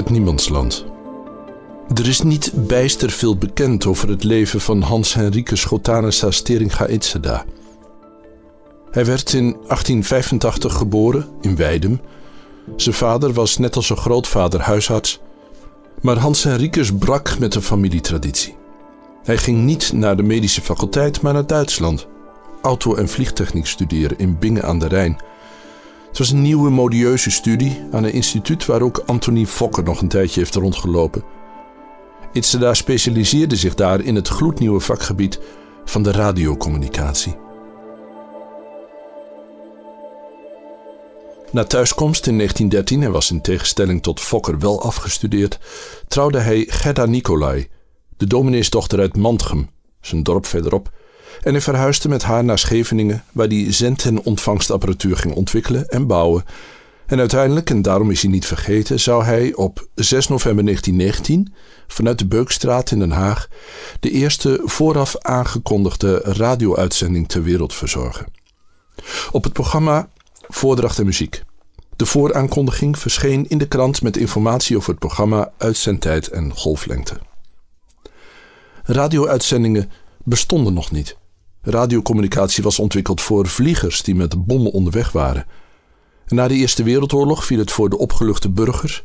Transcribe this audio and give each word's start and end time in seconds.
Het 0.00 0.10
Niemandsland. 0.10 0.84
Er 1.94 2.08
is 2.08 2.20
niet 2.20 2.52
bijster 2.54 3.10
veel 3.10 3.36
bekend 3.36 3.86
over 3.86 4.08
het 4.08 4.24
leven 4.24 4.60
van 4.60 4.80
Hans 4.80 5.14
Henricus 5.14 5.60
Schotanessa 5.60 6.30
Steringa 6.30 6.86
Itzeda. 6.86 7.44
Hij 8.90 9.04
werd 9.04 9.32
in 9.32 9.42
1885 9.42 10.74
geboren 10.74 11.28
in 11.40 11.56
Weidem. 11.56 12.00
Zijn 12.76 12.94
vader 12.94 13.32
was 13.32 13.58
net 13.58 13.76
als 13.76 13.86
zijn 13.86 13.98
grootvader 13.98 14.60
huisarts. 14.60 15.20
Maar 16.02 16.16
Hans 16.16 16.44
Henricus 16.44 16.92
brak 16.98 17.38
met 17.38 17.52
de 17.52 17.62
familietraditie. 17.62 18.56
Hij 19.22 19.36
ging 19.36 19.64
niet 19.64 19.92
naar 19.92 20.16
de 20.16 20.22
medische 20.22 20.60
faculteit, 20.60 21.20
maar 21.20 21.32
naar 21.32 21.46
Duitsland. 21.46 22.06
Auto- 22.62 22.94
en 22.94 23.08
vliegtechniek 23.08 23.66
studeren 23.66 24.18
in 24.18 24.38
Bingen 24.38 24.64
aan 24.64 24.78
de 24.78 24.88
Rijn. 24.88 25.20
Het 26.10 26.18
was 26.18 26.30
een 26.30 26.42
nieuwe 26.42 26.70
modieuze 26.70 27.30
studie 27.30 27.82
aan 27.92 28.04
een 28.04 28.12
instituut 28.12 28.66
waar 28.66 28.82
ook 28.82 29.02
Anthony 29.06 29.46
Fokker 29.46 29.84
nog 29.84 30.00
een 30.00 30.08
tijdje 30.08 30.40
heeft 30.40 30.54
rondgelopen. 30.54 31.24
Itzeda 32.32 32.74
specialiseerde 32.74 33.56
zich 33.56 33.74
daar 33.74 34.00
in 34.00 34.14
het 34.14 34.28
gloednieuwe 34.28 34.80
vakgebied 34.80 35.40
van 35.84 36.02
de 36.02 36.12
radiocommunicatie. 36.12 37.36
Na 41.50 41.64
thuiskomst 41.64 42.26
in 42.26 42.36
1913, 42.36 43.00
hij 43.00 43.10
was 43.10 43.30
in 43.30 43.40
tegenstelling 43.40 44.02
tot 44.02 44.20
Fokker 44.20 44.58
wel 44.58 44.82
afgestudeerd, 44.82 45.58
trouwde 46.08 46.38
hij 46.38 46.66
Gerda 46.68 47.06
Nicolai, 47.06 47.68
de 48.16 48.26
domineesdochter 48.26 49.00
uit 49.00 49.16
Mantgem, 49.16 49.70
zijn 50.00 50.22
dorp 50.22 50.46
verderop, 50.46 50.90
en 51.42 51.52
hij 51.52 51.60
verhuisde 51.60 52.08
met 52.08 52.22
haar 52.22 52.44
naar 52.44 52.58
Scheveningen, 52.58 53.24
waar 53.32 53.46
hij 53.46 53.72
zend- 53.72 54.04
en 54.04 54.22
ontvangstapparatuur 54.22 55.16
ging 55.16 55.34
ontwikkelen 55.34 55.88
en 55.88 56.06
bouwen. 56.06 56.44
En 57.06 57.18
uiteindelijk, 57.18 57.70
en 57.70 57.82
daarom 57.82 58.10
is 58.10 58.22
hij 58.22 58.30
niet 58.30 58.46
vergeten, 58.46 59.00
zou 59.00 59.24
hij 59.24 59.54
op 59.54 59.88
6 59.94 60.28
november 60.28 60.64
1919 60.64 61.54
vanuit 61.86 62.18
de 62.18 62.26
Beukstraat 62.26 62.90
in 62.90 62.98
Den 62.98 63.10
Haag 63.10 63.48
de 64.00 64.10
eerste 64.10 64.60
vooraf 64.64 65.16
aangekondigde 65.18 66.20
radio-uitzending 66.24 67.28
ter 67.28 67.42
wereld 67.42 67.74
verzorgen. 67.74 68.26
Op 69.30 69.44
het 69.44 69.52
programma 69.52 70.08
Voordracht 70.48 70.98
en 70.98 71.04
Muziek. 71.04 71.42
De 71.96 72.06
vooraankondiging 72.06 72.98
verscheen 72.98 73.48
in 73.48 73.58
de 73.58 73.68
krant 73.68 74.02
met 74.02 74.16
informatie 74.16 74.76
over 74.76 74.90
het 74.90 74.98
programma, 74.98 75.52
uitzendtijd 75.58 76.28
en 76.28 76.52
golflengte. 76.54 77.18
Radio-uitzendingen 78.82 79.90
bestonden 80.24 80.74
nog 80.74 80.90
niet. 80.90 81.16
Radiocommunicatie 81.62 82.62
was 82.62 82.78
ontwikkeld 82.78 83.20
voor 83.20 83.46
vliegers 83.46 84.02
die 84.02 84.14
met 84.14 84.46
bommen 84.46 84.72
onderweg 84.72 85.12
waren. 85.12 85.46
na 86.26 86.48
de 86.48 86.54
Eerste 86.54 86.82
Wereldoorlog 86.82 87.44
viel 87.44 87.58
het 87.58 87.70
voor 87.70 87.90
de 87.90 87.98
opgeluchte 87.98 88.50
burgers, 88.50 89.02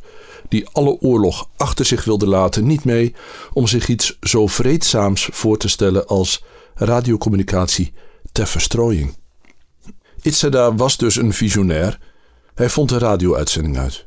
die 0.48 0.68
alle 0.72 1.00
oorlog 1.00 1.48
achter 1.56 1.84
zich 1.84 2.04
wilden 2.04 2.28
laten, 2.28 2.66
niet 2.66 2.84
mee 2.84 3.14
om 3.52 3.66
zich 3.66 3.88
iets 3.88 4.16
zo 4.20 4.46
vreedzaams 4.46 5.28
voor 5.32 5.58
te 5.58 5.68
stellen 5.68 6.06
als 6.06 6.44
radiocommunicatie 6.74 7.92
ter 8.32 8.46
verstrooiing. 8.46 9.14
Itzada 10.22 10.74
was 10.74 10.96
dus 10.96 11.16
een 11.16 11.32
visionair. 11.32 11.98
Hij 12.54 12.70
vond 12.70 12.88
de 12.88 12.98
radio-uitzending 12.98 13.78
uit. 13.78 14.06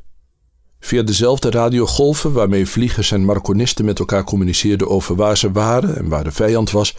Via 0.80 1.02
dezelfde 1.02 1.50
radiogolven 1.50 2.32
waarmee 2.32 2.66
vliegers 2.66 3.12
en 3.12 3.24
marconisten 3.24 3.84
met 3.84 3.98
elkaar 3.98 4.24
communiceerden 4.24 4.88
over 4.88 5.16
waar 5.16 5.36
ze 5.36 5.52
waren 5.52 5.96
en 5.96 6.08
waar 6.08 6.24
de 6.24 6.32
vijand 6.32 6.70
was, 6.70 6.96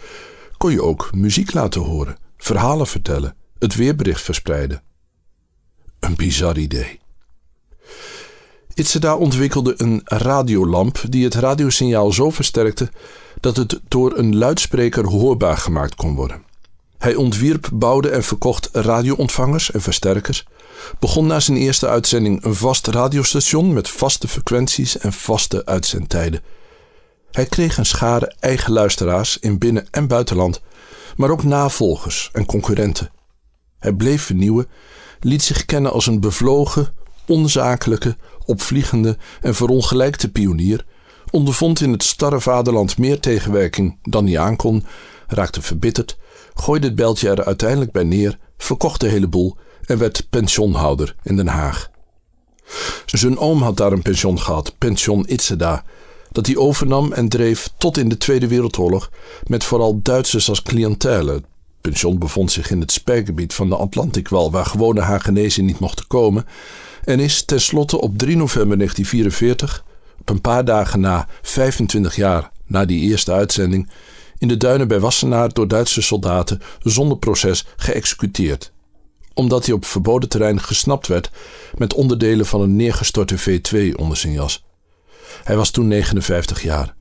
kon 0.62 0.72
je 0.72 0.82
ook 0.82 1.10
muziek 1.14 1.52
laten 1.52 1.80
horen, 1.80 2.16
verhalen 2.36 2.86
vertellen, 2.86 3.36
het 3.58 3.74
weerbericht 3.74 4.22
verspreiden. 4.22 4.82
Een 6.00 6.14
bizar 6.14 6.58
idee. 6.58 7.00
Itzeda 8.74 9.16
ontwikkelde 9.16 9.74
een 9.76 10.00
radiolamp 10.04 11.02
die 11.08 11.24
het 11.24 11.34
radiosignaal 11.34 12.12
zo 12.12 12.30
versterkte 12.30 12.90
dat 13.40 13.56
het 13.56 13.80
door 13.88 14.18
een 14.18 14.36
luidspreker 14.36 15.06
hoorbaar 15.06 15.56
gemaakt 15.56 15.94
kon 15.94 16.14
worden. 16.14 16.44
Hij 16.98 17.14
ontwierp, 17.14 17.68
bouwde 17.72 18.08
en 18.08 18.22
verkocht 18.22 18.68
radioontvangers 18.72 19.70
en 19.70 19.80
versterkers, 19.80 20.46
begon 20.98 21.26
na 21.26 21.40
zijn 21.40 21.58
eerste 21.58 21.88
uitzending 21.88 22.44
een 22.44 22.54
vast 22.54 22.86
radiostation 22.86 23.72
met 23.72 23.88
vaste 23.88 24.28
frequenties 24.28 24.98
en 24.98 25.12
vaste 25.12 25.64
uitzendtijden. 25.64 26.42
Hij 27.32 27.46
kreeg 27.46 27.76
een 27.76 27.86
schare 27.86 28.34
eigen 28.40 28.72
luisteraars 28.72 29.38
in 29.38 29.58
binnen- 29.58 29.86
en 29.90 30.06
buitenland, 30.06 30.60
maar 31.16 31.30
ook 31.30 31.42
navolgers 31.42 32.30
en 32.32 32.46
concurrenten. 32.46 33.10
Hij 33.78 33.92
bleef 33.92 34.22
vernieuwen, 34.22 34.68
liet 35.20 35.42
zich 35.42 35.64
kennen 35.64 35.92
als 35.92 36.06
een 36.06 36.20
bevlogen, 36.20 36.94
onzakelijke, 37.26 38.16
opvliegende 38.44 39.16
en 39.40 39.54
verongelijkte 39.54 40.30
pionier, 40.30 40.84
ondervond 41.30 41.80
in 41.80 41.92
het 41.92 42.02
starre 42.02 42.40
vaderland 42.40 42.98
meer 42.98 43.20
tegenwerking 43.20 43.98
dan 44.02 44.26
hij 44.26 44.38
aankon, 44.38 44.84
raakte 45.26 45.62
verbitterd, 45.62 46.18
gooide 46.54 46.86
het 46.86 46.96
beltje 46.96 47.28
er 47.28 47.44
uiteindelijk 47.44 47.92
bij 47.92 48.04
neer, 48.04 48.38
verkocht 48.56 49.00
de 49.00 49.08
hele 49.08 49.28
boel 49.28 49.56
en 49.84 49.98
werd 49.98 50.26
pensionhouder 50.30 51.14
in 51.22 51.36
Den 51.36 51.46
Haag. 51.46 51.90
Zijn 53.06 53.38
oom 53.38 53.62
had 53.62 53.76
daar 53.76 53.92
een 53.92 54.02
pension 54.02 54.40
gehad, 54.40 54.78
pension 54.78 55.24
Itzeda, 55.28 55.84
dat 56.32 56.46
hij 56.46 56.56
overnam 56.56 57.12
en 57.12 57.28
dreef 57.28 57.70
tot 57.78 57.98
in 57.98 58.08
de 58.08 58.16
Tweede 58.16 58.48
Wereldoorlog 58.48 59.10
met 59.46 59.64
vooral 59.64 60.00
Duitsers 60.02 60.48
als 60.48 60.62
cliëntele. 60.62 61.32
Het 61.32 61.44
pension 61.80 62.18
bevond 62.18 62.52
zich 62.52 62.70
in 62.70 62.80
het 62.80 62.92
spijgebied 62.92 63.54
van 63.54 63.68
de 63.68 63.76
Atlantikwal, 63.76 64.50
waar 64.50 64.66
gewone 64.66 65.00
Hagenezen 65.00 65.64
niet 65.64 65.78
mochten 65.78 66.06
komen, 66.06 66.46
en 67.04 67.20
is 67.20 67.44
tenslotte 67.44 68.00
op 68.00 68.18
3 68.18 68.36
november 68.36 68.76
1944, 68.76 69.84
op 70.20 70.28
een 70.28 70.40
paar 70.40 70.64
dagen 70.64 71.00
na 71.00 71.26
25 71.42 72.16
jaar 72.16 72.50
na 72.66 72.84
die 72.84 73.00
eerste 73.00 73.32
uitzending, 73.32 73.90
in 74.38 74.48
de 74.48 74.56
duinen 74.56 74.88
bij 74.88 75.00
Wassenaar 75.00 75.52
door 75.52 75.68
Duitse 75.68 76.02
soldaten 76.02 76.60
zonder 76.78 77.18
proces 77.18 77.66
geëxecuteerd. 77.76 78.72
Omdat 79.34 79.66
hij 79.66 79.74
op 79.74 79.84
verboden 79.84 80.28
terrein 80.28 80.60
gesnapt 80.60 81.06
werd 81.06 81.30
met 81.78 81.94
onderdelen 81.94 82.46
van 82.46 82.60
een 82.60 82.76
neergestorte 82.76 83.38
V2 83.38 83.94
onder 83.96 84.16
zijn 84.16 84.32
jas. 84.32 84.64
Hij 85.44 85.56
was 85.56 85.70
toen 85.70 85.88
59 85.88 86.62
jaar. 86.62 86.94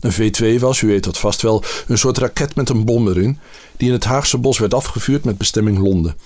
Een 0.00 0.12
V2 0.12 0.60
was, 0.60 0.80
u 0.80 0.86
weet 0.86 1.04
dat 1.04 1.18
vast 1.18 1.42
wel, 1.42 1.64
een 1.86 1.98
soort 1.98 2.18
raket 2.18 2.54
met 2.54 2.68
een 2.68 2.84
bom 2.84 3.08
erin, 3.08 3.38
die 3.76 3.88
in 3.88 3.94
het 3.94 4.04
Haagse 4.04 4.38
bos 4.38 4.58
werd 4.58 4.74
afgevuurd 4.74 5.24
met 5.24 5.38
bestemming 5.38 5.78
Londen. 5.78 6.16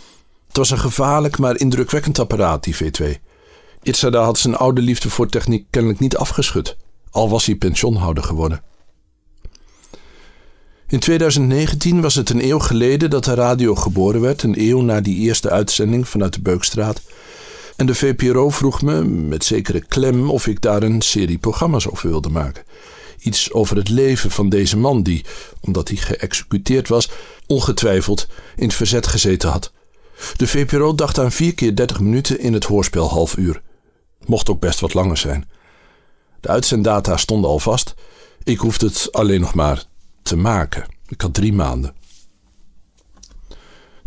Het 0.48 0.56
was 0.56 0.70
een 0.70 0.78
gevaarlijk 0.78 1.38
maar 1.38 1.58
indrukwekkend 1.58 2.18
apparaat, 2.18 2.64
die 2.64 2.76
V2. 2.76 3.06
Itzada 3.82 4.22
had 4.22 4.38
zijn 4.38 4.56
oude 4.56 4.80
liefde 4.80 5.10
voor 5.10 5.28
techniek 5.28 5.66
kennelijk 5.70 6.00
niet 6.00 6.16
afgeschud, 6.16 6.76
al 7.10 7.28
was 7.28 7.46
hij 7.46 7.54
pensionhouder 7.54 8.24
geworden. 8.24 8.62
In 10.88 10.98
2019 10.98 12.00
was 12.00 12.14
het 12.14 12.30
een 12.30 12.44
eeuw 12.44 12.58
geleden 12.58 13.10
dat 13.10 13.24
de 13.24 13.34
radio 13.34 13.74
geboren 13.74 14.20
werd, 14.20 14.42
een 14.42 14.60
eeuw 14.60 14.80
na 14.80 15.00
die 15.00 15.16
eerste 15.16 15.50
uitzending 15.50 16.08
vanuit 16.08 16.34
de 16.34 16.40
Beukstraat. 16.40 17.02
En 17.80 17.86
de 17.86 17.94
VPRO 17.94 18.50
vroeg 18.50 18.82
me, 18.82 19.04
met 19.04 19.44
zekere 19.44 19.80
klem, 19.80 20.30
of 20.30 20.46
ik 20.46 20.60
daar 20.60 20.82
een 20.82 21.02
serie 21.02 21.38
programma's 21.38 21.88
over 21.88 22.08
wilde 22.08 22.28
maken. 22.28 22.64
Iets 23.20 23.52
over 23.52 23.76
het 23.76 23.88
leven 23.88 24.30
van 24.30 24.48
deze 24.48 24.76
man 24.78 25.02
die, 25.02 25.24
omdat 25.60 25.88
hij 25.88 25.96
geëxecuteerd 25.96 26.88
was, 26.88 27.10
ongetwijfeld 27.46 28.26
in 28.56 28.66
het 28.66 28.74
verzet 28.74 29.06
gezeten 29.06 29.48
had. 29.48 29.72
De 30.36 30.46
VPRO 30.46 30.94
dacht 30.94 31.18
aan 31.18 31.32
vier 31.32 31.54
keer 31.54 31.76
30 31.76 32.00
minuten 32.00 32.40
in 32.40 32.52
het 32.52 32.64
hoorspel 32.64 33.08
half 33.08 33.36
uur. 33.36 33.62
Mocht 34.26 34.50
ook 34.50 34.60
best 34.60 34.80
wat 34.80 34.94
langer 34.94 35.16
zijn. 35.16 35.48
De 36.40 36.48
uitzenddata 36.48 37.16
stonden 37.16 37.50
al 37.50 37.58
vast. 37.58 37.94
Ik 38.42 38.58
hoefde 38.58 38.86
het 38.86 39.08
alleen 39.12 39.40
nog 39.40 39.54
maar 39.54 39.84
te 40.22 40.36
maken. 40.36 40.86
Ik 41.08 41.20
had 41.20 41.34
drie 41.34 41.52
maanden. 41.52 41.94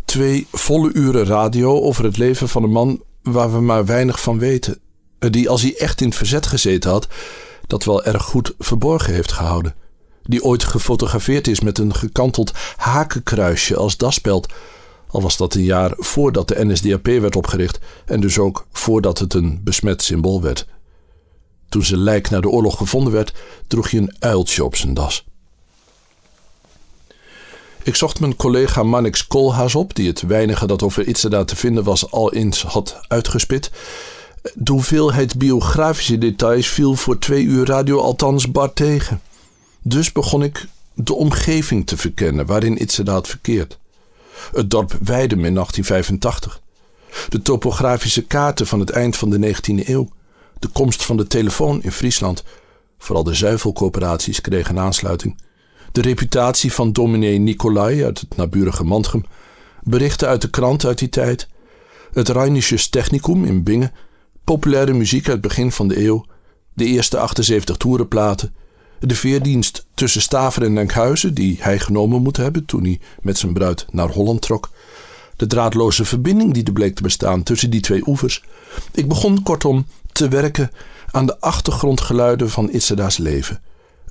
Twee 0.04 0.46
volle 0.52 0.92
uren 0.92 1.24
radio 1.24 1.80
over 1.80 2.04
het 2.04 2.16
leven 2.16 2.48
van 2.48 2.62
een 2.62 2.72
man 2.72 3.02
waar 3.24 3.52
we 3.52 3.60
maar 3.60 3.84
weinig 3.84 4.20
van 4.20 4.38
weten. 4.38 4.78
Die 5.18 5.48
als 5.48 5.62
hij 5.62 5.76
echt 5.76 6.00
in 6.00 6.06
het 6.06 6.16
verzet 6.16 6.46
gezeten 6.46 6.90
had, 6.90 7.08
dat 7.66 7.84
wel 7.84 8.04
erg 8.04 8.22
goed 8.22 8.54
verborgen 8.58 9.14
heeft 9.14 9.32
gehouden. 9.32 9.74
Die 10.22 10.44
ooit 10.44 10.64
gefotografeerd 10.64 11.46
is 11.46 11.60
met 11.60 11.78
een 11.78 11.94
gekanteld 11.94 12.52
hakenkruisje 12.76 13.76
als 13.76 13.96
daspeld. 13.96 14.52
Al 15.08 15.22
was 15.22 15.36
dat 15.36 15.54
een 15.54 15.62
jaar 15.62 15.92
voordat 15.96 16.48
de 16.48 16.64
NSDAP 16.64 17.06
werd 17.06 17.36
opgericht 17.36 17.78
en 18.06 18.20
dus 18.20 18.38
ook 18.38 18.66
voordat 18.72 19.18
het 19.18 19.34
een 19.34 19.60
besmet 19.64 20.02
symbool 20.02 20.42
werd. 20.42 20.66
Toen 21.68 21.84
zijn 21.84 22.00
lijk 22.00 22.30
na 22.30 22.40
de 22.40 22.48
oorlog 22.48 22.76
gevonden 22.76 23.12
werd, 23.12 23.34
droeg 23.66 23.90
hij 23.90 24.00
een 24.00 24.14
uiltje 24.18 24.64
op 24.64 24.76
zijn 24.76 24.94
das. 24.94 25.26
Ik 27.84 27.94
zocht 27.94 28.20
mijn 28.20 28.36
collega 28.36 28.82
Mannix 28.82 29.26
Koolhaas 29.26 29.74
op, 29.74 29.94
die 29.94 30.08
het 30.08 30.22
weinige 30.22 30.66
dat 30.66 30.82
over 30.82 31.08
Itzada 31.08 31.44
te 31.44 31.56
vinden 31.56 31.84
was 31.84 32.10
al 32.10 32.32
eens 32.32 32.62
had 32.62 33.00
uitgespit. 33.08 33.70
De 34.54 34.72
hoeveelheid 34.72 35.38
biografische 35.38 36.18
details 36.18 36.68
viel 36.68 36.94
voor 36.94 37.18
twee 37.18 37.44
uur 37.44 37.66
radio 37.66 38.00
althans 38.00 38.50
bar 38.50 38.72
tegen. 38.72 39.20
Dus 39.82 40.12
begon 40.12 40.42
ik 40.42 40.66
de 40.94 41.14
omgeving 41.14 41.86
te 41.86 41.96
verkennen 41.96 42.46
waarin 42.46 42.82
Itzada 42.82 43.12
had 43.12 43.28
verkeerd. 43.28 43.78
Het 44.54 44.70
dorp 44.70 44.98
Weidem 45.02 45.44
in 45.44 45.54
1885. 45.54 46.60
De 47.28 47.42
topografische 47.42 48.22
kaarten 48.22 48.66
van 48.66 48.80
het 48.80 48.90
eind 48.90 49.16
van 49.16 49.30
de 49.30 49.54
19e 49.54 49.88
eeuw. 49.88 50.08
De 50.58 50.68
komst 50.68 51.04
van 51.04 51.16
de 51.16 51.26
telefoon 51.26 51.82
in 51.82 51.92
Friesland. 51.92 52.42
Vooral 52.98 53.24
de 53.24 53.34
zuivelcoöperaties 53.34 54.40
kregen 54.40 54.78
aansluiting. 54.78 55.36
De 55.94 56.00
reputatie 56.00 56.72
van 56.72 56.92
dominee 56.92 57.38
Nicolai 57.38 58.04
uit 58.04 58.20
het 58.20 58.36
naburige 58.36 58.84
Mantrum. 58.84 59.24
Berichten 59.82 60.28
uit 60.28 60.40
de 60.40 60.50
krant 60.50 60.84
uit 60.84 60.98
die 60.98 61.08
tijd. 61.08 61.48
Het 62.12 62.28
Rheinisches 62.28 62.88
Technicum 62.88 63.44
in 63.44 63.62
Bingen. 63.62 63.92
Populaire 64.44 64.92
muziek 64.92 65.24
uit 65.24 65.32
het 65.32 65.40
begin 65.40 65.72
van 65.72 65.88
de 65.88 66.04
eeuw. 66.04 66.24
De 66.72 66.84
eerste 66.84 67.18
78 67.18 67.76
toerenplaten. 67.76 68.54
De 69.00 69.14
veerdienst 69.14 69.86
tussen 69.94 70.22
Staver 70.22 70.62
en 70.62 70.78
Enkhuizen, 70.78 71.34
die 71.34 71.56
hij 71.60 71.78
genomen 71.78 72.22
moet 72.22 72.36
hebben 72.36 72.64
toen 72.64 72.82
hij 72.82 73.00
met 73.22 73.38
zijn 73.38 73.52
bruid 73.52 73.86
naar 73.90 74.08
Holland 74.08 74.40
trok. 74.40 74.70
De 75.36 75.46
draadloze 75.46 76.04
verbinding 76.04 76.54
die 76.54 76.64
er 76.64 76.72
bleek 76.72 76.94
te 76.94 77.02
bestaan 77.02 77.42
tussen 77.42 77.70
die 77.70 77.80
twee 77.80 78.06
oevers. 78.06 78.44
Ik 78.92 79.08
begon 79.08 79.42
kortom 79.42 79.86
te 80.12 80.28
werken 80.28 80.70
aan 81.10 81.26
de 81.26 81.40
achtergrondgeluiden 81.40 82.50
van 82.50 82.70
Itzada's 82.70 83.16
leven. 83.16 83.60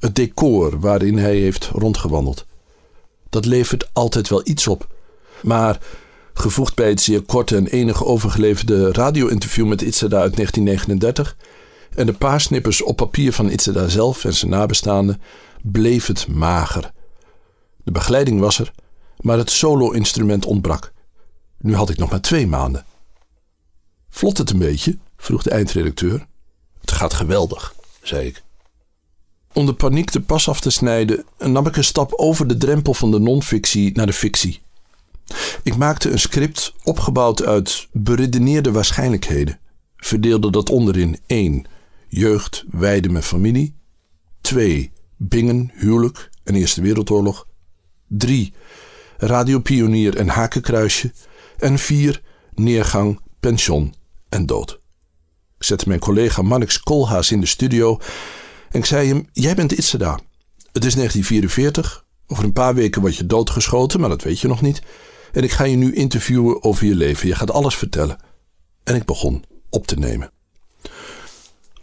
Het 0.03 0.15
decor 0.15 0.79
waarin 0.79 1.17
hij 1.17 1.35
heeft 1.38 1.65
rondgewandeld. 1.65 2.45
Dat 3.29 3.45
levert 3.45 3.89
altijd 3.94 4.29
wel 4.29 4.41
iets 4.44 4.67
op. 4.67 4.88
Maar 5.41 5.79
gevoegd 6.33 6.75
bij 6.75 6.89
het 6.89 7.01
zeer 7.01 7.21
korte 7.21 7.55
en 7.55 7.67
enige 7.67 8.05
overgeleverde 8.05 8.91
radio-interview 8.91 9.67
met 9.67 9.81
Itzada 9.81 10.19
uit 10.19 10.35
1939 10.35 11.38
en 11.95 12.05
de 12.05 12.13
paar 12.13 12.41
snippers 12.41 12.81
op 12.81 12.95
papier 12.95 13.33
van 13.33 13.50
Itzada 13.50 13.88
zelf 13.88 14.25
en 14.25 14.33
zijn 14.33 14.51
nabestaanden, 14.51 15.21
bleef 15.61 16.07
het 16.07 16.27
mager. 16.27 16.91
De 17.83 17.91
begeleiding 17.91 18.39
was 18.39 18.59
er, 18.59 18.71
maar 19.17 19.38
het 19.38 19.51
solo-instrument 19.51 20.45
ontbrak. 20.45 20.94
Nu 21.57 21.75
had 21.75 21.89
ik 21.89 21.97
nog 21.97 22.09
maar 22.09 22.21
twee 22.21 22.47
maanden. 22.47 22.85
Vlot 24.09 24.38
het 24.38 24.49
een 24.49 24.59
beetje? 24.59 24.97
vroeg 25.17 25.44
de 25.44 25.49
eindredacteur. 25.49 26.25
Het 26.81 26.91
gaat 26.91 27.13
geweldig, 27.13 27.75
zei 28.01 28.27
ik. 28.27 28.44
Om 29.53 29.65
de 29.65 29.73
paniek 29.73 30.11
de 30.11 30.21
pas 30.21 30.50
af 30.50 30.59
te 30.59 30.69
snijden, 30.69 31.25
nam 31.38 31.67
ik 31.67 31.75
een 31.75 31.83
stap 31.83 32.13
over 32.13 32.47
de 32.47 32.57
drempel 32.57 32.94
van 32.94 33.11
de 33.11 33.19
non-fictie 33.19 33.91
naar 33.95 34.05
de 34.05 34.13
fictie. 34.13 34.61
Ik 35.63 35.75
maakte 35.75 36.11
een 36.11 36.19
script 36.19 36.73
opgebouwd 36.83 37.44
uit 37.44 37.88
beredeneerde 37.91 38.71
waarschijnlijkheden. 38.71 39.59
Verdeelde 39.97 40.51
dat 40.51 40.69
onderin 40.69 41.19
1. 41.25 41.65
Jeugd, 42.07 42.63
weide 42.71 43.09
met 43.09 43.25
familie. 43.25 43.75
2. 44.41 44.91
Bingen, 45.17 45.71
huwelijk 45.73 46.29
en 46.44 46.56
Eerste 46.56 46.81
Wereldoorlog. 46.81 47.47
3. 48.07 48.53
Radiopionier 49.17 50.17
en 50.17 50.27
hakenkruisje. 50.27 51.11
En 51.57 51.77
4. 51.77 52.21
Neergang, 52.53 53.19
pension 53.39 53.94
en 54.29 54.45
dood. 54.45 54.79
Ik 55.57 55.63
zette 55.63 55.88
mijn 55.88 55.99
collega 55.99 56.41
Mannix 56.41 56.79
Koolhaas 56.79 57.31
in 57.31 57.39
de 57.39 57.45
studio 57.45 57.99
en 58.73 58.79
ik 58.79 58.85
zei 58.85 59.07
hem: 59.07 59.27
Jij 59.33 59.55
bent 59.55 59.71
Itzeda. 59.71 60.19
Het 60.71 60.85
is 60.85 60.95
1944. 60.95 62.05
Over 62.27 62.43
een 62.43 62.53
paar 62.53 62.75
weken 62.75 63.01
word 63.01 63.15
je 63.15 63.25
doodgeschoten, 63.25 63.99
maar 63.99 64.09
dat 64.09 64.23
weet 64.23 64.39
je 64.39 64.47
nog 64.47 64.61
niet. 64.61 64.81
En 65.31 65.43
ik 65.43 65.51
ga 65.51 65.63
je 65.63 65.75
nu 65.75 65.95
interviewen 65.95 66.63
over 66.63 66.85
je 66.85 66.95
leven. 66.95 67.27
Je 67.27 67.35
gaat 67.35 67.51
alles 67.51 67.75
vertellen. 67.75 68.17
En 68.83 68.95
ik 68.95 69.05
begon 69.05 69.43
op 69.69 69.87
te 69.87 69.95
nemen. 69.95 70.31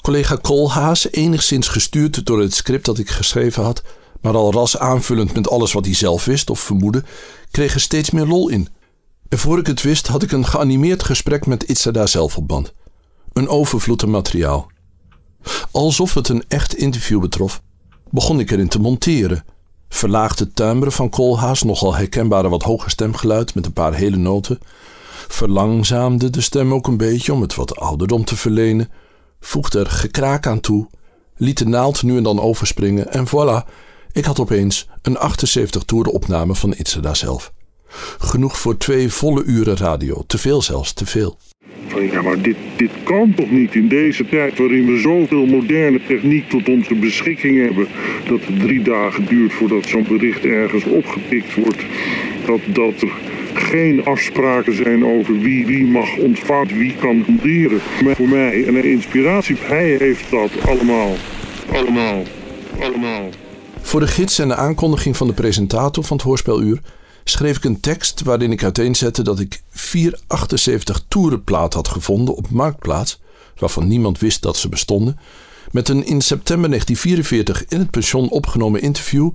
Collega 0.01 0.37
Koolhaas, 0.37 1.11
enigszins 1.11 1.69
gestuurd 1.69 2.27
door 2.27 2.41
het 2.41 2.55
script 2.55 2.85
dat 2.85 2.99
ik 2.99 3.11
geschreven 3.11 3.63
had, 3.63 3.83
maar 4.21 4.35
al 4.35 4.53
ras 4.53 4.79
aanvullend 4.79 5.35
met 5.35 5.49
alles 5.49 5.73
wat 5.73 5.85
hij 5.85 5.95
zelf 5.95 6.25
wist 6.25 6.51
of 6.51 6.61
vermoedde, 6.61 7.05
kreeg 7.51 7.75
er 7.75 7.81
steeds 7.81 8.11
meer 8.11 8.27
lol 8.27 8.49
in. 8.49 8.69
En 9.29 9.39
voor 9.39 9.59
ik 9.59 9.67
het 9.67 9.83
wist, 9.83 10.07
had 10.07 10.23
ik 10.23 10.33
een 10.33 10.47
geanimeerd 10.47 11.03
gesprek 11.03 11.47
met 11.47 11.63
Itzada 11.63 12.07
zelf 12.07 12.37
op 12.37 12.49
band. 12.49 12.73
Een 13.33 13.49
overvloed 13.49 14.03
aan 14.03 14.11
materiaal. 14.11 14.71
Alsof 15.71 16.15
het 16.15 16.29
een 16.29 16.45
echt 16.49 16.75
interview 16.75 17.21
betrof, 17.21 17.63
begon 18.11 18.41
ik 18.41 18.51
erin 18.51 18.69
te 18.69 18.81
monteren. 18.81 19.45
Verlaagde 19.89 20.53
timbre 20.53 20.91
van 20.91 21.09
Koolhaas, 21.09 21.63
nogal 21.63 21.95
herkenbare 21.95 22.49
wat 22.49 22.63
hoger 22.63 22.91
stemgeluid 22.91 23.55
met 23.55 23.67
een 23.67 23.73
paar 23.73 23.95
hele 23.95 24.17
noten. 24.17 24.59
Verlangzaamde 25.29 26.31
de 26.31 26.41
stem 26.41 26.75
ook 26.75 26.87
een 26.87 26.97
beetje 26.97 27.33
om 27.33 27.41
het 27.41 27.55
wat 27.55 27.77
ouderdom 27.77 28.25
te 28.25 28.37
verlenen. 28.37 28.89
Voegde 29.41 29.79
er 29.79 29.91
gekraak 29.91 30.47
aan 30.47 30.61
toe. 30.61 30.89
Liet 31.37 31.59
de 31.59 31.67
naald 31.67 32.03
nu 32.03 32.17
en 32.17 32.23
dan 32.23 32.41
overspringen 32.41 33.13
en 33.13 33.27
voilà, 33.29 33.69
ik 34.13 34.25
had 34.25 34.41
opeens 34.41 34.89
een 35.03 35.19
78 35.19 35.83
toeren 35.83 36.13
opname 36.13 36.55
van 36.55 36.75
Itzada 36.77 37.15
zelf. 37.15 37.53
Genoeg 38.19 38.59
voor 38.59 38.77
twee 38.77 39.13
volle 39.13 39.43
uren 39.43 39.77
radio. 39.77 40.25
Te 40.27 40.39
veel 40.39 40.63
zelfs, 40.63 40.93
te 40.93 41.07
veel. 41.07 41.39
Ja, 42.13 42.23
maar 42.23 42.41
dit, 42.43 42.57
dit 42.77 42.91
kan 43.03 43.35
toch 43.35 43.51
niet 43.51 43.75
in 43.75 43.89
deze 43.89 44.29
tijd 44.29 44.59
waarin 44.59 44.87
we 44.87 44.99
zoveel 44.99 45.47
moderne 45.47 46.01
techniek 46.07 46.49
tot 46.49 46.69
onze 46.69 46.95
beschikking 46.95 47.65
hebben. 47.67 47.87
Dat 48.29 48.41
het 48.45 48.61
drie 48.61 48.83
dagen 48.83 49.27
duurt 49.27 49.53
voordat 49.53 49.87
zo'n 49.87 50.07
bericht 50.09 50.45
ergens 50.45 50.85
opgepikt 50.85 51.55
wordt. 51.55 51.85
Dat, 52.47 52.61
dat 52.67 53.03
er 53.03 53.11
geen 53.55 54.05
afspraken 54.05 54.77
zijn 54.77 55.05
over 55.05 55.39
wie 55.39 55.67
wie 55.67 55.87
mag 55.87 56.17
ontvangen, 56.17 56.79
wie 56.79 56.95
kan 57.01 57.23
funderen. 57.25 57.81
Maar 58.05 58.17
voor 58.17 58.29
mij 58.29 58.69
een 58.69 58.85
inspiratie. 58.85 59.57
Hij 59.61 59.97
heeft 59.99 60.31
dat 60.31 60.51
allemaal. 60.67 61.15
Allemaal. 61.73 62.23
Allemaal. 62.81 63.29
Voor 63.81 64.01
de 64.01 64.07
gids 64.07 64.39
en 64.39 64.49
de 64.49 64.55
aankondiging 64.55 65.17
van 65.17 65.27
de 65.27 65.33
presentator 65.33 66.05
van 66.05 66.17
het 66.17 66.27
hoorspeluur 66.27 66.81
schreef 67.31 67.57
ik 67.57 67.65
een 67.65 67.81
tekst 67.81 68.23
waarin 68.23 68.53
ik 68.53 68.63
uiteenzette 68.63 69.23
dat 69.23 69.39
ik 69.39 69.63
478 69.71 71.05
toerenplaat 71.09 71.75
had 71.75 71.89
gevonden 71.89 72.35
op 72.35 72.51
Marktplaats, 72.51 73.21
waarvan 73.57 73.89
niemand 73.89 74.19
wist 74.19 74.43
dat 74.43 74.57
ze 74.57 74.69
bestonden, 74.69 75.19
met 75.71 75.89
een 75.89 76.05
in 76.05 76.21
september 76.21 76.69
1944 76.69 77.65
in 77.69 77.79
het 77.79 77.91
pension 77.91 78.31
opgenomen 78.31 78.83
interview 78.83 79.31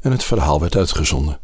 en 0.00 0.10
het 0.10 0.24
verhaal 0.24 0.60
werd 0.60 0.76
uitgezonden. 0.76 1.40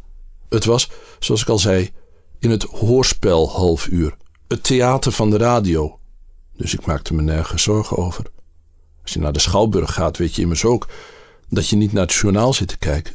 Het 0.49 0.65
was, 0.65 0.91
zoals 1.19 1.43
ik 1.43 1.49
al 1.49 1.59
zei, 1.59 1.91
in 2.39 2.51
het 2.51 2.63
hoorspel 2.63 3.51
half 3.51 3.87
uur, 3.87 4.17
het 4.49 4.63
theater 4.63 5.13
van 5.13 5.31
de 5.31 5.37
radio. 5.37 5.99
Dus 6.57 6.75
ik 6.75 6.87
maakte 6.87 7.15
me 7.15 7.23
nergens 7.23 7.63
zorgen 7.63 7.97
over. 7.97 8.25
Als 9.03 9.13
je 9.13 9.19
naar 9.19 9.33
de 9.33 9.39
Schouwburg 9.39 9.95
gaat, 9.95 10.17
weet 10.17 10.35
je 10.35 10.43
immers 10.43 10.65
ook 10.65 10.89
dat 11.49 11.69
je 11.69 11.77
niet 11.77 11.93
naar 11.93 12.03
het 12.03 12.15
journaal 12.15 12.53
zit 12.53 12.69
te 12.69 12.79
kijken. 12.79 13.15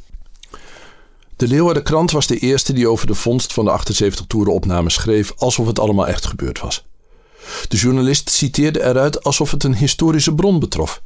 De 1.37 1.47
Leeuwarden 1.47 1.83
Krant 1.83 2.11
was 2.11 2.27
de 2.27 2.37
eerste 2.37 2.73
die 2.73 2.87
over 2.87 3.07
de 3.07 3.15
vondst 3.15 3.53
van 3.53 3.65
de 3.65 3.71
78 3.71 4.25
toerenopnames 4.25 4.93
schreef 4.93 5.33
alsof 5.35 5.67
het 5.67 5.79
allemaal 5.79 6.07
echt 6.07 6.25
gebeurd 6.25 6.59
was. 6.59 6.85
De 7.67 7.77
journalist 7.77 8.29
citeerde 8.29 8.83
eruit 8.83 9.23
alsof 9.23 9.51
het 9.51 9.63
een 9.63 9.75
historische 9.75 10.35
bron 10.35 10.59
betrof. 10.59 11.01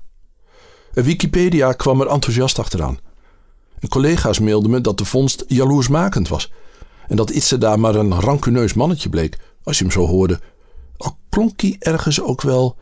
Wikipedia 0.93 1.73
kwam 1.73 2.01
er 2.01 2.07
enthousiast 2.07 2.59
achteraan. 2.59 2.99
En 3.79 3.89
collega's 3.89 4.39
mailden 4.39 4.71
me 4.71 4.81
dat 4.81 4.97
de 4.97 5.05
vondst 5.05 5.43
jaloersmakend 5.47 6.27
was 6.27 6.51
en 7.07 7.15
dat 7.15 7.31
Itse 7.31 7.57
daar 7.57 7.79
maar 7.79 7.95
een 7.95 8.19
rancuneus 8.19 8.73
mannetje 8.73 9.09
bleek, 9.09 9.37
als 9.63 9.77
je 9.77 9.83
hem 9.83 9.93
zo 9.93 10.07
hoorde. 10.07 10.39
Al 10.97 11.17
klonk 11.29 11.61
hij 11.61 11.75
ergens 11.79 12.21
ook 12.21 12.41
wel 12.41 12.75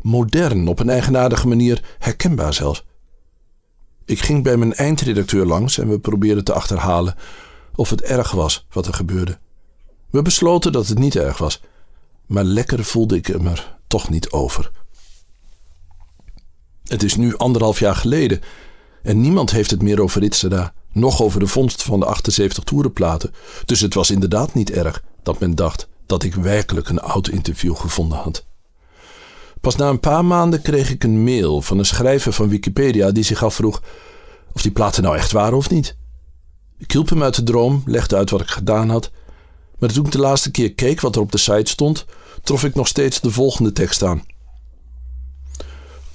modern, 0.00 0.68
op 0.68 0.78
een 0.78 0.90
eigenaardige 0.90 1.48
manier 1.48 1.82
herkenbaar 1.98 2.54
zelfs. 2.54 2.84
Ik 4.04 4.20
ging 4.20 4.42
bij 4.42 4.56
mijn 4.56 4.74
eindredacteur 4.74 5.46
langs 5.46 5.78
en 5.78 5.88
we 5.88 5.98
probeerden 5.98 6.44
te 6.44 6.52
achterhalen 6.52 7.14
of 7.74 7.90
het 7.90 8.02
erg 8.02 8.30
was 8.30 8.66
wat 8.70 8.86
er 8.86 8.94
gebeurde. 8.94 9.38
We 10.10 10.22
besloten 10.22 10.72
dat 10.72 10.86
het 10.86 10.98
niet 10.98 11.16
erg 11.16 11.38
was, 11.38 11.60
maar 12.26 12.44
lekker 12.44 12.84
voelde 12.84 13.16
ik 13.16 13.26
hem 13.26 13.46
er 13.46 13.76
toch 13.86 14.10
niet 14.10 14.30
over. 14.30 14.70
Het 16.84 17.02
is 17.02 17.16
nu 17.16 17.36
anderhalf 17.36 17.78
jaar 17.78 17.96
geleden 17.96 18.40
en 19.02 19.20
niemand 19.20 19.50
heeft 19.50 19.70
het 19.70 19.82
meer 19.82 20.00
over 20.00 20.20
Ritseda, 20.20 20.74
nog 20.92 21.22
over 21.22 21.40
de 21.40 21.46
vondst 21.46 21.82
van 21.82 22.00
de 22.00 22.06
78 22.06 22.64
toerenplaten. 22.64 23.34
Dus 23.64 23.80
het 23.80 23.94
was 23.94 24.10
inderdaad 24.10 24.54
niet 24.54 24.70
erg 24.70 25.02
dat 25.22 25.38
men 25.38 25.54
dacht 25.54 25.88
dat 26.06 26.22
ik 26.22 26.34
werkelijk 26.34 26.88
een 26.88 27.00
oud 27.00 27.28
interview 27.28 27.76
gevonden 27.76 28.18
had. 28.18 28.44
Pas 29.64 29.76
na 29.76 29.88
een 29.88 30.00
paar 30.00 30.24
maanden 30.24 30.62
kreeg 30.62 30.90
ik 30.90 31.04
een 31.04 31.24
mail 31.24 31.62
van 31.62 31.78
een 31.78 31.84
schrijver 31.84 32.32
van 32.32 32.48
Wikipedia 32.48 33.10
die 33.10 33.24
zich 33.24 33.44
afvroeg 33.44 33.82
of 34.52 34.62
die 34.62 34.70
platen 34.70 35.02
nou 35.02 35.16
echt 35.16 35.32
waren 35.32 35.56
of 35.56 35.70
niet. 35.70 35.96
Ik 36.78 36.92
hielp 36.92 37.08
hem 37.08 37.22
uit 37.22 37.34
de 37.34 37.42
droom, 37.42 37.82
legde 37.86 38.16
uit 38.16 38.30
wat 38.30 38.40
ik 38.40 38.48
gedaan 38.48 38.88
had. 38.88 39.10
Maar 39.78 39.92
toen 39.92 40.04
ik 40.04 40.12
de 40.12 40.18
laatste 40.18 40.50
keer 40.50 40.74
keek 40.74 41.00
wat 41.00 41.14
er 41.14 41.20
op 41.20 41.32
de 41.32 41.38
site 41.38 41.70
stond, 41.70 42.04
trof 42.42 42.64
ik 42.64 42.74
nog 42.74 42.86
steeds 42.86 43.20
de 43.20 43.30
volgende 43.30 43.72
tekst 43.72 44.02
aan. 44.02 44.22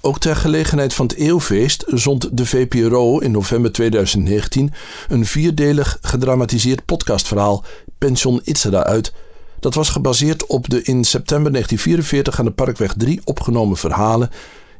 Ook 0.02 0.20
ter 0.20 0.36
gelegenheid 0.36 0.94
van 0.94 1.06
het 1.06 1.16
eeuwfeest 1.16 1.84
zond 1.88 2.38
de 2.38 2.46
VPRO 2.46 3.20
in 3.20 3.32
november 3.32 3.72
2019 3.72 4.74
een 5.08 5.26
vierdelig 5.26 5.98
gedramatiseerd 6.02 6.86
podcastverhaal 6.86 7.64
Pension 7.98 8.42
Itzada 8.44 8.84
uit 8.84 9.14
dat 9.60 9.74
was 9.74 9.90
gebaseerd 9.90 10.46
op 10.46 10.70
de 10.70 10.82
in 10.82 11.04
september 11.04 11.52
1944 11.52 12.40
aan 12.40 12.46
de 12.46 12.52
Parkweg 12.52 12.94
3 12.98 13.22
opgenomen 13.24 13.78
verhalen, 13.78 14.30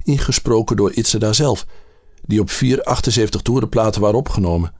ingesproken 0.04 0.76
door 0.76 0.94
Itzeda 0.94 1.34
zelf, 1.34 1.66
die 2.26 2.40
op 2.40 2.50
vier 2.50 2.84
78 2.84 3.42
toerenplaten 3.42 4.02
waren 4.02 4.18
opgenomen. 4.18 4.74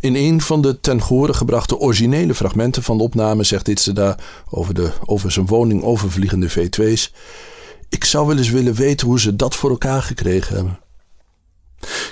In 0.00 0.14
een 0.14 0.40
van 0.40 0.62
de 0.62 0.80
ten 0.80 1.02
gehore 1.02 1.34
gebrachte 1.34 1.78
originele 1.78 2.34
fragmenten 2.34 2.82
van 2.82 2.96
de 2.96 3.02
opname 3.02 3.44
zegt 3.44 3.68
Itzeda 3.68 4.18
over 4.50 4.74
de 4.74 4.90
over 5.04 5.32
zijn 5.32 5.46
woning 5.46 5.82
overvliegende 5.82 6.50
V2's: 6.50 7.12
Ik 7.88 8.04
zou 8.04 8.26
wel 8.26 8.36
eens 8.36 8.50
willen 8.50 8.74
weten 8.74 9.06
hoe 9.06 9.20
ze 9.20 9.36
dat 9.36 9.54
voor 9.54 9.70
elkaar 9.70 10.02
gekregen 10.02 10.54
hebben. 10.54 10.78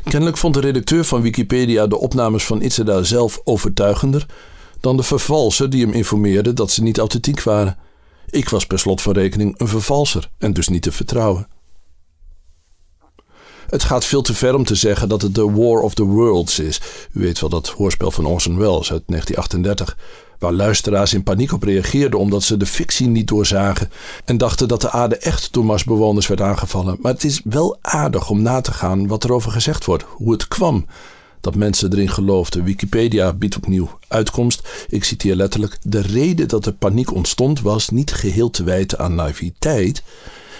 Kennelijk 0.04 0.36
vond 0.36 0.54
de 0.54 0.60
redacteur 0.60 1.04
van 1.04 1.22
Wikipedia 1.22 1.86
de 1.86 1.98
opnames 1.98 2.44
van 2.44 2.62
Itzada 2.62 3.02
zelf 3.02 3.40
overtuigender 3.44 4.26
dan 4.86 4.96
de 4.96 5.02
vervalser 5.02 5.70
die 5.70 5.84
hem 5.84 5.94
informeerde 5.94 6.52
dat 6.52 6.70
ze 6.70 6.82
niet 6.82 6.98
authentiek 6.98 7.42
waren. 7.42 7.76
Ik 8.30 8.48
was 8.48 8.66
per 8.66 8.78
slot 8.78 9.02
van 9.02 9.12
rekening 9.12 9.54
een 9.58 9.68
vervalser 9.68 10.30
en 10.38 10.52
dus 10.52 10.68
niet 10.68 10.82
te 10.82 10.92
vertrouwen. 10.92 11.48
Het 13.66 13.82
gaat 13.82 14.04
veel 14.04 14.22
te 14.22 14.34
ver 14.34 14.54
om 14.54 14.64
te 14.64 14.74
zeggen 14.74 15.08
dat 15.08 15.22
het 15.22 15.34
de 15.34 15.50
War 15.50 15.80
of 15.80 15.94
the 15.94 16.04
Worlds 16.04 16.58
is. 16.58 16.80
U 17.12 17.20
weet 17.20 17.40
wel 17.40 17.50
dat 17.50 17.68
hoorspel 17.68 18.10
van 18.10 18.26
Orson 18.26 18.58
Welles 18.58 18.92
uit 18.92 19.02
1938, 19.06 19.96
waar 20.38 20.52
luisteraars 20.52 21.14
in 21.14 21.22
paniek 21.22 21.52
op 21.52 21.62
reageerden 21.62 22.20
omdat 22.20 22.42
ze 22.42 22.56
de 22.56 22.66
fictie 22.66 23.06
niet 23.06 23.28
doorzagen 23.28 23.90
en 24.24 24.38
dachten 24.38 24.68
dat 24.68 24.80
de 24.80 24.90
aarde 24.90 25.16
echt 25.16 25.52
door 25.52 25.64
Marsbewoners 25.64 26.26
werd 26.26 26.40
aangevallen. 26.40 26.96
Maar 27.00 27.12
het 27.12 27.24
is 27.24 27.40
wel 27.44 27.78
aardig 27.80 28.30
om 28.30 28.42
na 28.42 28.60
te 28.60 28.72
gaan 28.72 29.06
wat 29.06 29.24
erover 29.24 29.52
gezegd 29.52 29.84
wordt, 29.84 30.04
hoe 30.08 30.32
het 30.32 30.48
kwam 30.48 30.86
dat 31.46 31.54
mensen 31.54 31.92
erin 31.92 32.08
geloofden. 32.08 32.64
Wikipedia 32.64 33.32
biedt 33.32 33.56
opnieuw 33.56 33.98
uitkomst. 34.08 34.68
Ik 34.88 35.04
citeer 35.04 35.34
letterlijk: 35.34 35.78
De 35.82 36.00
reden 36.00 36.48
dat 36.48 36.66
er 36.66 36.72
paniek 36.72 37.14
ontstond 37.14 37.60
was 37.60 37.88
niet 37.88 38.12
geheel 38.12 38.50
te 38.50 38.64
wijten 38.64 38.98
aan 38.98 39.14
naïviteit. 39.14 40.02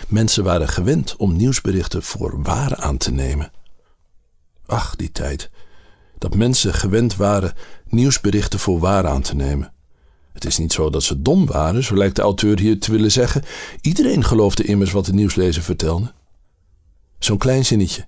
Mensen 0.08 0.44
waren 0.44 0.68
gewend 0.68 1.16
om 1.16 1.36
nieuwsberichten 1.36 2.02
voor 2.02 2.42
waar 2.42 2.76
aan 2.76 2.96
te 2.96 3.12
nemen. 3.12 3.50
Ach, 4.66 4.96
die 4.96 5.12
tijd. 5.12 5.50
Dat 6.18 6.34
mensen 6.34 6.74
gewend 6.74 7.16
waren 7.16 7.54
nieuwsberichten 7.88 8.58
voor 8.58 8.78
waar 8.78 9.06
aan 9.06 9.22
te 9.22 9.34
nemen. 9.34 9.72
Het 10.32 10.44
is 10.44 10.58
niet 10.58 10.72
zo 10.72 10.90
dat 10.90 11.02
ze 11.02 11.22
dom 11.22 11.46
waren, 11.46 11.84
zo 11.84 11.96
lijkt 11.96 12.16
de 12.16 12.22
auteur 12.22 12.58
hier 12.58 12.80
te 12.80 12.90
willen 12.90 13.12
zeggen. 13.12 13.42
Iedereen 13.80 14.24
geloofde 14.24 14.64
immers 14.64 14.92
wat 14.92 15.06
de 15.06 15.14
nieuwslezer 15.14 15.62
vertelde. 15.62 16.12
Zo'n 17.18 17.38
klein 17.38 17.64
zinnetje. 17.64 18.06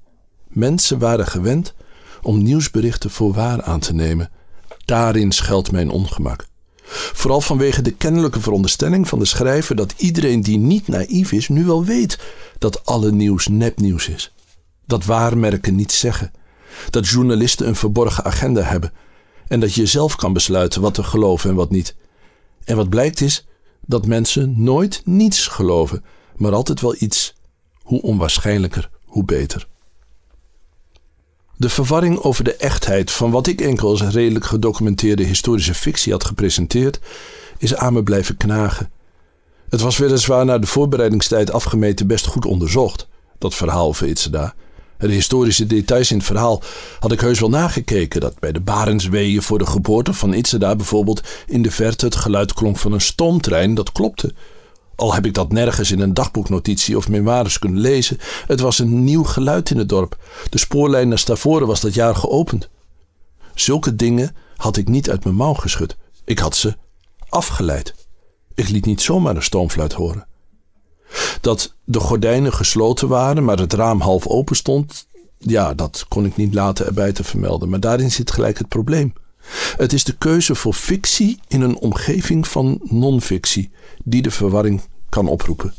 Mensen 0.48 0.98
waren 0.98 1.26
gewend 1.26 1.74
om 2.22 2.42
nieuwsberichten 2.42 3.10
voor 3.10 3.32
waar 3.32 3.62
aan 3.62 3.80
te 3.80 3.94
nemen. 3.94 4.30
Daarin 4.84 5.32
schuilt 5.32 5.72
mijn 5.72 5.90
ongemak. 5.90 6.46
Vooral 6.90 7.40
vanwege 7.40 7.82
de 7.82 7.90
kennelijke 7.90 8.40
veronderstelling 8.40 9.08
van 9.08 9.18
de 9.18 9.24
schrijver 9.24 9.76
dat 9.76 9.94
iedereen 9.96 10.40
die 10.40 10.58
niet 10.58 10.88
naïef 10.88 11.32
is 11.32 11.48
nu 11.48 11.64
wel 11.64 11.84
weet 11.84 12.18
dat 12.58 12.86
alle 12.86 13.12
nieuws 13.12 13.48
nepnieuws 13.48 14.08
is. 14.08 14.32
Dat 14.86 15.04
waarmerken 15.04 15.74
niets 15.74 15.98
zeggen. 15.98 16.32
Dat 16.90 17.08
journalisten 17.08 17.68
een 17.68 17.76
verborgen 17.76 18.24
agenda 18.24 18.62
hebben. 18.62 18.92
En 19.48 19.60
dat 19.60 19.74
je 19.74 19.86
zelf 19.86 20.16
kan 20.16 20.32
besluiten 20.32 20.80
wat 20.80 20.94
te 20.94 21.02
geloven 21.02 21.50
en 21.50 21.56
wat 21.56 21.70
niet. 21.70 21.96
En 22.64 22.76
wat 22.76 22.88
blijkt 22.88 23.20
is 23.20 23.46
dat 23.86 24.06
mensen 24.06 24.62
nooit 24.62 25.02
niets 25.04 25.46
geloven, 25.46 26.04
maar 26.36 26.52
altijd 26.52 26.80
wel 26.80 26.94
iets. 26.98 27.34
Hoe 27.82 28.02
onwaarschijnlijker, 28.02 28.90
hoe 29.04 29.24
beter. 29.24 29.67
De 31.60 31.68
verwarring 31.68 32.18
over 32.18 32.44
de 32.44 32.56
echtheid 32.56 33.10
van 33.10 33.30
wat 33.30 33.46
ik 33.46 33.60
enkel 33.60 33.88
als 33.88 34.02
redelijk 34.02 34.44
gedocumenteerde 34.44 35.22
historische 35.22 35.74
fictie 35.74 36.12
had 36.12 36.24
gepresenteerd, 36.24 37.00
is 37.58 37.74
aan 37.74 37.92
me 37.92 38.02
blijven 38.02 38.36
knagen. 38.36 38.90
Het 39.68 39.80
was 39.80 39.96
weliswaar 39.96 40.44
na 40.44 40.58
de 40.58 40.66
voorbereidingstijd 40.66 41.52
afgemeten 41.52 42.06
best 42.06 42.26
goed 42.26 42.44
onderzocht, 42.44 43.08
dat 43.38 43.54
verhaal 43.54 43.86
over 43.86 44.06
Itzada. 44.06 44.54
De 44.98 45.12
historische 45.12 45.66
details 45.66 46.10
in 46.10 46.16
het 46.16 46.26
verhaal 46.26 46.62
had 46.98 47.12
ik 47.12 47.20
heus 47.20 47.40
wel 47.40 47.48
nagekeken. 47.48 48.20
Dat 48.20 48.38
bij 48.38 48.52
de 48.52 48.60
Barentsweeën 48.60 49.42
voor 49.42 49.58
de 49.58 49.66
geboorte 49.66 50.12
van 50.12 50.34
Itzada 50.34 50.76
bijvoorbeeld 50.76 51.22
in 51.46 51.62
de 51.62 51.70
verte 51.70 52.04
het 52.04 52.16
geluid 52.16 52.52
klonk 52.52 52.76
van 52.76 52.92
een 52.92 53.00
stoomtrein, 53.00 53.74
dat 53.74 53.92
klopte. 53.92 54.34
Al 54.98 55.14
heb 55.14 55.26
ik 55.26 55.34
dat 55.34 55.52
nergens 55.52 55.90
in 55.90 56.00
een 56.00 56.14
dagboeknotitie 56.14 56.96
of 56.96 57.08
memoires 57.08 57.58
kunnen 57.58 57.80
lezen, 57.80 58.18
het 58.46 58.60
was 58.60 58.78
een 58.78 59.04
nieuw 59.04 59.22
geluid 59.22 59.70
in 59.70 59.78
het 59.78 59.88
dorp. 59.88 60.18
De 60.50 60.58
spoorlijn 60.58 61.08
naar 61.08 61.18
Stavoren 61.18 61.66
was 61.66 61.80
dat 61.80 61.94
jaar 61.94 62.14
geopend. 62.14 62.68
Zulke 63.54 63.96
dingen 63.96 64.36
had 64.56 64.76
ik 64.76 64.88
niet 64.88 65.10
uit 65.10 65.24
mijn 65.24 65.36
mouw 65.36 65.54
geschud. 65.54 65.96
Ik 66.24 66.38
had 66.38 66.56
ze 66.56 66.76
afgeleid. 67.28 67.94
Ik 68.54 68.68
liet 68.68 68.84
niet 68.84 69.00
zomaar 69.00 69.36
een 69.36 69.42
stoomfluit 69.42 69.92
horen. 69.92 70.26
Dat 71.40 71.74
de 71.84 72.00
gordijnen 72.00 72.52
gesloten 72.52 73.08
waren, 73.08 73.44
maar 73.44 73.58
het 73.58 73.72
raam 73.72 74.00
half 74.00 74.26
open 74.26 74.56
stond, 74.56 75.06
ja, 75.38 75.74
dat 75.74 76.04
kon 76.08 76.24
ik 76.24 76.36
niet 76.36 76.54
laten 76.54 76.86
erbij 76.86 77.12
te 77.12 77.24
vermelden. 77.24 77.68
Maar 77.68 77.80
daarin 77.80 78.10
zit 78.10 78.30
gelijk 78.30 78.58
het 78.58 78.68
probleem. 78.68 79.12
Het 79.76 79.92
is 79.92 80.04
de 80.04 80.16
keuze 80.16 80.54
voor 80.54 80.74
fictie 80.74 81.40
in 81.48 81.60
een 81.60 81.78
omgeving 81.78 82.48
van 82.48 82.80
non-fictie 82.82 83.70
die 84.04 84.22
de 84.22 84.30
verwarring 84.30 84.80
kan 85.08 85.28
oproepen. 85.28 85.74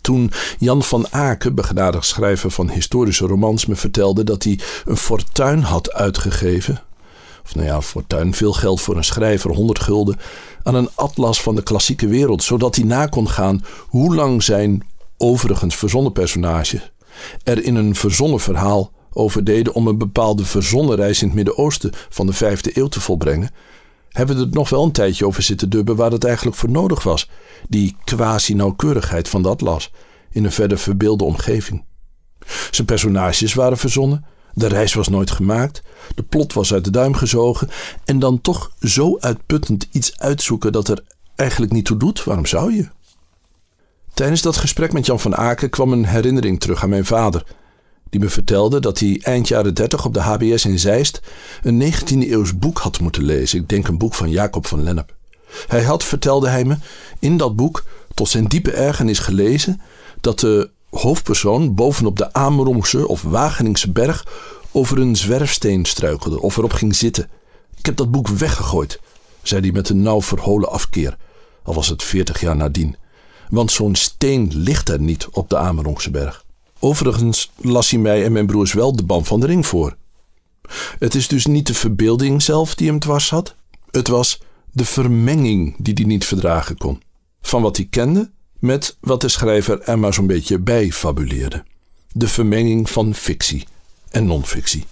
Toen 0.00 0.30
Jan 0.58 0.82
van 0.82 1.06
Aken, 1.10 1.54
begenadigd 1.54 2.06
schrijver 2.06 2.50
van 2.50 2.70
historische 2.70 3.26
romans, 3.26 3.66
me 3.66 3.76
vertelde 3.76 4.24
dat 4.24 4.42
hij 4.42 4.58
een 4.84 4.96
fortuin 4.96 5.62
had 5.62 5.92
uitgegeven, 5.92 6.82
of 7.44 7.54
nou 7.54 7.66
ja, 7.66 7.82
fortuin, 7.82 8.34
veel 8.34 8.52
geld 8.52 8.80
voor 8.80 8.96
een 8.96 9.04
schrijver, 9.04 9.50
100 9.50 9.78
gulden, 9.78 10.16
aan 10.62 10.74
een 10.74 10.88
atlas 10.94 11.42
van 11.42 11.54
de 11.54 11.62
klassieke 11.62 12.06
wereld, 12.06 12.42
zodat 12.42 12.74
hij 12.74 12.84
na 12.84 13.06
kon 13.06 13.28
gaan 13.28 13.64
hoe 13.88 14.14
lang 14.14 14.42
zijn 14.42 14.86
overigens 15.16 15.76
verzonnen 15.76 16.12
personage 16.12 16.80
er 17.42 17.64
in 17.64 17.74
een 17.74 17.94
verzonnen 17.94 18.40
verhaal 18.40 18.92
over 19.16 19.44
deden 19.44 19.74
om 19.74 19.86
een 19.86 19.98
bepaalde 19.98 20.44
verzonnen 20.44 20.96
reis 20.96 21.20
in 21.22 21.26
het 21.26 21.36
Midden-Oosten 21.36 21.92
van 22.08 22.26
de 22.26 22.32
vijfde 22.32 22.70
eeuw 22.74 22.88
te 22.88 23.00
volbrengen, 23.00 23.50
hebben 24.10 24.36
we 24.36 24.42
er 24.42 24.50
nog 24.50 24.68
wel 24.68 24.84
een 24.84 24.92
tijdje 24.92 25.26
over 25.26 25.42
zitten 25.42 25.70
dubben 25.70 25.96
waar 25.96 26.10
het 26.10 26.24
eigenlijk 26.24 26.56
voor 26.56 26.70
nodig 26.70 27.02
was, 27.02 27.30
die 27.68 27.96
quasi-nauwkeurigheid 28.04 29.28
van 29.28 29.42
de 29.42 29.48
atlas 29.48 29.90
in 30.30 30.44
een 30.44 30.52
verder 30.52 30.78
verbeelde 30.78 31.24
omgeving. 31.24 31.84
Zijn 32.70 32.86
personages 32.86 33.54
waren 33.54 33.78
verzonnen, 33.78 34.24
de 34.52 34.66
reis 34.66 34.94
was 34.94 35.08
nooit 35.08 35.30
gemaakt, 35.30 35.82
de 36.14 36.22
plot 36.22 36.52
was 36.52 36.72
uit 36.72 36.84
de 36.84 36.90
duim 36.90 37.14
gezogen 37.14 37.68
en 38.04 38.18
dan 38.18 38.40
toch 38.40 38.72
zo 38.80 39.18
uitputtend 39.18 39.88
iets 39.90 40.18
uitzoeken 40.18 40.72
dat 40.72 40.88
er 40.88 41.04
eigenlijk 41.34 41.72
niet 41.72 41.84
toe 41.84 41.96
doet, 41.96 42.24
waarom 42.24 42.46
zou 42.46 42.74
je? 42.74 42.88
Tijdens 44.14 44.42
dat 44.42 44.56
gesprek 44.56 44.92
met 44.92 45.06
Jan 45.06 45.20
van 45.20 45.36
Aken 45.36 45.70
kwam 45.70 45.92
een 45.92 46.06
herinnering 46.06 46.60
terug 46.60 46.82
aan 46.82 46.88
mijn 46.88 47.04
vader, 47.04 47.44
die 48.10 48.20
me 48.20 48.28
vertelde 48.28 48.80
dat 48.80 48.98
hij 48.98 49.20
eind 49.22 49.48
jaren 49.48 49.74
30 49.74 50.04
op 50.04 50.14
de 50.14 50.20
HBS 50.20 50.64
in 50.64 50.78
Zeist 50.78 51.20
een 51.62 51.92
19e-eeuws 51.92 52.58
boek 52.58 52.78
had 52.78 53.00
moeten 53.00 53.22
lezen. 53.22 53.60
Ik 53.60 53.68
denk 53.68 53.88
een 53.88 53.98
boek 53.98 54.14
van 54.14 54.30
Jacob 54.30 54.66
van 54.66 54.82
Lennep. 54.82 55.14
Hij 55.66 55.82
had, 55.82 56.04
vertelde 56.04 56.48
hij 56.48 56.64
me, 56.64 56.76
in 57.18 57.36
dat 57.36 57.56
boek 57.56 57.84
tot 58.14 58.28
zijn 58.28 58.44
diepe 58.44 58.70
ergernis 58.70 59.18
gelezen 59.18 59.80
dat 60.20 60.40
de 60.40 60.70
hoofdpersoon 60.90 61.74
bovenop 61.74 62.16
de 62.16 62.32
Amerongse 62.32 63.08
of 63.08 63.22
Wageningse 63.22 63.90
berg 63.90 64.26
over 64.72 64.98
een 64.98 65.16
zwerfsteen 65.16 65.84
struikelde 65.84 66.40
of 66.40 66.56
erop 66.56 66.72
ging 66.72 66.96
zitten. 66.96 67.28
Ik 67.76 67.86
heb 67.86 67.96
dat 67.96 68.10
boek 68.10 68.28
weggegooid, 68.28 69.00
zei 69.42 69.60
hij 69.60 69.72
met 69.72 69.88
een 69.88 70.02
nauw 70.02 70.22
verholen 70.22 70.70
afkeer, 70.70 71.16
al 71.62 71.74
was 71.74 71.88
het 71.88 72.02
veertig 72.02 72.40
jaar 72.40 72.56
nadien. 72.56 72.96
Want 73.48 73.70
zo'n 73.70 73.94
steen 73.94 74.50
ligt 74.54 74.88
er 74.88 75.00
niet 75.00 75.28
op 75.30 75.48
de 75.48 75.56
Amerongse 75.56 76.10
berg. 76.10 76.44
Overigens 76.78 77.52
las 77.56 77.90
hij 77.90 78.00
mij 78.00 78.24
en 78.24 78.32
mijn 78.32 78.46
broers 78.46 78.72
wel 78.72 78.96
de 78.96 79.04
band 79.04 79.26
van 79.26 79.40
de 79.40 79.46
ring 79.46 79.66
voor. 79.66 79.96
Het 80.98 81.14
is 81.14 81.28
dus 81.28 81.46
niet 81.46 81.66
de 81.66 81.74
verbeelding 81.74 82.42
zelf 82.42 82.74
die 82.74 82.88
hem 82.88 82.98
dwars 82.98 83.30
had. 83.30 83.54
Het 83.90 84.08
was 84.08 84.40
de 84.72 84.84
vermenging 84.84 85.74
die 85.78 85.94
hij 85.94 86.04
niet 86.04 86.24
verdragen 86.24 86.76
kon. 86.76 87.02
Van 87.40 87.62
wat 87.62 87.76
hij 87.76 87.86
kende 87.90 88.30
met 88.58 88.96
wat 89.00 89.20
de 89.20 89.28
schrijver 89.28 89.80
er 89.80 89.98
maar 89.98 90.14
zo'n 90.14 90.26
beetje 90.26 90.58
bij 90.58 90.92
fabuleerde. 90.92 91.64
De 92.12 92.28
vermenging 92.28 92.90
van 92.90 93.14
fictie 93.14 93.66
en 94.10 94.26
non-fictie. 94.26 94.84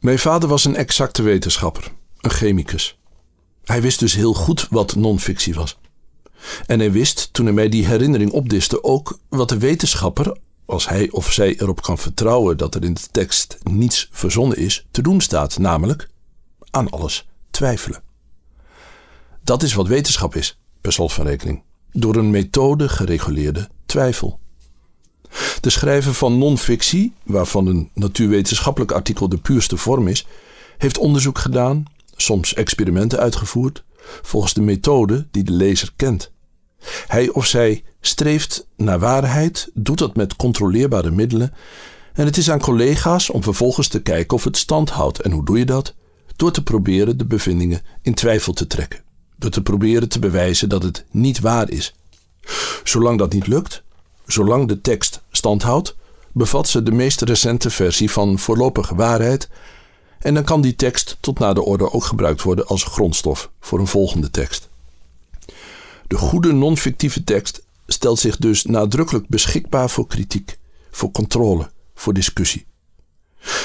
Mijn 0.00 0.18
vader 0.18 0.48
was 0.48 0.64
een 0.64 0.76
exacte 0.76 1.22
wetenschapper, 1.22 1.92
een 2.20 2.30
chemicus. 2.30 2.98
Hij 3.64 3.82
wist 3.82 3.98
dus 3.98 4.14
heel 4.14 4.34
goed 4.34 4.66
wat 4.70 4.94
non-fictie 4.94 5.54
was. 5.54 5.78
En 6.66 6.78
hij 6.78 6.92
wist, 6.92 7.28
toen 7.32 7.44
hij 7.44 7.54
mij 7.54 7.68
die 7.68 7.86
herinnering 7.86 8.30
opdiste, 8.30 8.84
ook 8.84 9.18
wat 9.28 9.48
de 9.48 9.58
wetenschapper 9.58 10.36
als 10.66 10.88
hij 10.88 11.10
of 11.10 11.32
zij 11.32 11.60
erop 11.60 11.82
kan 11.82 11.98
vertrouwen 11.98 12.56
dat 12.56 12.74
er 12.74 12.84
in 12.84 12.94
de 12.94 13.08
tekst 13.10 13.58
niets 13.62 14.08
verzonnen 14.12 14.56
is, 14.56 14.86
te 14.90 15.02
doen 15.02 15.20
staat, 15.20 15.58
namelijk 15.58 16.08
aan 16.70 16.90
alles 16.90 17.28
twijfelen. 17.50 18.02
Dat 19.42 19.62
is 19.62 19.74
wat 19.74 19.86
wetenschap 19.86 20.34
is, 20.34 20.60
per 20.80 20.92
slot 20.92 21.12
van 21.12 21.26
rekening, 21.26 21.62
door 21.92 22.16
een 22.16 22.30
methode 22.30 22.88
gereguleerde 22.88 23.68
twijfel. 23.86 24.40
De 25.60 25.70
schrijver 25.70 26.14
van 26.14 26.38
non-fictie, 26.38 27.12
waarvan 27.24 27.66
een 27.66 27.90
natuurwetenschappelijk 27.94 28.92
artikel 28.92 29.28
de 29.28 29.38
puurste 29.38 29.76
vorm 29.76 30.08
is, 30.08 30.26
heeft 30.78 30.98
onderzoek 30.98 31.38
gedaan, 31.38 31.84
soms 32.16 32.54
experimenten 32.54 33.18
uitgevoerd, 33.18 33.84
volgens 34.22 34.54
de 34.54 34.60
methode 34.60 35.26
die 35.30 35.42
de 35.42 35.52
lezer 35.52 35.92
kent. 35.96 36.32
Hij 37.06 37.28
of 37.28 37.46
zij 37.46 37.84
streeft 38.00 38.66
naar 38.76 38.98
waarheid, 38.98 39.70
doet 39.74 39.98
dat 39.98 40.16
met 40.16 40.36
controleerbare 40.36 41.10
middelen. 41.10 41.54
En 42.12 42.24
het 42.24 42.36
is 42.36 42.50
aan 42.50 42.60
collega's 42.60 43.30
om 43.30 43.42
vervolgens 43.42 43.88
te 43.88 44.02
kijken 44.02 44.36
of 44.36 44.44
het 44.44 44.56
stand 44.56 44.90
houdt. 44.90 45.20
En 45.20 45.30
hoe 45.30 45.44
doe 45.44 45.58
je 45.58 45.64
dat? 45.64 45.94
Door 46.36 46.52
te 46.52 46.62
proberen 46.62 47.18
de 47.18 47.26
bevindingen 47.26 47.82
in 48.02 48.14
twijfel 48.14 48.52
te 48.52 48.66
trekken. 48.66 49.00
Door 49.36 49.50
te 49.50 49.62
proberen 49.62 50.08
te 50.08 50.18
bewijzen 50.18 50.68
dat 50.68 50.82
het 50.82 51.04
niet 51.10 51.40
waar 51.40 51.70
is. 51.70 51.94
Zolang 52.84 53.18
dat 53.18 53.32
niet 53.32 53.46
lukt, 53.46 53.82
zolang 54.26 54.68
de 54.68 54.80
tekst 54.80 55.22
standhoudt, 55.30 55.96
bevat 56.32 56.68
ze 56.68 56.82
de 56.82 56.92
meest 56.92 57.20
recente 57.20 57.70
versie 57.70 58.10
van 58.10 58.38
voorlopige 58.38 58.94
waarheid 58.94 59.48
en 60.18 60.34
dan 60.34 60.44
kan 60.44 60.60
die 60.60 60.76
tekst 60.76 61.16
tot 61.20 61.38
na 61.38 61.52
de 61.52 61.62
orde 61.62 61.92
ook 61.92 62.04
gebruikt 62.04 62.42
worden 62.42 62.66
als 62.66 62.84
grondstof 62.84 63.50
voor 63.60 63.78
een 63.78 63.86
volgende 63.86 64.30
tekst. 64.30 64.68
De 66.06 66.16
goede 66.16 66.52
non-fictieve 66.52 67.24
tekst 67.24 67.66
stelt 67.86 68.18
zich 68.18 68.36
dus 68.36 68.64
nadrukkelijk 68.64 69.28
beschikbaar 69.28 69.90
voor 69.90 70.06
kritiek, 70.06 70.58
voor 70.90 71.10
controle, 71.10 71.70
voor 71.94 72.14
discussie. 72.14 72.66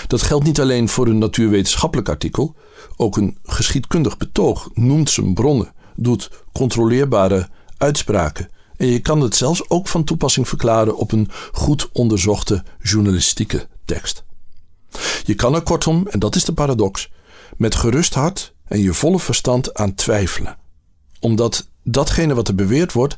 Dat 0.08 0.22
geldt 0.22 0.46
niet 0.46 0.60
alleen 0.60 0.90
voor 0.90 1.08
een 1.08 1.18
natuurwetenschappelijk 1.18 2.10
artikel, 2.10 2.56
ook 2.98 3.18
een 3.18 3.38
geschiedkundig 3.44 4.18
betoog 4.18 4.70
noemt 4.74 5.10
zijn 5.10 5.34
bronnen, 5.34 5.74
doet 5.96 6.30
controleerbare 6.52 7.50
uitspraken 7.78 8.50
en 8.82 8.88
je 8.88 9.00
kan 9.00 9.22
het 9.22 9.36
zelfs 9.36 9.70
ook 9.70 9.88
van 9.88 10.04
toepassing 10.04 10.48
verklaren 10.48 10.98
op 10.98 11.12
een 11.12 11.30
goed 11.52 11.90
onderzochte 11.92 12.64
journalistieke 12.80 13.68
tekst. 13.86 14.24
Je 15.24 15.36
kan 15.36 15.56
er 15.56 15.62
kortom, 15.62 16.08
en 16.08 16.20
dat 16.20 16.36
is 16.36 16.46
de 16.46 16.54
paradox, 16.54 17.12
met 17.58 17.76
gerust 17.76 18.14
hart 18.14 18.54
en 18.66 18.80
je 18.82 18.94
volle 18.94 19.20
verstand 19.20 19.74
aan 19.74 19.96
twijfelen, 19.96 20.58
omdat 21.20 21.70
datgene 21.84 22.34
wat 22.34 22.48
er 22.48 22.56
beweerd 22.56 22.94
wordt 22.94 23.18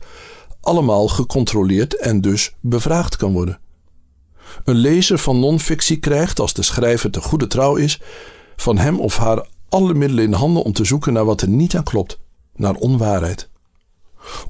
allemaal 0.63 1.07
gecontroleerd 1.07 1.95
en 1.95 2.21
dus 2.21 2.55
bevraagd 2.59 3.15
kan 3.15 3.33
worden. 3.33 3.59
Een 4.63 4.75
lezer 4.75 5.17
van 5.17 5.39
non-fictie 5.39 5.97
krijgt, 5.97 6.39
als 6.39 6.53
de 6.53 6.63
schrijver 6.63 7.11
te 7.11 7.21
goede 7.21 7.47
trouw 7.47 7.75
is, 7.75 8.01
van 8.55 8.77
hem 8.77 8.99
of 8.99 9.17
haar 9.17 9.47
alle 9.69 9.93
middelen 9.93 10.23
in 10.23 10.33
handen 10.33 10.63
om 10.63 10.73
te 10.73 10.85
zoeken 10.85 11.13
naar 11.13 11.25
wat 11.25 11.41
er 11.41 11.47
niet 11.47 11.75
aan 11.75 11.83
klopt, 11.83 12.19
naar 12.55 12.75
onwaarheid. 12.75 13.49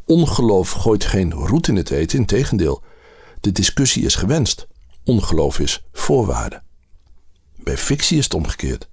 Ongeloof 0.06 0.72
gooit 0.72 1.06
geen 1.06 1.32
roet 1.34 1.68
in 1.68 1.76
het 1.76 1.90
eten, 1.90 2.20
integendeel. 2.20 2.82
De 3.40 3.52
discussie 3.52 4.06
is 4.06 4.16
gewenst. 4.16 4.68
Ongeloof 5.04 5.60
is 5.60 5.86
voorwaarde. 5.92 6.62
Bij 7.56 7.78
fictie 7.78 8.18
is 8.18 8.24
het 8.24 8.34
omgekeerd. 8.34 8.90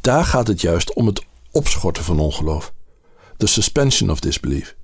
Daar 0.00 0.24
gaat 0.24 0.46
het 0.46 0.60
juist 0.60 0.94
om 0.94 1.06
het 1.06 1.24
opschorten 1.50 2.04
van 2.04 2.18
ongeloof. 2.18 2.72
The 3.38 3.46
suspension 3.46 4.10
of 4.10 4.20
disbelief. 4.20 4.76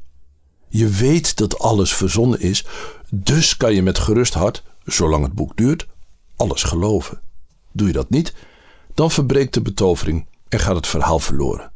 Je 0.69 0.89
weet 0.89 1.37
dat 1.37 1.59
alles 1.59 1.95
verzonnen 1.95 2.41
is, 2.41 2.65
dus 3.11 3.57
kan 3.57 3.75
je 3.75 3.83
met 3.83 3.99
gerust 3.99 4.35
hart, 4.35 4.63
zolang 4.85 5.25
het 5.25 5.33
boek 5.33 5.57
duurt, 5.57 5.87
alles 6.37 6.63
geloven. 6.63 7.21
Doe 7.73 7.87
je 7.87 7.93
dat 7.93 8.11
niet, 8.11 8.35
dan 8.95 9.11
verbreekt 9.11 9.55
de 9.55 9.63
betovering 9.63 10.27
en 10.49 10.59
gaat 10.59 10.77
het 10.77 10.87
verhaal 10.87 11.19
verloren. 11.19 11.73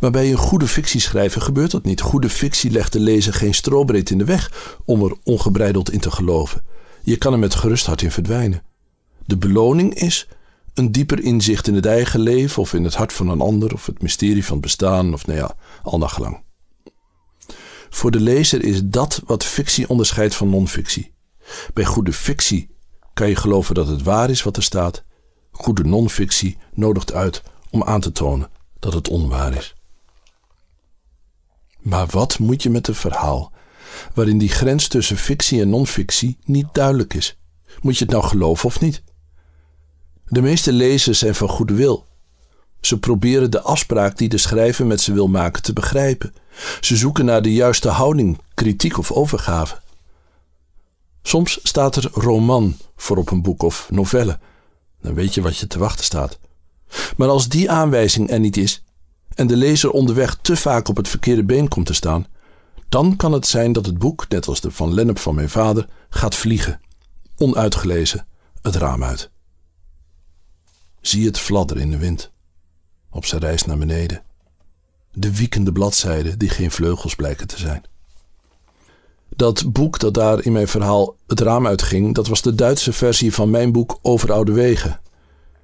Maar 0.00 0.10
bij 0.10 0.30
een 0.30 0.36
goede 0.36 0.68
fictieschrijver 0.68 1.40
gebeurt 1.40 1.70
dat 1.70 1.84
niet. 1.84 2.00
Goede 2.00 2.30
fictie 2.30 2.70
legt 2.70 2.92
de 2.92 3.00
lezer 3.00 3.34
geen 3.34 3.54
strobreed 3.54 4.10
in 4.10 4.18
de 4.18 4.24
weg 4.24 4.76
om 4.84 5.04
er 5.04 5.16
ongebreideld 5.22 5.92
in 5.92 6.00
te 6.00 6.10
geloven. 6.10 6.64
Je 7.02 7.16
kan 7.16 7.32
er 7.32 7.38
met 7.38 7.54
gerust 7.54 7.86
hart 7.86 8.02
in 8.02 8.10
verdwijnen. 8.10 8.62
De 9.26 9.36
beloning 9.36 9.94
is 9.94 10.28
een 10.74 10.92
dieper 10.92 11.22
inzicht 11.22 11.66
in 11.66 11.74
het 11.74 11.86
eigen 11.86 12.20
leven 12.20 12.62
of 12.62 12.72
in 12.72 12.84
het 12.84 12.94
hart 12.94 13.12
van 13.12 13.28
een 13.28 13.40
ander 13.40 13.72
of 13.72 13.86
het 13.86 14.02
mysterie 14.02 14.44
van 14.44 14.52
het 14.52 14.62
bestaan 14.64 15.12
of 15.12 15.26
nou 15.26 15.38
ja, 15.38 15.56
al 15.82 15.98
naar 15.98 16.08
gelang. 16.08 16.42
Voor 17.90 18.10
de 18.10 18.20
lezer 18.20 18.64
is 18.64 18.80
dat 18.84 19.22
wat 19.26 19.44
fictie 19.44 19.88
onderscheidt 19.88 20.34
van 20.34 20.50
non-fictie. 20.50 21.14
Bij 21.74 21.84
goede 21.84 22.12
fictie 22.12 22.70
kan 23.12 23.28
je 23.28 23.36
geloven 23.36 23.74
dat 23.74 23.88
het 23.88 24.02
waar 24.02 24.30
is 24.30 24.42
wat 24.42 24.56
er 24.56 24.62
staat. 24.62 25.04
Goede 25.50 25.84
non-fictie 25.84 26.58
nodigt 26.72 27.12
uit 27.12 27.42
om 27.70 27.82
aan 27.82 28.00
te 28.00 28.12
tonen 28.12 28.50
dat 28.78 28.92
het 28.92 29.08
onwaar 29.08 29.54
is. 29.56 29.74
Maar 31.78 32.06
wat 32.06 32.38
moet 32.38 32.62
je 32.62 32.70
met 32.70 32.88
een 32.88 32.94
verhaal 32.94 33.52
waarin 34.14 34.38
die 34.38 34.48
grens 34.48 34.88
tussen 34.88 35.16
fictie 35.16 35.60
en 35.60 35.68
non-fictie 35.68 36.38
niet 36.44 36.66
duidelijk 36.72 37.14
is? 37.14 37.38
Moet 37.80 37.98
je 37.98 38.04
het 38.04 38.12
nou 38.12 38.24
geloven 38.24 38.66
of 38.66 38.80
niet? 38.80 39.02
De 40.26 40.42
meeste 40.42 40.72
lezers 40.72 41.18
zijn 41.18 41.34
van 41.34 41.48
goede 41.48 41.74
wil. 41.74 42.06
Ze 42.80 42.98
proberen 42.98 43.50
de 43.50 43.60
afspraak 43.60 44.16
die 44.16 44.28
de 44.28 44.38
schrijver 44.38 44.86
met 44.86 45.00
ze 45.00 45.12
wil 45.12 45.28
maken 45.28 45.62
te 45.62 45.72
begrijpen. 45.72 46.34
Ze 46.80 46.96
zoeken 46.96 47.24
naar 47.24 47.42
de 47.42 47.52
juiste 47.52 47.88
houding, 47.88 48.38
kritiek 48.54 48.98
of 48.98 49.12
overgave. 49.12 49.80
Soms 51.22 51.58
staat 51.62 51.96
er 51.96 52.10
roman 52.12 52.76
voor 52.96 53.16
op 53.16 53.30
een 53.30 53.42
boek 53.42 53.62
of 53.62 53.86
novelle. 53.90 54.38
Dan 55.00 55.14
weet 55.14 55.34
je 55.34 55.42
wat 55.42 55.58
je 55.58 55.66
te 55.66 55.78
wachten 55.78 56.04
staat. 56.04 56.38
Maar 57.16 57.28
als 57.28 57.48
die 57.48 57.70
aanwijzing 57.70 58.30
er 58.30 58.40
niet 58.40 58.56
is 58.56 58.82
en 59.34 59.46
de 59.46 59.56
lezer 59.56 59.90
onderweg 59.90 60.36
te 60.42 60.56
vaak 60.56 60.88
op 60.88 60.96
het 60.96 61.08
verkeerde 61.08 61.44
been 61.44 61.68
komt 61.68 61.86
te 61.86 61.94
staan, 61.94 62.26
dan 62.88 63.16
kan 63.16 63.32
het 63.32 63.46
zijn 63.46 63.72
dat 63.72 63.86
het 63.86 63.98
boek, 63.98 64.28
net 64.28 64.46
als 64.46 64.60
de 64.60 64.70
van 64.70 64.94
Lennep 64.94 65.18
van 65.18 65.34
mijn 65.34 65.50
vader, 65.50 65.88
gaat 66.08 66.34
vliegen, 66.34 66.80
onuitgelezen, 67.36 68.26
het 68.62 68.76
raam 68.76 69.04
uit. 69.04 69.30
Zie 71.06 71.26
het 71.26 71.38
fladderen 71.38 71.82
in 71.82 71.90
de 71.90 71.98
wind, 71.98 72.30
op 73.10 73.24
zijn 73.24 73.40
reis 73.40 73.64
naar 73.64 73.78
beneden. 73.78 74.22
De 75.12 75.36
wiekende 75.36 75.72
bladzijden 75.72 76.38
die 76.38 76.48
geen 76.48 76.70
vleugels 76.70 77.14
blijken 77.14 77.46
te 77.46 77.58
zijn. 77.58 77.84
Dat 79.28 79.72
boek 79.72 79.98
dat 79.98 80.14
daar 80.14 80.44
in 80.44 80.52
mijn 80.52 80.68
verhaal 80.68 81.16
het 81.26 81.40
raam 81.40 81.66
uitging, 81.66 82.14
dat 82.14 82.26
was 82.26 82.42
de 82.42 82.54
Duitse 82.54 82.92
versie 82.92 83.34
van 83.34 83.50
mijn 83.50 83.72
boek 83.72 83.98
Over 84.02 84.32
Oude 84.32 84.52
Wegen. 84.52 85.00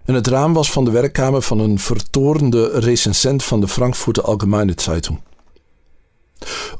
En 0.04 0.14
het 0.14 0.26
raam 0.26 0.52
was 0.52 0.72
van 0.72 0.84
de 0.84 0.90
werkkamer 0.90 1.42
van 1.42 1.58
een 1.58 1.78
vertorende 1.78 2.70
recensent 2.78 3.44
van 3.44 3.60
de 3.60 3.68
Frankfurter 3.68 4.22
Allgemeine 4.22 4.72
Zeitung. 4.76 5.20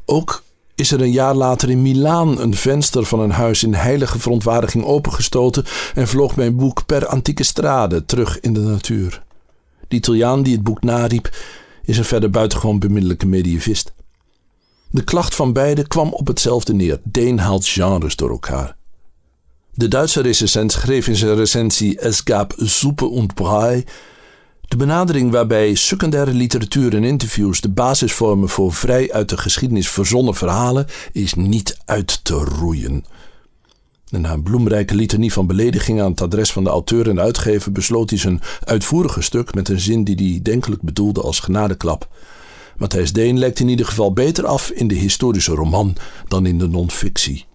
Ook 0.05 0.43
is 0.81 0.91
er 0.91 1.01
een 1.01 1.11
jaar 1.11 1.35
later 1.35 1.69
in 1.69 1.81
Milaan 1.81 2.39
een 2.39 2.55
venster 2.55 3.05
van 3.05 3.19
een 3.19 3.31
huis 3.31 3.63
in 3.63 3.73
heilige 3.73 4.19
verontwaardiging 4.19 4.83
opengestoten 4.83 5.65
en 5.93 6.07
vloog 6.07 6.35
mijn 6.35 6.55
boek 6.55 6.85
per 6.85 7.07
antieke 7.07 7.43
strade 7.43 8.05
terug 8.05 8.39
in 8.39 8.53
de 8.53 8.59
natuur. 8.59 9.23
De 9.87 9.95
Italiaan 9.95 10.43
die 10.43 10.53
het 10.53 10.63
boek 10.63 10.81
nariep, 10.83 11.29
is 11.83 11.97
een 11.97 12.05
verder 12.05 12.29
buitengewoon 12.29 12.79
bemiddelijke 12.79 13.25
medievist. 13.25 13.93
De 14.89 15.03
klacht 15.03 15.35
van 15.35 15.53
beide 15.53 15.87
kwam 15.87 16.13
op 16.13 16.27
hetzelfde 16.27 16.73
neer: 16.73 16.99
Deen 17.03 17.39
haalt 17.39 17.67
genres 17.67 18.15
door 18.15 18.29
elkaar. 18.29 18.75
De 19.73 19.87
Duitse 19.87 20.21
recensent 20.21 20.71
schreef 20.71 21.07
in 21.07 21.15
zijn 21.15 21.35
recensie 21.35 21.99
Es 21.99 22.21
gab 22.23 22.53
Suppe 22.57 23.05
und 23.05 23.33
Brei 23.33 23.83
de 24.71 24.77
benadering 24.77 25.31
waarbij 25.31 25.75
secundaire 25.75 26.33
literatuur 26.33 26.95
en 26.95 27.03
interviews 27.03 27.61
de 27.61 27.69
basis 27.69 28.13
vormen 28.13 28.49
voor 28.49 28.73
vrij 28.73 29.13
uit 29.13 29.29
de 29.29 29.37
geschiedenis 29.37 29.89
verzonnen 29.89 30.35
verhalen 30.35 30.87
is 31.11 31.33
niet 31.33 31.77
uit 31.85 32.23
te 32.23 32.33
roeien. 32.33 33.05
En 34.09 34.21
na 34.21 34.31
een 34.31 34.43
bloemrijke 34.43 34.95
litanie 34.95 35.33
van 35.33 35.47
beledigingen 35.47 36.03
aan 36.03 36.11
het 36.11 36.21
adres 36.21 36.51
van 36.51 36.63
de 36.63 36.69
auteur 36.69 37.09
en 37.09 37.19
uitgever 37.19 37.71
besloot 37.71 38.09
hij 38.09 38.19
zijn 38.19 38.41
uitvoerige 38.63 39.21
stuk 39.21 39.53
met 39.53 39.69
een 39.69 39.79
zin 39.79 40.03
die 40.03 40.31
hij 40.31 40.41
denkelijk 40.41 40.81
bedoelde 40.81 41.21
als 41.21 41.39
genadeklap. 41.39 42.09
Matthijs 42.77 43.13
Deen 43.13 43.39
lijkt 43.39 43.59
in 43.59 43.69
ieder 43.69 43.85
geval 43.85 44.13
beter 44.13 44.45
af 44.45 44.69
in 44.69 44.87
de 44.87 44.95
historische 44.95 45.53
roman 45.53 45.95
dan 46.27 46.45
in 46.45 46.59
de 46.59 46.67
non-fictie. 46.67 47.45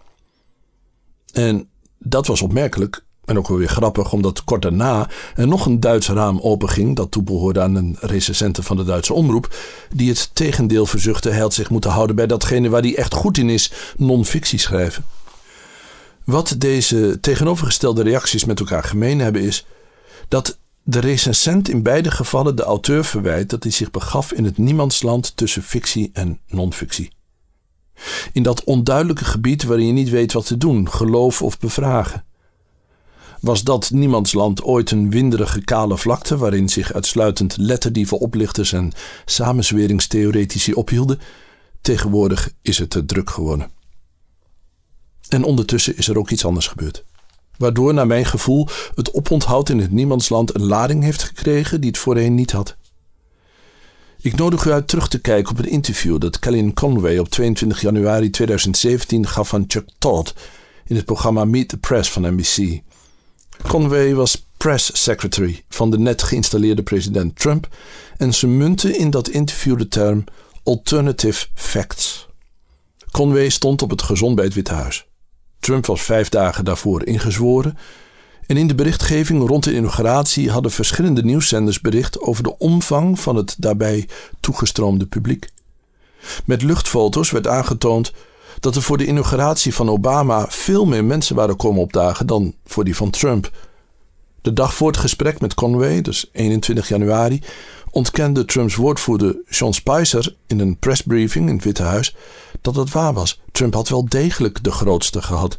En 1.33 1.69
dat 1.99 2.27
was 2.27 2.43
opmerkelijk 2.43 3.05
en 3.27 3.39
ook 3.39 3.49
wel 3.49 3.59
weer 3.59 3.69
grappig, 3.69 4.13
omdat 4.13 4.45
kort 4.45 4.63
daarna 4.63 5.09
er 5.35 5.49
nog 5.49 5.67
een 5.67 5.81
Duits 5.81 6.09
raam 6.09 6.41
openging. 6.41 6.97
dat 6.97 7.11
toebehoorde 7.11 7.61
aan 7.61 7.75
een 7.75 7.97
recensente 8.01 8.63
van 8.63 8.77
de 8.77 8.85
Duitse 8.85 9.15
omroep. 9.15 9.55
die 9.95 10.09
het 10.09 10.31
tegendeel 10.33 10.87
verzuchtte. 10.87 11.31
Hij 11.31 11.41
had 11.41 11.55
zich 11.55 11.71
moeten 11.71 11.91
houden 11.91 12.17
bij 12.17 12.27
datgene 12.27 12.69
waar 12.69 12.83
hij 12.83 12.97
echt 12.97 13.15
goed 13.15 13.39
in 13.39 13.51
is: 13.51 13.73
non-fictie 13.97 14.59
schrijven. 14.59 15.05
Wat 16.25 16.55
deze 16.59 17.19
tegenovergestelde 17.21 18.03
reacties 18.03 18.45
met 18.45 18.61
elkaar 18.61 18.85
gemeen 18.85 19.19
hebben 19.19 19.43
is. 19.43 19.67
dat 20.29 20.59
de 20.83 20.99
recensent 20.99 21.69
in 21.69 21.83
beide 21.83 22.11
gevallen 22.11 22.57
de 22.57 22.63
auteur 22.63 23.05
verwijt 23.05 23.51
dat 23.51 23.63
hij 23.63 23.73
zich 23.73 23.91
begaf 23.91 24.33
in 24.33 24.45
het 24.45 24.59
niemandsland 24.59 25.37
tussen 25.37 25.63
fictie 25.63 26.11
en 26.13 26.41
non-fictie. 26.49 27.11
In 28.33 28.43
dat 28.43 28.65
onduidelijke 28.65 29.25
gebied 29.25 29.63
waarin 29.63 29.87
je 29.87 29.93
niet 29.93 30.11
weet 30.11 30.33
wat 30.33 30.47
te 30.47 30.57
doen, 30.57 30.91
geloof 30.91 31.43
of 31.43 31.59
bevragen. 31.59 32.26
Was 33.47 33.63
dat 33.63 33.91
niemandsland 33.91 34.63
ooit 34.63 34.91
een 34.91 35.11
winderige 35.11 35.65
kale 35.65 35.99
vlakte 35.99 36.37
waarin 36.37 36.69
zich 36.69 36.93
uitsluitend 36.93 37.57
letterdieven, 37.57 38.19
oplichters 38.19 38.73
en 38.73 38.93
samenzweringstheoretici 39.25 40.73
ophielden? 40.73 41.21
Tegenwoordig 41.81 42.53
is 42.63 42.79
het 42.79 42.91
te 42.91 43.05
druk 43.05 43.31
geworden. 43.31 43.71
En 45.29 45.45
ondertussen 45.45 45.97
is 45.97 46.09
er 46.09 46.19
ook 46.19 46.31
iets 46.31 46.45
anders 46.45 46.67
gebeurd. 46.67 47.05
Waardoor, 47.59 47.95
naar 47.95 48.07
mijn 48.07 48.25
gevoel, 48.25 48.69
het 48.95 49.15
oponthoud 49.15 49.69
in 49.69 49.79
het 49.79 49.93
niemandsland 49.93 50.55
een 50.55 50.67
lading 50.67 51.03
heeft 51.03 51.23
gekregen 51.23 51.81
die 51.81 51.91
het 51.91 51.99
voorheen 51.99 52.35
niet 52.35 52.53
had. 52.53 52.77
Ik 54.21 54.37
nodig 54.37 54.65
u 54.65 54.71
uit 54.71 54.89
terug 54.89 55.09
te 55.09 55.21
kijken 55.21 55.53
op 55.53 55.59
een 55.59 55.71
interview 55.71 56.19
dat 56.19 56.39
Kellyn 56.39 56.75
Conway 56.75 57.19
op 57.19 57.29
22 57.29 57.81
januari 57.81 58.31
2017 58.31 59.27
gaf 59.27 59.55
aan 59.55 59.65
Chuck 59.67 59.89
Todd 59.99 60.35
in 60.87 60.97
het 60.97 61.05
programma 61.05 61.45
Meet 61.45 61.69
the 61.69 61.77
Press 61.77 62.11
van 62.11 62.35
NBC. 62.35 62.85
Conway 63.63 64.15
was 64.15 64.47
press 64.57 65.03
secretary 65.03 65.65
van 65.69 65.91
de 65.91 65.99
net 65.99 66.23
geïnstalleerde 66.23 66.83
president 66.83 67.39
Trump 67.39 67.69
en 68.17 68.35
ze 68.35 68.47
munten 68.47 68.99
in 68.99 69.11
dat 69.11 69.29
interview 69.29 69.79
de 69.79 69.89
term 69.89 70.25
alternative 70.63 71.47
facts. 71.55 72.29
Conway 73.11 73.49
stond 73.49 73.83
op 73.83 73.91
het 73.91 74.03
gezond 74.03 74.35
bij 74.35 74.45
het 74.45 74.55
Witte 74.55 74.73
Huis. 74.73 75.07
Trump 75.61 75.87
was 75.87 76.03
vijf 76.03 76.29
dagen 76.29 76.65
daarvoor 76.65 77.07
ingezworen. 77.07 77.79
En 78.47 78.57
in 78.57 78.67
de 78.67 78.75
berichtgeving 78.75 79.49
rond 79.49 79.65
de 79.65 79.75
inauguratie 79.75 80.51
hadden 80.51 80.73
verschillende 80.73 81.25
nieuwszenders 81.25 81.81
bericht 81.81 82.21
over 82.21 82.43
de 82.43 82.59
omvang 82.59 83.21
van 83.21 83.37
het 83.37 83.55
daarbij 83.59 84.09
toegestroomde 84.41 85.07
publiek. 85.07 85.49
Met 86.45 86.63
luchtfoto's 86.63 87.31
werd 87.31 87.47
aangetoond 87.47 88.13
dat 88.61 88.77
er 88.77 88.83
voor 88.83 88.99
de 88.99 89.07
inauguratie 89.07 89.75
van 89.75 89.89
Obama 89.89 90.47
veel 90.49 90.85
meer 90.85 91.05
mensen 91.05 91.37
waren 91.37 91.57
komen 91.57 91.81
opdagen 91.81 92.27
dan 92.27 92.55
voor 92.65 92.85
die 92.85 92.97
van 92.97 93.11
Trump. 93.11 93.51
De 94.43 94.53
dag 94.53 94.75
voor 94.75 94.89
het 94.89 94.97
gesprek 94.97 95.41
met 95.41 95.55
Conway, 95.55 96.01
dus 96.01 96.29
21 96.33 96.89
januari, 96.89 97.43
ontkende 97.91 98.45
Trumps 98.45 98.75
woordvoerder 98.75 99.37
Sean 99.49 99.75
Spicer 99.75 100.37
in 100.47 100.61
een 100.61 100.79
pressbriefing 100.79 101.49
in 101.49 101.55
het 101.55 101.65
Witte 101.65 101.83
Huis 101.83 102.17
dat 102.61 102.77
het 102.77 102.91
waar 102.91 103.13
was. 103.13 103.41
Trump 103.53 103.75
had 103.75 103.89
wel 103.89 104.09
degelijk 104.09 104.65
de 104.65 104.73
grootste 104.73 105.23
gehad. 105.23 105.59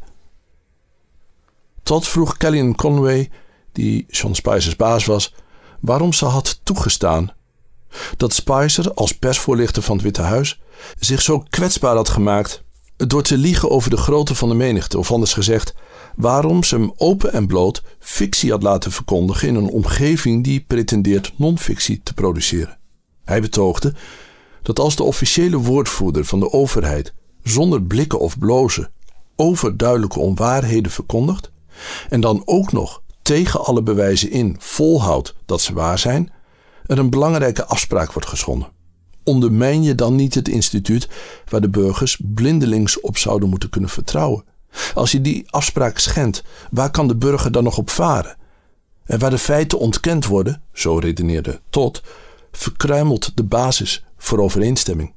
Tot 1.83 2.07
vroeg 2.07 2.37
Kellyanne 2.37 2.75
Conway, 2.75 3.29
die 3.71 4.05
Sean 4.09 4.35
Spicer's 4.35 4.75
baas 4.75 5.05
was, 5.05 5.33
waarom 5.79 6.13
ze 6.13 6.25
had 6.25 6.59
toegestaan 6.63 7.31
dat 8.17 8.33
Spicer 8.33 8.93
als 8.93 9.17
persvoorlichter 9.17 9.81
van 9.81 9.95
het 9.95 10.03
Witte 10.05 10.21
Huis 10.21 10.59
zich 10.99 11.21
zo 11.21 11.43
kwetsbaar 11.49 11.95
had 11.95 12.09
gemaakt 12.09 12.63
door 12.97 13.23
te 13.23 13.37
liegen 13.37 13.69
over 13.69 13.89
de 13.89 13.97
grootte 13.97 14.35
van 14.35 14.49
de 14.49 14.55
menigte, 14.55 14.97
of 14.97 15.11
anders 15.11 15.33
gezegd, 15.33 15.73
waarom 16.15 16.63
ze 16.63 16.75
hem 16.75 16.91
open 16.95 17.33
en 17.33 17.47
bloot 17.47 17.83
fictie 17.99 18.51
had 18.51 18.63
laten 18.63 18.91
verkondigen 18.91 19.47
in 19.47 19.55
een 19.55 19.69
omgeving 19.69 20.43
die 20.43 20.65
pretendeert 20.67 21.33
non-fictie 21.35 22.01
te 22.03 22.13
produceren. 22.13 22.77
Hij 23.23 23.41
betoogde 23.41 23.93
dat 24.61 24.79
als 24.79 24.95
de 24.95 25.03
officiële 25.03 25.57
woordvoerder 25.57 26.25
van 26.25 26.39
de 26.39 26.51
overheid 26.51 27.13
zonder 27.43 27.81
blikken 27.81 28.19
of 28.19 28.39
blozen 28.39 28.91
overduidelijke 29.35 30.19
onwaarheden 30.19 30.91
verkondigt 30.91 31.51
en 32.09 32.21
dan 32.21 32.41
ook 32.45 32.71
nog 32.71 33.01
tegen 33.21 33.65
alle 33.65 33.83
bewijzen 33.83 34.31
in 34.31 34.55
volhoudt 34.59 35.35
dat 35.45 35.61
ze 35.61 35.73
waar 35.73 35.99
zijn, 35.99 36.31
er 36.85 36.99
een 36.99 37.09
belangrijke 37.09 37.65
afspraak 37.65 38.11
wordt 38.11 38.27
geschonden. 38.27 38.75
Ondermijn 39.27 39.83
je 39.83 39.95
dan 39.95 40.15
niet 40.15 40.35
het 40.35 40.47
instituut 40.47 41.07
waar 41.49 41.61
de 41.61 41.69
burgers 41.69 42.21
blindelings 42.23 42.99
op 42.99 43.17
zouden 43.17 43.49
moeten 43.49 43.69
kunnen 43.69 43.89
vertrouwen? 43.89 44.43
Als 44.93 45.11
je 45.11 45.21
die 45.21 45.51
afspraak 45.51 45.97
schendt, 45.97 46.43
waar 46.71 46.91
kan 46.91 47.07
de 47.07 47.15
burger 47.15 47.51
dan 47.51 47.63
nog 47.63 47.77
op 47.77 47.89
varen? 47.89 48.37
En 49.05 49.19
waar 49.19 49.29
de 49.29 49.37
feiten 49.37 49.79
ontkend 49.79 50.25
worden, 50.25 50.61
zo 50.73 50.97
redeneerde 50.97 51.61
Todd, 51.69 52.01
verkruimelt 52.51 53.31
de 53.35 53.43
basis 53.43 54.03
voor 54.17 54.39
overeenstemming. 54.39 55.13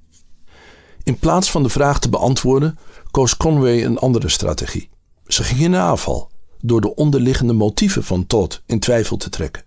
In 1.03 1.19
plaats 1.19 1.51
van 1.51 1.63
de 1.63 1.69
vraag 1.69 2.01
te 2.01 2.09
beantwoorden, 2.09 2.79
koos 3.11 3.37
Conway 3.37 3.85
een 3.85 3.99
andere 3.99 4.29
strategie. 4.29 4.89
Ze 5.27 5.43
ging 5.43 5.61
in 5.61 5.71
de 5.71 5.77
aanval 5.77 6.31
door 6.61 6.81
de 6.81 6.95
onderliggende 6.95 7.53
motieven 7.53 8.05
van 8.05 8.27
Todd 8.27 8.63
in 8.67 8.81
twijfel 8.81 9.17
te 9.17 9.29
trekken. 9.29 9.65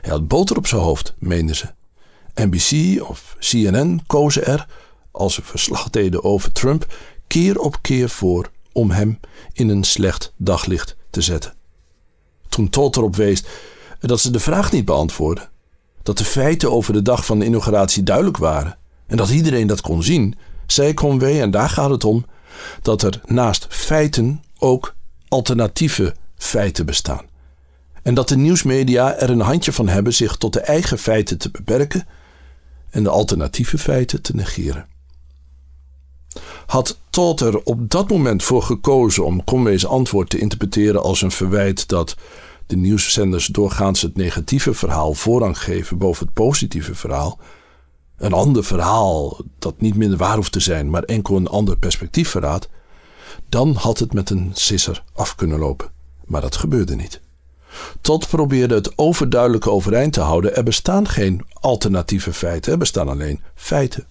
Hij 0.00 0.10
had 0.10 0.28
boter 0.28 0.56
op 0.56 0.66
zijn 0.66 0.82
hoofd, 0.82 1.14
meenden 1.18 1.56
ze. 1.56 1.74
NBC 2.34 3.02
of 3.02 3.36
CNN 3.38 4.02
kozen 4.06 4.46
er, 4.46 4.66
als 5.10 5.34
ze 5.34 5.42
verslag 5.42 5.90
deden 6.00 6.24
over 6.24 6.52
Trump, 6.52 6.94
keer 7.26 7.58
op 7.58 7.78
keer 7.80 8.08
voor 8.08 8.50
om 8.72 8.90
hem 8.90 9.20
in 9.52 9.68
een 9.68 9.84
slecht 9.84 10.32
daglicht 10.36 10.96
te 11.10 11.20
zetten. 11.20 11.54
Toen 12.48 12.68
Todd 12.68 12.96
erop 12.96 13.16
wees 13.16 13.44
dat 14.00 14.20
ze 14.20 14.30
de 14.30 14.40
vraag 14.40 14.72
niet 14.72 14.84
beantwoordden, 14.84 15.48
dat 16.02 16.18
de 16.18 16.24
feiten 16.24 16.72
over 16.72 16.92
de 16.92 17.02
dag 17.02 17.26
van 17.26 17.38
de 17.38 17.44
inauguratie 17.44 18.02
duidelijk 18.02 18.36
waren 18.36 18.78
en 19.06 19.16
dat 19.16 19.30
iedereen 19.30 19.66
dat 19.66 19.80
kon 19.80 20.02
zien, 20.02 20.34
zei 20.66 20.94
Conway, 20.94 21.40
en 21.40 21.50
daar 21.50 21.68
gaat 21.68 21.90
het 21.90 22.04
om, 22.04 22.26
dat 22.82 23.02
er 23.02 23.20
naast 23.26 23.66
feiten 23.68 24.42
ook 24.58 24.94
alternatieve 25.28 26.14
feiten 26.36 26.86
bestaan. 26.86 27.26
En 28.02 28.14
dat 28.14 28.28
de 28.28 28.36
nieuwsmedia 28.36 29.16
er 29.16 29.30
een 29.30 29.40
handje 29.40 29.72
van 29.72 29.88
hebben 29.88 30.14
zich 30.14 30.36
tot 30.36 30.52
de 30.52 30.60
eigen 30.60 30.98
feiten 30.98 31.38
te 31.38 31.50
beperken 31.50 32.06
en 32.94 33.02
de 33.02 33.10
alternatieve 33.10 33.78
feiten 33.78 34.22
te 34.22 34.34
negeren. 34.34 34.86
Had 36.66 36.98
Todd 37.10 37.40
er 37.40 37.62
op 37.62 37.90
dat 37.90 38.08
moment 38.08 38.42
voor 38.42 38.62
gekozen 38.62 39.24
om 39.24 39.44
Conway's 39.44 39.84
antwoord 39.84 40.30
te 40.30 40.38
interpreteren 40.38 41.02
als 41.02 41.22
een 41.22 41.30
verwijt 41.30 41.88
dat 41.88 42.16
de 42.66 42.76
nieuwszenders 42.76 43.46
doorgaans 43.46 44.02
het 44.02 44.16
negatieve 44.16 44.74
verhaal 44.74 45.14
voorrang 45.14 45.58
geven 45.58 45.98
boven 45.98 46.24
het 46.24 46.34
positieve 46.34 46.94
verhaal, 46.94 47.38
een 48.16 48.32
ander 48.32 48.64
verhaal 48.64 49.40
dat 49.58 49.80
niet 49.80 49.96
minder 49.96 50.18
waar 50.18 50.36
hoeft 50.36 50.52
te 50.52 50.60
zijn, 50.60 50.90
maar 50.90 51.02
enkel 51.02 51.36
een 51.36 51.48
ander 51.48 51.76
perspectief 51.76 52.28
verraadt, 52.28 52.68
dan 53.48 53.74
had 53.74 53.98
het 53.98 54.12
met 54.12 54.30
een 54.30 54.50
sisser 54.52 55.04
af 55.12 55.34
kunnen 55.34 55.58
lopen. 55.58 55.90
Maar 56.24 56.40
dat 56.40 56.56
gebeurde 56.56 56.94
niet. 56.94 57.20
Todd 58.00 58.28
probeerde 58.28 58.74
het 58.74 58.98
overduidelijke 58.98 59.70
overeind 59.70 60.12
te 60.12 60.20
houden. 60.20 60.56
Er 60.56 60.62
bestaan 60.62 61.08
geen 61.08 61.44
alternatieve 61.64 62.32
feiten, 62.32 62.78
bestaan 62.78 63.08
alleen 63.08 63.40
feiten. 63.54 64.06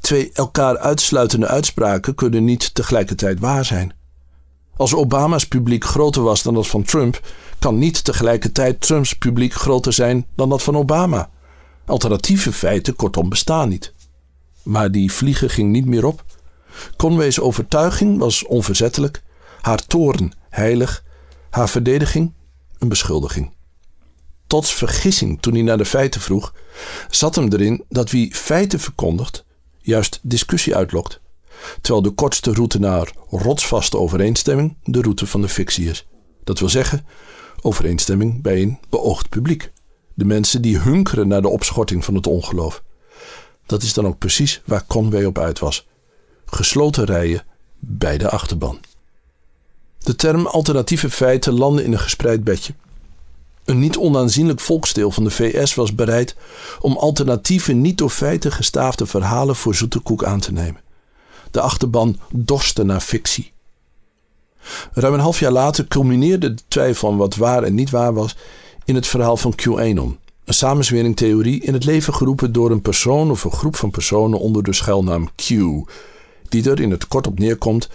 Twee 0.00 0.30
elkaar 0.32 0.78
uitsluitende 0.78 1.46
uitspraken 1.46 2.14
kunnen 2.14 2.44
niet 2.44 2.74
tegelijkertijd 2.74 3.40
waar 3.40 3.64
zijn. 3.64 3.92
Als 4.76 4.94
Obama's 4.94 5.46
publiek 5.46 5.84
groter 5.84 6.22
was 6.22 6.42
dan 6.42 6.54
dat 6.54 6.66
van 6.66 6.82
Trump, 6.82 7.20
kan 7.58 7.78
niet 7.78 8.04
tegelijkertijd 8.04 8.80
Trumps 8.80 9.12
publiek 9.12 9.52
groter 9.52 9.92
zijn 9.92 10.26
dan 10.34 10.48
dat 10.48 10.62
van 10.62 10.76
Obama. 10.76 11.30
Alternatieve 11.86 12.52
feiten, 12.52 12.96
kortom, 12.96 13.28
bestaan 13.28 13.68
niet. 13.68 13.92
Maar 14.62 14.90
die 14.90 15.12
vliegen 15.12 15.50
ging 15.50 15.72
niet 15.72 15.86
meer 15.86 16.04
op. 16.04 16.24
Conway's 16.96 17.38
overtuiging 17.38 18.18
was 18.18 18.44
onverzettelijk, 18.44 19.22
haar 19.60 19.86
toorn 19.86 20.32
heilig, 20.48 21.04
haar 21.50 21.68
verdediging 21.68 22.32
een 22.78 22.88
beschuldiging. 22.88 23.56
Tots 24.48 24.74
vergissing 24.74 25.40
toen 25.40 25.52
hij 25.52 25.62
naar 25.62 25.78
de 25.78 25.84
feiten 25.84 26.20
vroeg, 26.20 26.54
zat 27.10 27.34
hem 27.34 27.52
erin 27.52 27.84
dat 27.88 28.10
wie 28.10 28.34
feiten 28.34 28.80
verkondigt, 28.80 29.44
juist 29.78 30.18
discussie 30.22 30.76
uitlokt, 30.76 31.20
terwijl 31.80 32.02
de 32.02 32.10
kortste 32.10 32.52
route 32.52 32.78
naar 32.78 33.12
rotsvaste 33.30 33.98
overeenstemming 33.98 34.76
de 34.84 35.00
route 35.00 35.26
van 35.26 35.40
de 35.40 35.48
fictie 35.48 35.88
is. 35.88 36.06
Dat 36.44 36.58
wil 36.58 36.68
zeggen, 36.68 37.06
overeenstemming 37.60 38.42
bij 38.42 38.62
een 38.62 38.78
beoogd 38.88 39.28
publiek. 39.28 39.72
De 40.14 40.24
mensen 40.24 40.62
die 40.62 40.78
hunkeren 40.78 41.28
naar 41.28 41.42
de 41.42 41.48
opschorting 41.48 42.04
van 42.04 42.14
het 42.14 42.26
ongeloof. 42.26 42.82
Dat 43.66 43.82
is 43.82 43.94
dan 43.94 44.06
ook 44.06 44.18
precies 44.18 44.62
waar 44.64 44.86
Conway 44.86 45.24
op 45.24 45.38
uit 45.38 45.58
was. 45.58 45.86
Gesloten 46.46 47.04
rijen 47.04 47.44
bij 47.78 48.18
de 48.18 48.30
achterban. 48.30 48.80
De 49.98 50.16
term 50.16 50.46
alternatieve 50.46 51.10
feiten 51.10 51.52
landde 51.52 51.84
in 51.84 51.92
een 51.92 51.98
gespreid 51.98 52.44
bedje. 52.44 52.74
Een 53.68 53.78
niet 53.78 53.96
onaanzienlijk 53.96 54.60
volksdeel 54.60 55.10
van 55.10 55.24
de 55.24 55.30
VS 55.30 55.74
was 55.74 55.94
bereid 55.94 56.36
om 56.80 56.96
alternatieve, 56.96 57.72
niet 57.72 57.98
door 57.98 58.10
feiten 58.10 58.52
gestaafde 58.52 59.06
verhalen 59.06 59.56
voor 59.56 59.74
zoete 59.74 59.98
koek 59.98 60.24
aan 60.24 60.40
te 60.40 60.52
nemen. 60.52 60.80
De 61.50 61.60
achterban 61.60 62.18
dorste 62.30 62.82
naar 62.82 63.00
fictie. 63.00 63.52
Ruim 64.92 65.14
een 65.14 65.20
half 65.20 65.40
jaar 65.40 65.52
later 65.52 65.86
culmineerde 65.88 66.54
de 66.54 66.62
twijfel 66.68 67.08
aan 67.08 67.16
wat 67.16 67.36
waar 67.36 67.62
en 67.62 67.74
niet 67.74 67.90
waar 67.90 68.14
was 68.14 68.36
in 68.84 68.94
het 68.94 69.06
verhaal 69.06 69.36
van 69.36 69.54
QAnon, 69.54 70.18
een 70.44 70.54
samenzweringtheorie 70.54 71.60
in 71.62 71.72
het 71.72 71.84
leven 71.84 72.14
geroepen 72.14 72.52
door 72.52 72.70
een 72.70 72.82
persoon 72.82 73.30
of 73.30 73.44
een 73.44 73.52
groep 73.52 73.76
van 73.76 73.90
personen 73.90 74.38
onder 74.38 74.62
de 74.62 74.72
schuilnaam 74.72 75.28
Q, 75.34 75.48
die 76.48 76.70
er 76.70 76.80
in 76.80 76.90
het 76.90 77.08
kort 77.08 77.26
op 77.26 77.38
neerkomt 77.38 77.88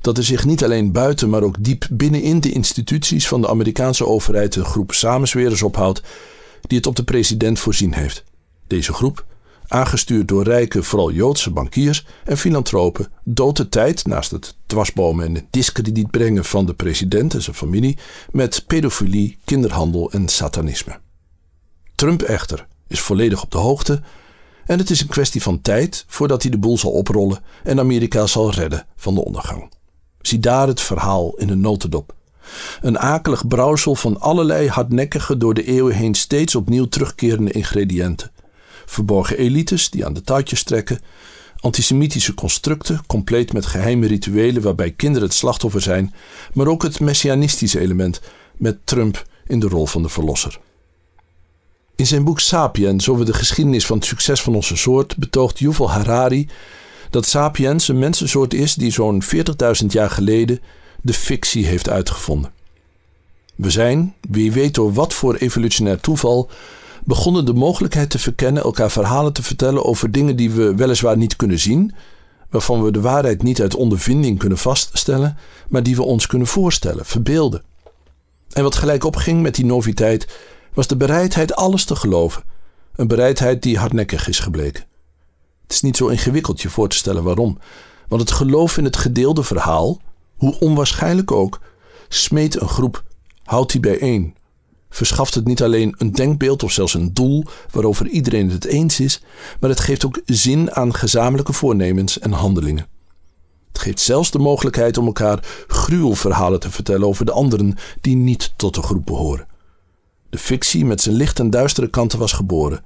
dat 0.00 0.16
er 0.16 0.24
zich 0.24 0.44
niet 0.44 0.64
alleen 0.64 0.92
buiten, 0.92 1.30
maar 1.30 1.42
ook 1.42 1.56
diep 1.60 1.86
binnenin 1.90 2.40
de 2.40 2.52
instituties 2.52 3.28
van 3.28 3.40
de 3.40 3.48
Amerikaanse 3.48 4.06
overheid 4.06 4.56
een 4.56 4.64
groep 4.64 4.92
samenzwerers 4.92 5.62
ophoudt 5.62 6.02
die 6.60 6.78
het 6.78 6.86
op 6.86 6.96
de 6.96 7.04
president 7.04 7.58
voorzien 7.58 7.94
heeft. 7.94 8.24
Deze 8.66 8.92
groep, 8.92 9.24
aangestuurd 9.68 10.28
door 10.28 10.44
rijke, 10.44 10.82
vooral 10.82 11.12
Joodse 11.12 11.50
bankiers 11.50 12.06
en 12.24 12.38
filantropen, 12.38 13.08
doodt 13.24 13.56
de 13.56 13.68
tijd 13.68 14.06
naast 14.06 14.30
het 14.30 14.56
dwarsbomen 14.66 15.26
en 15.26 15.34
het 15.34 15.46
discrediet 15.50 16.10
brengen 16.10 16.44
van 16.44 16.66
de 16.66 16.74
president 16.74 17.34
en 17.34 17.42
zijn 17.42 17.56
familie 17.56 17.98
met 18.30 18.64
pedofilie, 18.66 19.38
kinderhandel 19.44 20.10
en 20.10 20.28
satanisme. 20.28 20.98
Trump 21.94 22.22
echter 22.22 22.66
is 22.86 23.00
volledig 23.00 23.42
op 23.42 23.50
de 23.50 23.58
hoogte 23.58 24.00
en 24.66 24.78
het 24.78 24.90
is 24.90 25.00
een 25.00 25.06
kwestie 25.06 25.42
van 25.42 25.60
tijd 25.60 26.04
voordat 26.06 26.42
hij 26.42 26.50
de 26.50 26.58
boel 26.58 26.78
zal 26.78 26.90
oprollen 26.90 27.42
en 27.64 27.78
Amerika 27.78 28.26
zal 28.26 28.52
redden 28.52 28.86
van 28.96 29.14
de 29.14 29.24
ondergang. 29.24 29.76
Zie 30.28 30.38
daar 30.38 30.66
het 30.66 30.80
verhaal 30.80 31.34
in 31.36 31.48
een 31.48 31.60
notendop. 31.60 32.14
Een 32.80 32.98
akelig 32.98 33.46
brouwsel 33.46 33.94
van 33.94 34.20
allerlei 34.20 34.68
hardnekkige, 34.68 35.36
door 35.36 35.54
de 35.54 35.64
eeuwen 35.64 35.94
heen 35.94 36.14
steeds 36.14 36.54
opnieuw 36.54 36.84
terugkerende 36.84 37.50
ingrediënten. 37.50 38.30
Verborgen 38.86 39.38
elites 39.38 39.90
die 39.90 40.06
aan 40.06 40.12
de 40.12 40.22
touwtjes 40.22 40.62
trekken, 40.62 41.00
antisemitische 41.60 42.34
constructen, 42.34 43.00
compleet 43.06 43.52
met 43.52 43.66
geheime 43.66 44.06
rituelen 44.06 44.62
waarbij 44.62 44.90
kinderen 44.90 45.28
het 45.28 45.36
slachtoffer 45.36 45.80
zijn, 45.80 46.14
maar 46.52 46.66
ook 46.66 46.82
het 46.82 47.00
messianistische 47.00 47.80
element 47.80 48.20
met 48.56 48.78
Trump 48.84 49.26
in 49.46 49.60
de 49.60 49.68
rol 49.68 49.86
van 49.86 50.02
de 50.02 50.08
verlosser. 50.08 50.60
In 51.96 52.06
zijn 52.06 52.24
boek 52.24 52.40
Sapiens 52.40 53.08
over 53.08 53.24
de 53.24 53.34
geschiedenis 53.34 53.86
van 53.86 53.96
het 53.96 54.06
succes 54.06 54.42
van 54.42 54.54
onze 54.54 54.76
soort 54.76 55.16
betoogt 55.16 55.58
Yuval 55.58 55.90
Harari 55.90 56.48
Dat 57.10 57.26
Sapiens 57.26 57.88
een 57.88 57.98
mensensoort 57.98 58.54
is 58.54 58.74
die 58.74 58.90
zo'n 58.90 59.22
40.000 59.22 59.86
jaar 59.86 60.10
geleden 60.10 60.60
de 61.00 61.14
fictie 61.14 61.66
heeft 61.66 61.88
uitgevonden. 61.88 62.52
We 63.54 63.70
zijn, 63.70 64.14
wie 64.28 64.52
weet 64.52 64.74
door 64.74 64.92
wat 64.92 65.14
voor 65.14 65.34
evolutionair 65.34 66.00
toeval, 66.00 66.50
begonnen 67.04 67.44
de 67.44 67.52
mogelijkheid 67.52 68.10
te 68.10 68.18
verkennen 68.18 68.62
elkaar 68.62 68.90
verhalen 68.90 69.32
te 69.32 69.42
vertellen 69.42 69.84
over 69.84 70.12
dingen 70.12 70.36
die 70.36 70.50
we 70.50 70.74
weliswaar 70.74 71.16
niet 71.16 71.36
kunnen 71.36 71.58
zien, 71.58 71.94
waarvan 72.50 72.82
we 72.82 72.90
de 72.90 73.00
waarheid 73.00 73.42
niet 73.42 73.60
uit 73.60 73.74
ondervinding 73.74 74.38
kunnen 74.38 74.58
vaststellen, 74.58 75.36
maar 75.68 75.82
die 75.82 75.96
we 75.96 76.02
ons 76.02 76.26
kunnen 76.26 76.48
voorstellen, 76.48 77.06
verbeelden. 77.06 77.62
En 78.52 78.62
wat 78.62 78.74
gelijk 78.74 79.04
opging 79.04 79.42
met 79.42 79.54
die 79.54 79.64
noviteit 79.64 80.28
was 80.74 80.86
de 80.86 80.96
bereidheid 80.96 81.54
alles 81.54 81.84
te 81.84 81.96
geloven, 81.96 82.42
een 82.96 83.08
bereidheid 83.08 83.62
die 83.62 83.78
hardnekkig 83.78 84.28
is 84.28 84.38
gebleken. 84.38 84.84
Het 85.68 85.76
is 85.76 85.82
niet 85.82 85.96
zo 85.96 86.06
ingewikkeld 86.06 86.60
je 86.60 86.70
voor 86.70 86.88
te 86.88 86.96
stellen 86.96 87.22
waarom, 87.22 87.58
want 88.08 88.20
het 88.20 88.30
geloof 88.30 88.76
in 88.76 88.84
het 88.84 88.96
gedeelde 88.96 89.42
verhaal, 89.42 90.00
hoe 90.36 90.58
onwaarschijnlijk 90.58 91.32
ook, 91.32 91.60
smeet 92.08 92.60
een 92.60 92.68
groep, 92.68 93.02
houdt 93.44 93.72
die 93.72 93.80
bijeen, 93.80 94.34
verschaft 94.90 95.34
het 95.34 95.44
niet 95.44 95.62
alleen 95.62 95.94
een 95.98 96.12
denkbeeld 96.12 96.62
of 96.62 96.72
zelfs 96.72 96.94
een 96.94 97.14
doel 97.14 97.44
waarover 97.70 98.06
iedereen 98.06 98.50
het 98.50 98.64
eens 98.64 99.00
is, 99.00 99.22
maar 99.60 99.70
het 99.70 99.80
geeft 99.80 100.04
ook 100.04 100.20
zin 100.24 100.74
aan 100.74 100.94
gezamenlijke 100.94 101.52
voornemens 101.52 102.18
en 102.18 102.32
handelingen. 102.32 102.86
Het 103.68 103.78
geeft 103.78 104.00
zelfs 104.00 104.30
de 104.30 104.38
mogelijkheid 104.38 104.98
om 104.98 105.06
elkaar 105.06 105.64
gruwelverhalen 105.66 106.60
te 106.60 106.70
vertellen 106.70 107.06
over 107.06 107.24
de 107.24 107.32
anderen 107.32 107.74
die 108.00 108.16
niet 108.16 108.52
tot 108.56 108.74
de 108.74 108.82
groep 108.82 109.06
behoren. 109.06 109.46
De 110.30 110.38
fictie 110.38 110.84
met 110.84 111.00
zijn 111.00 111.14
licht 111.14 111.38
en 111.38 111.50
duistere 111.50 111.88
kanten 111.88 112.18
was 112.18 112.32
geboren. 112.32 112.82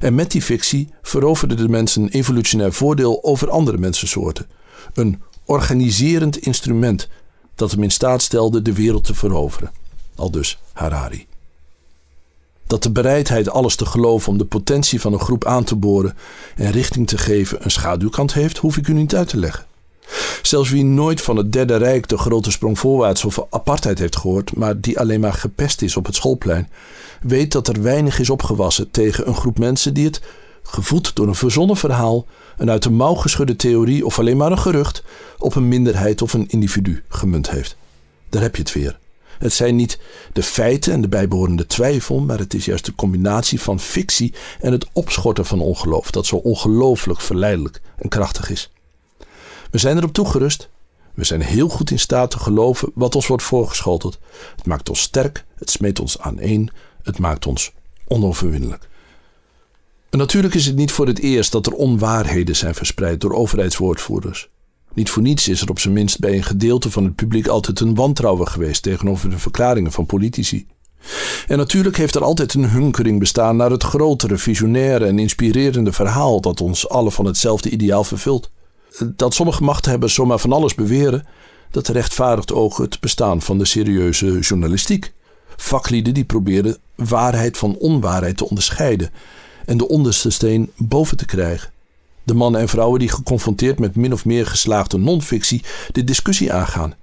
En 0.00 0.14
met 0.14 0.30
die 0.30 0.42
fictie 0.42 0.88
veroverden 1.02 1.56
de 1.56 1.68
mensen 1.68 2.02
een 2.02 2.08
evolutionair 2.08 2.72
voordeel 2.72 3.24
over 3.24 3.50
andere 3.50 3.78
mensensoorten. 3.78 4.46
Een 4.94 5.22
organiserend 5.44 6.36
instrument 6.36 7.08
dat 7.54 7.70
hem 7.70 7.82
in 7.82 7.90
staat 7.90 8.22
stelde 8.22 8.62
de 8.62 8.72
wereld 8.72 9.04
te 9.04 9.14
veroveren. 9.14 9.72
Al 10.14 10.30
dus 10.30 10.58
Harari. 10.72 11.26
Dat 12.66 12.82
de 12.82 12.90
bereidheid 12.90 13.50
alles 13.50 13.76
te 13.76 13.86
geloven 13.86 14.28
om 14.28 14.38
de 14.38 14.44
potentie 14.44 15.00
van 15.00 15.12
een 15.12 15.20
groep 15.20 15.44
aan 15.44 15.64
te 15.64 15.76
boren 15.76 16.16
en 16.56 16.70
richting 16.70 17.06
te 17.06 17.18
geven 17.18 17.64
een 17.64 17.70
schaduwkant 17.70 18.34
heeft, 18.34 18.58
hoef 18.58 18.76
ik 18.76 18.88
u 18.88 18.92
niet 18.92 19.14
uit 19.14 19.28
te 19.28 19.36
leggen. 19.36 19.66
Zelfs 20.42 20.70
wie 20.70 20.84
nooit 20.84 21.20
van 21.20 21.36
het 21.36 21.52
Derde 21.52 21.76
Rijk 21.76 22.08
de 22.08 22.18
grote 22.18 22.50
sprong 22.50 22.78
voorwaarts 22.78 23.24
of 23.24 23.46
apartheid 23.50 23.98
heeft 23.98 24.16
gehoord, 24.16 24.56
maar 24.56 24.80
die 24.80 24.98
alleen 24.98 25.20
maar 25.20 25.32
gepest 25.32 25.82
is 25.82 25.96
op 25.96 26.06
het 26.06 26.14
schoolplein, 26.14 26.68
weet 27.22 27.52
dat 27.52 27.68
er 27.68 27.82
weinig 27.82 28.18
is 28.18 28.30
opgewassen 28.30 28.90
tegen 28.90 29.28
een 29.28 29.34
groep 29.34 29.58
mensen 29.58 29.94
die 29.94 30.04
het, 30.04 30.20
gevoed 30.62 31.14
door 31.14 31.28
een 31.28 31.34
verzonnen 31.34 31.76
verhaal, 31.76 32.26
een 32.56 32.70
uit 32.70 32.82
de 32.82 32.90
mouw 32.90 33.14
geschudde 33.14 33.56
theorie 33.56 34.06
of 34.06 34.18
alleen 34.18 34.36
maar 34.36 34.52
een 34.52 34.58
gerucht, 34.58 35.02
op 35.38 35.54
een 35.54 35.68
minderheid 35.68 36.22
of 36.22 36.32
een 36.32 36.48
individu 36.48 37.02
gemunt 37.08 37.50
heeft. 37.50 37.76
Daar 38.28 38.42
heb 38.42 38.56
je 38.56 38.62
het 38.62 38.72
weer. 38.72 38.98
Het 39.38 39.52
zijn 39.52 39.76
niet 39.76 39.98
de 40.32 40.42
feiten 40.42 40.92
en 40.92 41.00
de 41.00 41.08
bijbehorende 41.08 41.66
twijfel, 41.66 42.20
maar 42.20 42.38
het 42.38 42.54
is 42.54 42.64
juist 42.64 42.84
de 42.84 42.94
combinatie 42.94 43.60
van 43.60 43.80
fictie 43.80 44.34
en 44.60 44.72
het 44.72 44.86
opschorten 44.92 45.46
van 45.46 45.60
ongeloof 45.60 46.10
dat 46.10 46.26
zo 46.26 46.36
ongelooflijk 46.36 47.20
verleidelijk 47.20 47.80
en 47.96 48.08
krachtig 48.08 48.50
is. 48.50 48.70
We 49.72 49.78
zijn 49.78 49.96
erop 49.96 50.12
toegerust. 50.12 50.68
We 51.14 51.24
zijn 51.24 51.40
heel 51.40 51.68
goed 51.68 51.90
in 51.90 51.98
staat 51.98 52.30
te 52.30 52.38
geloven 52.38 52.90
wat 52.94 53.14
ons 53.14 53.26
wordt 53.26 53.42
voorgeschoteld. 53.42 54.18
Het 54.56 54.66
maakt 54.66 54.88
ons 54.88 55.00
sterk, 55.00 55.44
het 55.56 55.70
smeet 55.70 56.00
ons 56.00 56.18
aan 56.18 56.38
één, 56.38 56.70
het 57.02 57.18
maakt 57.18 57.46
ons 57.46 57.72
onoverwinnelijk. 58.06 58.88
En 60.10 60.18
natuurlijk 60.18 60.54
is 60.54 60.66
het 60.66 60.76
niet 60.76 60.92
voor 60.92 61.06
het 61.06 61.18
eerst 61.18 61.52
dat 61.52 61.66
er 61.66 61.72
onwaarheden 61.72 62.56
zijn 62.56 62.74
verspreid 62.74 63.20
door 63.20 63.32
overheidswoordvoerders. 63.32 64.48
Niet 64.94 65.10
voor 65.10 65.22
niets 65.22 65.48
is 65.48 65.60
er 65.60 65.70
op 65.70 65.78
zijn 65.78 65.94
minst 65.94 66.18
bij 66.18 66.36
een 66.36 66.42
gedeelte 66.42 66.90
van 66.90 67.04
het 67.04 67.14
publiek 67.14 67.46
altijd 67.46 67.80
een 67.80 67.94
wantrouwen 67.94 68.48
geweest 68.48 68.82
tegenover 68.82 69.30
de 69.30 69.38
verklaringen 69.38 69.92
van 69.92 70.06
politici. 70.06 70.66
En 71.46 71.56
natuurlijk 71.56 71.96
heeft 71.96 72.14
er 72.14 72.24
altijd 72.24 72.54
een 72.54 72.70
hunkering 72.70 73.18
bestaan 73.18 73.56
naar 73.56 73.70
het 73.70 73.82
grotere, 73.82 74.38
visionaire 74.38 75.06
en 75.06 75.18
inspirerende 75.18 75.92
verhaal 75.92 76.40
dat 76.40 76.60
ons 76.60 76.88
allen 76.88 77.12
van 77.12 77.24
hetzelfde 77.24 77.70
ideaal 77.70 78.04
vervult. 78.04 78.50
Dat 78.98 79.34
sommige 79.34 79.62
machthebbers 79.62 80.14
zomaar 80.14 80.38
van 80.38 80.52
alles 80.52 80.74
beweren, 80.74 81.26
dat 81.70 81.88
rechtvaardigt 81.88 82.52
ook 82.52 82.78
het 82.78 83.00
bestaan 83.00 83.42
van 83.42 83.58
de 83.58 83.64
serieuze 83.64 84.38
journalistiek. 84.38 85.12
Vaklieden 85.56 86.14
die 86.14 86.24
proberen 86.24 86.76
waarheid 86.94 87.58
van 87.58 87.76
onwaarheid 87.76 88.36
te 88.36 88.48
onderscheiden 88.48 89.10
en 89.64 89.76
de 89.76 89.88
onderste 89.88 90.30
steen 90.30 90.70
boven 90.76 91.16
te 91.16 91.26
krijgen. 91.26 91.70
De 92.22 92.34
mannen 92.34 92.60
en 92.60 92.68
vrouwen 92.68 92.98
die 92.98 93.08
geconfronteerd 93.08 93.78
met 93.78 93.96
min 93.96 94.12
of 94.12 94.24
meer 94.24 94.46
geslaagde 94.46 94.98
non-fictie 94.98 95.64
de 95.92 96.04
discussie 96.04 96.52
aangaan. 96.52 96.94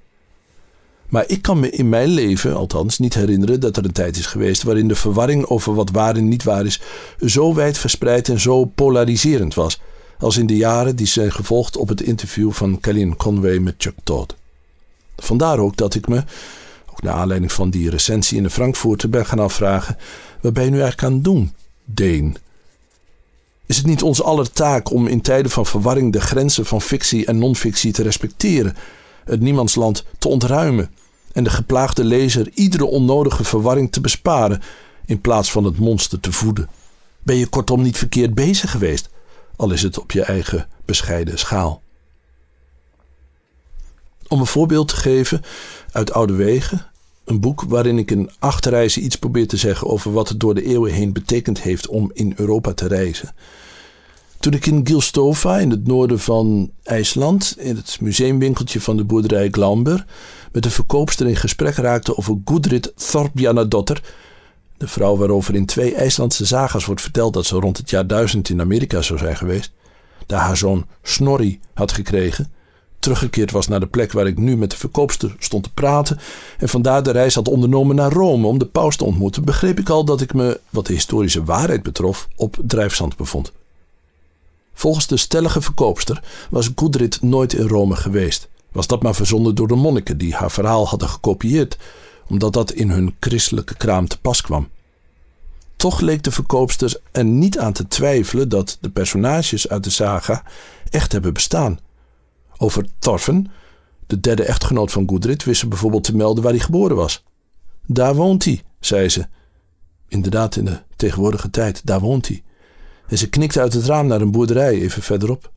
Maar 1.09 1.23
ik 1.27 1.41
kan 1.41 1.59
me 1.59 1.69
in 1.69 1.89
mijn 1.89 2.07
leven, 2.07 2.55
althans, 2.55 2.99
niet 2.99 3.13
herinneren 3.13 3.59
dat 3.59 3.77
er 3.77 3.85
een 3.85 3.91
tijd 3.91 4.17
is 4.17 4.25
geweest 4.25 4.63
waarin 4.63 4.87
de 4.87 4.95
verwarring 4.95 5.45
over 5.45 5.75
wat 5.75 5.91
waar 5.91 6.15
en 6.15 6.27
niet 6.27 6.43
waar 6.43 6.65
is 6.65 6.81
zo 7.25 7.53
wijd 7.53 7.77
verspreid 7.77 8.29
en 8.29 8.39
zo 8.39 8.65
polariserend 8.65 9.53
was 9.53 9.79
als 10.19 10.37
in 10.37 10.45
de 10.45 10.57
jaren 10.57 10.95
die 10.95 11.07
zijn 11.07 11.31
gevolgd 11.31 11.77
op 11.77 11.87
het 11.87 12.01
interview 12.01 12.51
van 12.51 12.79
Kellyanne 12.79 13.15
Conway 13.15 13.57
met 13.57 13.75
Chuck 13.77 13.95
Todd. 14.03 14.35
Vandaar 15.17 15.59
ook 15.59 15.77
dat 15.77 15.95
ik 15.95 16.07
me, 16.07 16.23
ook 16.91 17.01
naar 17.01 17.13
aanleiding 17.13 17.51
van 17.51 17.69
die 17.69 17.89
recensie 17.89 18.37
in 18.37 18.43
de 18.43 18.49
Frankfurter, 18.49 19.09
ben 19.09 19.25
gaan 19.25 19.39
afvragen: 19.39 19.97
wat 20.41 20.53
ben 20.53 20.63
je 20.63 20.69
nu 20.69 20.79
eigenlijk 20.79 21.07
aan 21.07 21.13
het 21.13 21.23
doen, 21.23 21.53
Deen? 21.85 22.37
Is 23.65 23.77
het 23.77 23.85
niet 23.85 24.03
onze 24.03 24.23
aller 24.23 24.51
taak 24.51 24.91
om 24.91 25.07
in 25.07 25.21
tijden 25.21 25.51
van 25.51 25.65
verwarring 25.65 26.13
de 26.13 26.21
grenzen 26.21 26.65
van 26.65 26.81
fictie 26.81 27.25
en 27.25 27.37
non-fictie 27.37 27.91
te 27.91 28.03
respecteren, 28.03 28.75
het 29.25 29.39
niemandsland 29.39 30.05
te 30.17 30.27
ontruimen 30.27 30.91
en 31.31 31.43
de 31.43 31.49
geplaagde 31.49 32.03
lezer 32.03 32.49
iedere 32.53 32.85
onnodige 32.85 33.43
verwarring 33.43 33.91
te 33.91 34.01
besparen 34.01 34.61
in 35.05 35.21
plaats 35.21 35.51
van 35.51 35.63
het 35.63 35.77
monster 35.77 36.19
te 36.19 36.31
voeden? 36.31 36.69
Ben 37.23 37.35
je 37.35 37.47
kortom 37.47 37.81
niet 37.81 37.97
verkeerd 37.97 38.33
bezig 38.33 38.71
geweest? 38.71 39.09
Al 39.59 39.71
is 39.71 39.81
het 39.81 39.99
op 39.99 40.11
je 40.11 40.23
eigen 40.23 40.67
bescheiden 40.85 41.39
schaal. 41.39 41.81
Om 44.27 44.39
een 44.39 44.45
voorbeeld 44.45 44.87
te 44.87 44.95
geven 44.95 45.41
uit 45.91 46.11
Oude 46.11 46.33
Wegen, 46.33 46.85
een 47.25 47.39
boek 47.39 47.61
waarin 47.67 47.97
ik 47.97 48.11
in 48.11 48.29
acht 48.39 48.65
reizen 48.65 49.03
iets 49.03 49.15
probeer 49.15 49.47
te 49.47 49.57
zeggen 49.57 49.87
over 49.87 50.11
wat 50.11 50.29
het 50.29 50.39
door 50.39 50.55
de 50.55 50.63
eeuwen 50.63 50.91
heen 50.91 51.13
betekend 51.13 51.61
heeft 51.61 51.87
om 51.87 52.11
in 52.13 52.33
Europa 52.35 52.73
te 52.73 52.87
reizen. 52.87 53.33
Toen 54.39 54.53
ik 54.53 54.65
in 54.65 54.87
Gilstova, 54.87 55.57
in 55.57 55.69
het 55.69 55.87
noorden 55.87 56.19
van 56.19 56.71
IJsland, 56.83 57.55
in 57.57 57.75
het 57.75 57.97
museumwinkeltje 58.01 58.81
van 58.81 58.97
de 58.97 59.03
boerderij 59.03 59.47
Glamber, 59.51 60.05
met 60.51 60.63
de 60.63 60.69
verkoopster 60.69 61.27
in 61.27 61.35
gesprek 61.35 61.75
raakte 61.75 62.17
over 62.17 62.37
Gudrid 62.45 62.93
Thorbjanadotter, 63.11 64.01
de 64.79 64.87
vrouw 64.87 65.17
waarover 65.17 65.55
in 65.55 65.65
twee 65.65 65.95
IJslandse 65.95 66.45
zagas 66.45 66.85
wordt 66.85 67.01
verteld 67.01 67.33
dat 67.33 67.45
ze 67.45 67.55
rond 67.55 67.77
het 67.77 67.89
jaar 67.89 68.07
1000 68.07 68.49
in 68.49 68.61
Amerika 68.61 69.01
zou 69.01 69.19
zijn 69.19 69.37
geweest, 69.37 69.71
daar 70.25 70.39
haar 70.39 70.57
zoon 70.57 70.85
Snorri 71.03 71.59
had 71.73 71.91
gekregen, 71.91 72.51
teruggekeerd 72.99 73.51
was 73.51 73.67
naar 73.67 73.79
de 73.79 73.87
plek 73.87 74.11
waar 74.11 74.27
ik 74.27 74.37
nu 74.37 74.57
met 74.57 74.71
de 74.71 74.77
verkoopster 74.77 75.35
stond 75.39 75.63
te 75.63 75.73
praten 75.73 76.19
en 76.57 76.69
vandaar 76.69 77.03
de 77.03 77.11
reis 77.11 77.35
had 77.35 77.47
ondernomen 77.47 77.95
naar 77.95 78.11
Rome 78.11 78.47
om 78.47 78.57
de 78.57 78.65
paus 78.65 78.95
te 78.95 79.03
ontmoeten, 79.03 79.45
begreep 79.45 79.79
ik 79.79 79.89
al 79.89 80.05
dat 80.05 80.21
ik 80.21 80.33
me, 80.33 80.59
wat 80.69 80.85
de 80.85 80.93
historische 80.93 81.43
waarheid 81.43 81.83
betrof, 81.83 82.27
op 82.35 82.57
drijfzand 82.61 83.17
bevond. 83.17 83.51
Volgens 84.73 85.07
de 85.07 85.17
stellige 85.17 85.61
verkoopster 85.61 86.23
was 86.49 86.69
Gudrid 86.75 87.21
nooit 87.21 87.53
in 87.53 87.67
Rome 87.67 87.95
geweest. 87.95 88.47
Was 88.71 88.87
dat 88.87 89.03
maar 89.03 89.15
verzonnen 89.15 89.55
door 89.55 89.67
de 89.67 89.75
monniken 89.75 90.17
die 90.17 90.35
haar 90.35 90.51
verhaal 90.51 90.87
hadden 90.87 91.09
gekopieerd 91.09 91.77
omdat 92.29 92.53
dat 92.53 92.71
in 92.71 92.89
hun 92.89 93.15
christelijke 93.19 93.75
kraam 93.75 94.07
te 94.07 94.19
pas 94.19 94.41
kwam. 94.41 94.69
Toch 95.75 95.99
leek 95.99 96.23
de 96.23 96.31
verkoopsters 96.31 96.95
er 97.11 97.25
niet 97.25 97.59
aan 97.59 97.73
te 97.73 97.87
twijfelen 97.87 98.49
dat 98.49 98.77
de 98.81 98.89
personages 98.89 99.69
uit 99.69 99.83
de 99.83 99.89
saga 99.89 100.43
echt 100.89 101.11
hebben 101.11 101.33
bestaan. 101.33 101.79
Over 102.57 102.85
Thorfinn, 102.99 103.49
de 104.07 104.19
derde 104.19 104.43
echtgenoot 104.43 104.91
van 104.91 105.09
Gudrid, 105.09 105.43
wist 105.43 105.59
ze 105.59 105.67
bijvoorbeeld 105.67 106.03
te 106.03 106.15
melden 106.15 106.43
waar 106.43 106.51
hij 106.51 106.61
geboren 106.61 106.95
was. 106.95 107.23
Daar 107.85 108.15
woont 108.15 108.43
hij, 108.45 108.61
zei 108.79 109.09
ze. 109.09 109.27
Inderdaad, 110.07 110.55
in 110.55 110.65
de 110.65 110.81
tegenwoordige 110.95 111.49
tijd, 111.49 111.85
daar 111.85 111.99
woont 111.99 112.27
hij. 112.27 112.43
En 113.07 113.17
ze 113.17 113.29
knikte 113.29 113.59
uit 113.59 113.73
het 113.73 113.85
raam 113.85 114.07
naar 114.07 114.21
een 114.21 114.31
boerderij 114.31 114.73
even 114.73 115.01
verderop. 115.01 115.51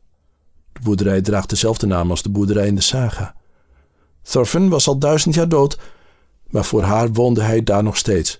De 0.73 0.79
boerderij 0.83 1.21
draagt 1.21 1.49
dezelfde 1.49 1.87
naam 1.87 2.09
als 2.09 2.21
de 2.21 2.29
boerderij 2.29 2.67
in 2.67 2.75
de 2.75 2.81
saga. 2.81 3.35
Thorfinn 4.21 4.69
was 4.69 4.87
al 4.87 4.97
duizend 4.97 5.35
jaar 5.35 5.49
dood 5.49 5.77
maar 6.53 6.65
voor 6.65 6.83
haar 6.83 7.11
woonde 7.11 7.41
hij 7.41 7.63
daar 7.63 7.83
nog 7.83 7.97
steeds. 7.97 8.39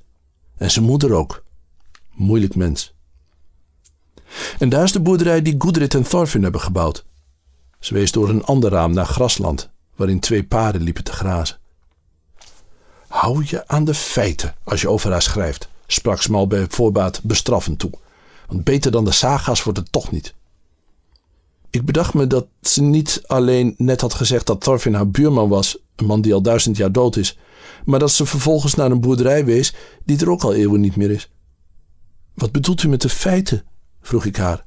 En 0.58 0.72
zijn 0.72 0.86
moeder 0.86 1.14
ook. 1.14 1.44
Moeilijk 2.12 2.56
mens. 2.56 2.94
En 4.60 4.70
daar 4.70 4.84
is 4.84 4.92
de 4.92 5.00
boerderij 5.00 5.42
die 5.42 5.56
Gudrid 5.58 5.94
en 5.94 6.04
Thorfinn 6.04 6.44
hebben 6.44 6.62
gebouwd. 6.62 7.06
Ze 7.80 7.94
wees 7.94 8.12
door 8.12 8.30
een 8.30 8.44
ander 8.44 8.72
raam 8.72 8.94
naar 8.94 9.06
grasland, 9.06 9.70
waarin 9.96 10.20
twee 10.20 10.44
paarden 10.44 10.82
liepen 10.82 11.04
te 11.04 11.12
grazen. 11.12 11.58
Hou 13.08 13.44
je 13.46 13.68
aan 13.68 13.86
de 13.86 13.94
feiten 13.94 14.56
als 14.64 14.82
je 14.82 14.90
over 14.90 15.12
haar 15.12 15.22
schrijft, 15.22 15.68
sprak 15.88 16.22
Smal 16.22 16.48
bij 16.48 16.66
voorbaat 16.70 17.24
bestraffend 17.24 17.80
toe. 17.80 17.92
Want 18.48 18.64
beter 18.64 18.92
dan 18.92 19.06
de 19.06 19.12
saga's 19.12 19.64
wordt 19.64 19.80
het 19.80 19.92
toch 19.92 20.12
niet. 20.12 20.34
Ik 21.70 21.86
bedacht 21.86 22.14
me 22.14 22.28
dat 22.28 22.46
ze 22.62 22.82
niet 22.82 23.24
alleen 23.26 23.76
net 23.78 24.02
had 24.02 24.14
gezegd 24.14 24.48
dat 24.48 24.62
Thorfinn 24.62 24.96
haar 24.96 25.10
buurman 25.10 25.50
was, 25.50 25.78
een 25.96 26.06
man 26.06 26.22
die 26.22 26.34
al 26.34 26.42
duizend 26.42 26.78
jaar 26.78 26.92
dood 26.92 27.16
is, 27.16 27.38
maar 27.86 28.00
dat 28.00 28.12
ze 28.12 28.26
vervolgens 28.26 28.76
naar 28.76 28.92
een 28.92 29.02
boerderij 29.02 29.46
wees 29.46 29.74
die 30.06 30.20
er 30.20 30.30
ook 30.30 30.44
al 30.44 30.54
eeuwen 30.54 30.82
niet 30.82 30.96
meer 30.96 31.12
is. 31.12 31.32
Wat 32.34 32.52
bedoelt 32.52 32.84
u 32.84 32.88
met 32.88 33.02
de 33.02 33.10
feiten? 33.10 33.64
vroeg 34.02 34.26
ik 34.26 34.36
haar. 34.36 34.66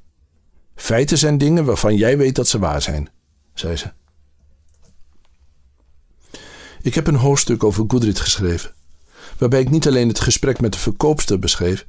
Feiten 0.75 1.19
zijn 1.19 1.39
dingen 1.39 1.65
waarvan 1.65 1.97
jij 1.97 2.19
weet 2.19 2.35
dat 2.35 2.49
ze 2.49 2.59
waar 2.59 2.83
zijn, 2.83 3.09
zei 3.55 3.77
ze. 3.77 3.93
Ik 6.83 6.95
heb 6.95 7.07
een 7.07 7.15
hoofdstuk 7.15 7.65
over 7.65 7.85
Gudrid 7.89 8.21
geschreven, 8.21 8.73
waarbij 9.39 9.61
ik 9.61 9.71
niet 9.71 9.87
alleen 9.87 10.09
het 10.09 10.21
gesprek 10.21 10.61
met 10.61 10.73
de 10.73 10.79
verkoopster 10.79 11.39
beschreef, 11.39 11.87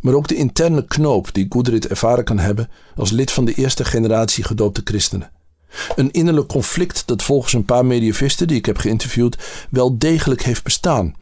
maar 0.00 0.14
ook 0.14 0.28
de 0.28 0.34
interne 0.34 0.84
knoop 0.84 1.34
die 1.34 1.46
Gudrid 1.48 1.86
ervaren 1.86 2.24
kan 2.24 2.38
hebben 2.38 2.70
als 2.96 3.10
lid 3.10 3.30
van 3.30 3.44
de 3.44 3.54
eerste 3.54 3.84
generatie 3.84 4.44
gedoopte 4.44 4.80
christenen. 4.84 5.30
Een 5.96 6.10
innerlijk 6.10 6.48
conflict 6.48 7.02
dat 7.06 7.22
volgens 7.22 7.52
een 7.52 7.64
paar 7.64 7.86
medievisten 7.86 8.46
die 8.46 8.56
ik 8.56 8.66
heb 8.66 8.78
geïnterviewd 8.78 9.66
wel 9.70 9.98
degelijk 9.98 10.42
heeft 10.42 10.64
bestaan. 10.64 11.14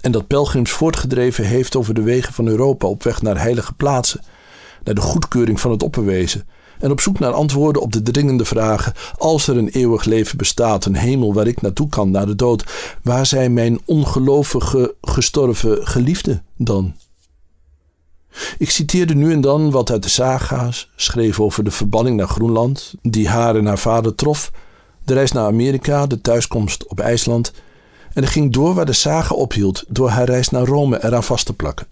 En 0.00 0.12
dat 0.12 0.26
pelgrims 0.26 0.70
voortgedreven 0.70 1.44
heeft 1.44 1.76
over 1.76 1.94
de 1.94 2.02
wegen 2.02 2.32
van 2.32 2.46
Europa 2.46 2.86
op 2.86 3.02
weg 3.02 3.22
naar 3.22 3.40
heilige 3.40 3.72
plaatsen, 3.72 4.20
naar 4.84 4.94
de 4.94 5.00
goedkeuring 5.00 5.60
van 5.60 5.70
het 5.70 5.82
opperwezen 5.82 6.46
en 6.80 6.90
op 6.90 7.00
zoek 7.00 7.18
naar 7.18 7.32
antwoorden 7.32 7.82
op 7.82 7.92
de 7.92 8.02
dringende 8.02 8.44
vragen: 8.44 8.92
als 9.16 9.48
er 9.48 9.56
een 9.56 9.68
eeuwig 9.68 10.04
leven 10.04 10.38
bestaat, 10.38 10.84
een 10.84 10.96
hemel 10.96 11.34
waar 11.34 11.46
ik 11.46 11.60
naartoe 11.60 11.88
kan 11.88 12.10
na 12.10 12.24
de 12.24 12.34
dood, 12.34 12.64
waar 13.02 13.26
zijn 13.26 13.52
mijn 13.52 13.80
ongelovige 13.84 14.94
gestorven 15.00 15.86
geliefden 15.86 16.42
dan? 16.56 16.94
Ik 18.58 18.70
citeerde 18.70 19.14
nu 19.14 19.32
en 19.32 19.40
dan 19.40 19.70
wat 19.70 19.90
uit 19.90 20.02
de 20.02 20.08
saga's, 20.08 20.90
schreef 20.96 21.40
over 21.40 21.64
de 21.64 21.70
verbanning 21.70 22.16
naar 22.16 22.28
Groenland, 22.28 22.94
die 23.02 23.28
haar 23.28 23.56
en 23.56 23.66
haar 23.66 23.78
vader 23.78 24.14
trof, 24.14 24.50
de 25.04 25.14
reis 25.14 25.32
naar 25.32 25.46
Amerika, 25.46 26.06
de 26.06 26.20
thuiskomst 26.20 26.86
op 26.86 27.00
IJsland, 27.00 27.52
en 28.12 28.22
ik 28.22 28.28
ging 28.28 28.52
door 28.52 28.74
waar 28.74 28.86
de 28.86 28.92
saga 28.92 29.34
ophield 29.34 29.84
door 29.88 30.08
haar 30.08 30.26
reis 30.26 30.48
naar 30.48 30.66
Rome 30.66 31.04
eraan 31.04 31.24
vast 31.24 31.46
te 31.46 31.52
plakken. 31.52 31.86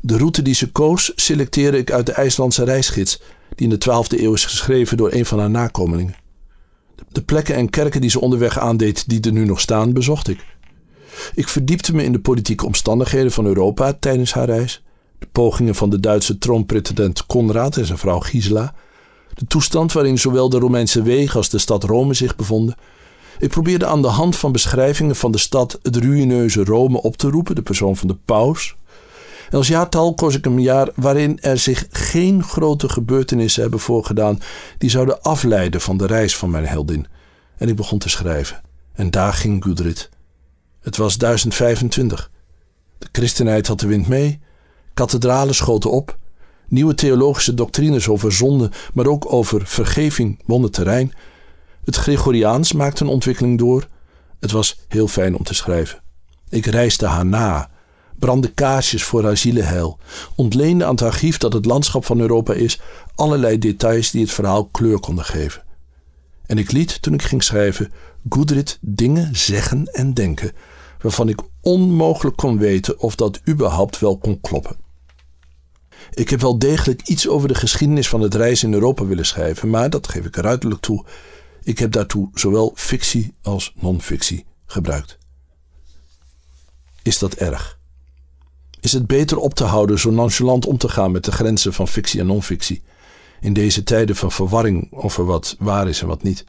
De 0.00 0.16
route 0.16 0.42
die 0.42 0.54
ze 0.54 0.72
koos 0.72 1.12
selecteerde 1.14 1.78
ik 1.78 1.90
uit 1.90 2.06
de 2.06 2.12
IJslandse 2.12 2.64
reisgids, 2.64 3.20
die 3.54 3.68
in 3.68 3.78
de 3.78 3.84
12e 3.90 4.20
eeuw 4.20 4.32
is 4.32 4.44
geschreven 4.44 4.96
door 4.96 5.12
een 5.12 5.26
van 5.26 5.38
haar 5.38 5.50
nakomelingen. 5.50 6.14
De 7.08 7.22
plekken 7.22 7.54
en 7.54 7.70
kerken 7.70 8.00
die 8.00 8.10
ze 8.10 8.20
onderweg 8.20 8.58
aandeed, 8.58 9.08
die 9.08 9.20
er 9.20 9.32
nu 9.32 9.44
nog 9.44 9.60
staan, 9.60 9.92
bezocht 9.92 10.28
ik. 10.28 10.46
Ik 11.34 11.48
verdiepte 11.48 11.94
me 11.94 12.04
in 12.04 12.12
de 12.12 12.20
politieke 12.20 12.66
omstandigheden 12.66 13.32
van 13.32 13.46
Europa 13.46 13.92
tijdens 13.92 14.32
haar 14.32 14.46
reis 14.46 14.82
de 15.22 15.28
pogingen 15.32 15.74
van 15.74 15.90
de 15.90 16.00
Duitse 16.00 16.38
troonpretendent 16.38 17.26
Konrad 17.26 17.76
en 17.76 17.86
zijn 17.86 17.98
vrouw 17.98 18.20
Gisela, 18.20 18.74
de 19.34 19.46
toestand 19.46 19.92
waarin 19.92 20.18
zowel 20.18 20.48
de 20.48 20.58
Romeinse 20.58 21.02
wegen 21.02 21.36
als 21.36 21.48
de 21.48 21.58
stad 21.58 21.84
Rome 21.84 22.14
zich 22.14 22.36
bevonden. 22.36 22.74
Ik 23.38 23.48
probeerde 23.48 23.86
aan 23.86 24.02
de 24.02 24.08
hand 24.08 24.36
van 24.36 24.52
beschrijvingen 24.52 25.16
van 25.16 25.32
de 25.32 25.38
stad 25.38 25.78
het 25.82 25.96
ruïneuze 25.96 26.64
Rome 26.64 27.02
op 27.02 27.16
te 27.16 27.30
roepen, 27.30 27.54
de 27.54 27.62
persoon 27.62 27.96
van 27.96 28.08
de 28.08 28.16
paus. 28.24 28.76
En 29.50 29.58
als 29.58 29.68
jaartal 29.68 30.14
koos 30.14 30.34
ik 30.34 30.46
een 30.46 30.60
jaar 30.60 30.88
waarin 30.94 31.38
er 31.40 31.58
zich 31.58 31.86
geen 31.90 32.42
grote 32.42 32.88
gebeurtenissen 32.88 33.62
hebben 33.62 33.80
voorgedaan 33.80 34.40
die 34.78 34.90
zouden 34.90 35.22
afleiden 35.22 35.80
van 35.80 35.96
de 35.96 36.06
reis 36.06 36.36
van 36.36 36.50
mijn 36.50 36.66
heldin. 36.66 37.06
En 37.56 37.68
ik 37.68 37.76
begon 37.76 37.98
te 37.98 38.08
schrijven. 38.08 38.60
En 38.92 39.10
daar 39.10 39.32
ging 39.32 39.64
Gudrid. 39.64 40.10
Het 40.80 40.96
was 40.96 41.18
1025. 41.18 42.30
De 42.98 43.08
christenheid 43.12 43.66
had 43.66 43.80
de 43.80 43.86
wind 43.86 44.08
mee. 44.08 44.40
Kathedralen 44.94 45.54
schoten 45.54 45.90
op. 45.90 46.18
Nieuwe 46.68 46.94
theologische 46.94 47.54
doctrines 47.54 48.08
over 48.08 48.32
zonde, 48.32 48.70
maar 48.94 49.06
ook 49.06 49.32
over 49.32 49.66
vergeving 49.66 50.42
wonnen 50.46 50.70
terrein. 50.70 51.12
Het 51.84 51.96
Gregoriaans 51.96 52.72
maakte 52.72 53.04
een 53.04 53.10
ontwikkeling 53.10 53.58
door. 53.58 53.86
Het 54.40 54.50
was 54.50 54.78
heel 54.88 55.08
fijn 55.08 55.36
om 55.36 55.44
te 55.44 55.54
schrijven. 55.54 56.02
Ik 56.48 56.66
reisde 56.66 57.06
haar 57.06 57.26
na, 57.26 57.70
brandde 58.18 58.48
kaarsjes 58.48 59.04
voor 59.04 59.24
haar 59.24 59.36
zielenheil, 59.36 59.98
ontleende 60.34 60.84
aan 60.84 60.94
het 60.94 61.02
archief 61.02 61.38
dat 61.38 61.52
het 61.52 61.64
landschap 61.64 62.04
van 62.04 62.20
Europa 62.20 62.52
is 62.52 62.80
allerlei 63.14 63.58
details 63.58 64.10
die 64.10 64.22
het 64.22 64.32
verhaal 64.32 64.64
kleur 64.64 65.00
konden 65.00 65.24
geven. 65.24 65.62
En 66.46 66.58
ik 66.58 66.72
liet, 66.72 67.02
toen 67.02 67.14
ik 67.14 67.22
ging 67.22 67.42
schrijven, 67.42 67.92
Gudrid 68.28 68.78
dingen 68.80 69.36
zeggen 69.36 69.86
en 69.92 70.14
denken 70.14 70.52
waarvan 71.00 71.28
ik 71.28 71.40
onmogelijk 71.62 72.36
kon 72.36 72.58
weten 72.58 72.98
of 72.98 73.14
dat 73.14 73.40
überhaupt 73.48 73.98
wel 73.98 74.18
kon 74.18 74.40
kloppen. 74.40 74.76
Ik 76.10 76.28
heb 76.28 76.40
wel 76.40 76.58
degelijk 76.58 77.08
iets 77.08 77.28
over 77.28 77.48
de 77.48 77.54
geschiedenis 77.54 78.08
van 78.08 78.20
het 78.20 78.34
reizen 78.34 78.68
in 78.68 78.74
Europa 78.74 79.04
willen 79.04 79.26
schrijven, 79.26 79.70
maar 79.70 79.90
dat 79.90 80.08
geef 80.08 80.24
ik 80.24 80.36
er 80.36 80.46
uiterlijk 80.46 80.80
toe. 80.80 81.04
Ik 81.62 81.78
heb 81.78 81.92
daartoe 81.92 82.30
zowel 82.34 82.72
fictie 82.74 83.34
als 83.42 83.72
non-fictie 83.76 84.44
gebruikt. 84.66 85.18
Is 87.02 87.18
dat 87.18 87.34
erg? 87.34 87.78
Is 88.80 88.92
het 88.92 89.06
beter 89.06 89.38
op 89.38 89.54
te 89.54 89.64
houden 89.64 89.98
zo 89.98 90.10
nonchalant 90.10 90.66
om 90.66 90.78
te 90.78 90.88
gaan 90.88 91.12
met 91.12 91.24
de 91.24 91.32
grenzen 91.32 91.72
van 91.72 91.88
fictie 91.88 92.20
en 92.20 92.26
non-fictie 92.26 92.82
in 93.40 93.52
deze 93.52 93.82
tijden 93.82 94.16
van 94.16 94.32
verwarring 94.32 94.92
over 94.92 95.24
wat 95.24 95.56
waar 95.58 95.88
is 95.88 96.00
en 96.00 96.06
wat 96.06 96.22
niet? 96.22 96.44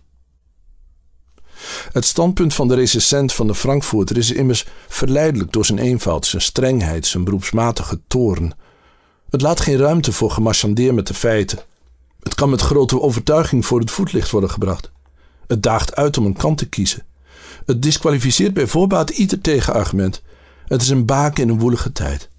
Het 1.92 2.06
standpunt 2.06 2.54
van 2.54 2.68
de 2.68 2.76
recensent 2.76 3.34
van 3.34 3.48
de 3.48 3.56
Frankfurter 3.56 4.18
is 4.18 4.32
immers 4.32 4.66
verleidelijk 4.88 5.52
door 5.52 5.66
zijn 5.66 5.80
eenvoud, 5.80 6.26
zijn 6.26 6.42
strengheid, 6.42 7.08
zijn 7.08 7.24
beroepsmatige 7.24 8.00
toorn. 8.08 8.54
Het 9.30 9.42
laat 9.42 9.60
geen 9.60 9.78
ruimte 9.78 10.12
voor 10.12 10.32
gemarchandeer 10.32 10.94
met 10.94 11.08
de 11.08 11.14
feiten. 11.14 11.60
Het 12.20 12.36
kan 12.36 12.50
met 12.50 12.62
grote 12.62 13.02
overtuiging 13.02 13.66
voor 13.66 13.80
het 13.80 13.92
voetlicht 13.92 14.30
worden 14.30 14.50
gebracht. 14.50 14.92
Het 15.48 15.64
daagt 15.64 15.96
uit 15.96 16.18
om 16.18 16.26
een 16.26 16.38
kant 16.38 16.58
te 16.58 16.70
kiezen. 16.70 17.06
Het 17.66 17.82
disqualificeert 17.82 18.54
bij 18.54 18.68
voorbaat 18.68 19.10
ieder 19.10 19.42
tegenargument. 19.42 20.22
Het 20.66 20.82
is 20.82 20.90
een 20.90 21.06
baken 21.06 21.44
in 21.44 21.50
een 21.50 21.60
woelige 21.60 21.92
tijd. 21.92 22.30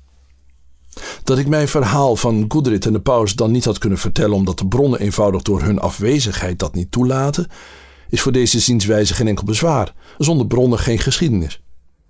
Dat 1.24 1.38
ik 1.38 1.48
mijn 1.48 1.68
verhaal 1.68 2.16
van 2.16 2.44
Goodrit 2.48 2.86
en 2.86 2.92
de 2.92 3.00
paus 3.00 3.34
dan 3.34 3.50
niet 3.50 3.64
had 3.64 3.78
kunnen 3.78 3.98
vertellen 3.98 4.36
omdat 4.36 4.58
de 4.58 4.66
bronnen 4.66 5.00
eenvoudig 5.00 5.42
door 5.42 5.62
hun 5.62 5.78
afwezigheid 5.78 6.58
dat 6.58 6.74
niet 6.74 6.90
toelaten, 6.90 7.50
is 8.08 8.20
voor 8.20 8.32
deze 8.32 8.60
zienswijze 8.60 9.14
geen 9.14 9.28
enkel 9.28 9.44
bezwaar. 9.44 9.94
Zonder 10.18 10.46
bronnen 10.46 10.78
geen 10.78 10.98
geschiedenis. 10.98 11.60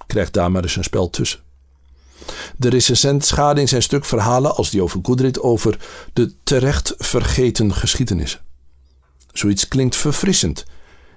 Krijgt 0.06 0.32
daar 0.32 0.50
maar 0.50 0.62
eens 0.62 0.76
een 0.76 0.84
spel 0.84 1.10
tussen. 1.10 1.40
De 2.56 2.68
recensent 2.68 3.24
schade 3.24 3.60
in 3.60 3.68
zijn 3.68 3.82
stuk 3.82 4.04
verhalen 4.04 4.56
als 4.56 4.70
die 4.70 4.82
over 4.82 5.00
Goodrit 5.02 5.40
over 5.40 5.78
de 6.12 6.32
terecht 6.44 6.94
vergeten 6.98 7.74
geschiedenissen. 7.74 8.40
Zoiets 9.32 9.68
klinkt 9.68 9.96
verfrissend. 9.96 10.64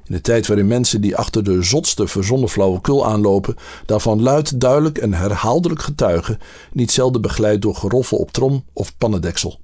In 0.05 0.13
de 0.13 0.21
tijd 0.21 0.47
waarin 0.47 0.67
mensen 0.67 1.01
die 1.01 1.15
achter 1.15 1.43
de 1.43 1.61
zotste 1.61 2.07
verzonnen 2.07 2.49
flauwekul 2.49 3.05
aanlopen, 3.05 3.55
daarvan 3.85 4.21
luid, 4.21 4.59
duidelijk 4.61 4.97
en 4.97 5.13
herhaaldelijk 5.13 5.81
getuigen, 5.81 6.39
niet 6.71 6.91
zelden 6.91 7.21
begeleid 7.21 7.61
door 7.61 7.75
geroffel 7.75 8.17
op 8.17 8.31
trom 8.31 8.65
of 8.73 8.97
pannendeksel. 8.97 9.59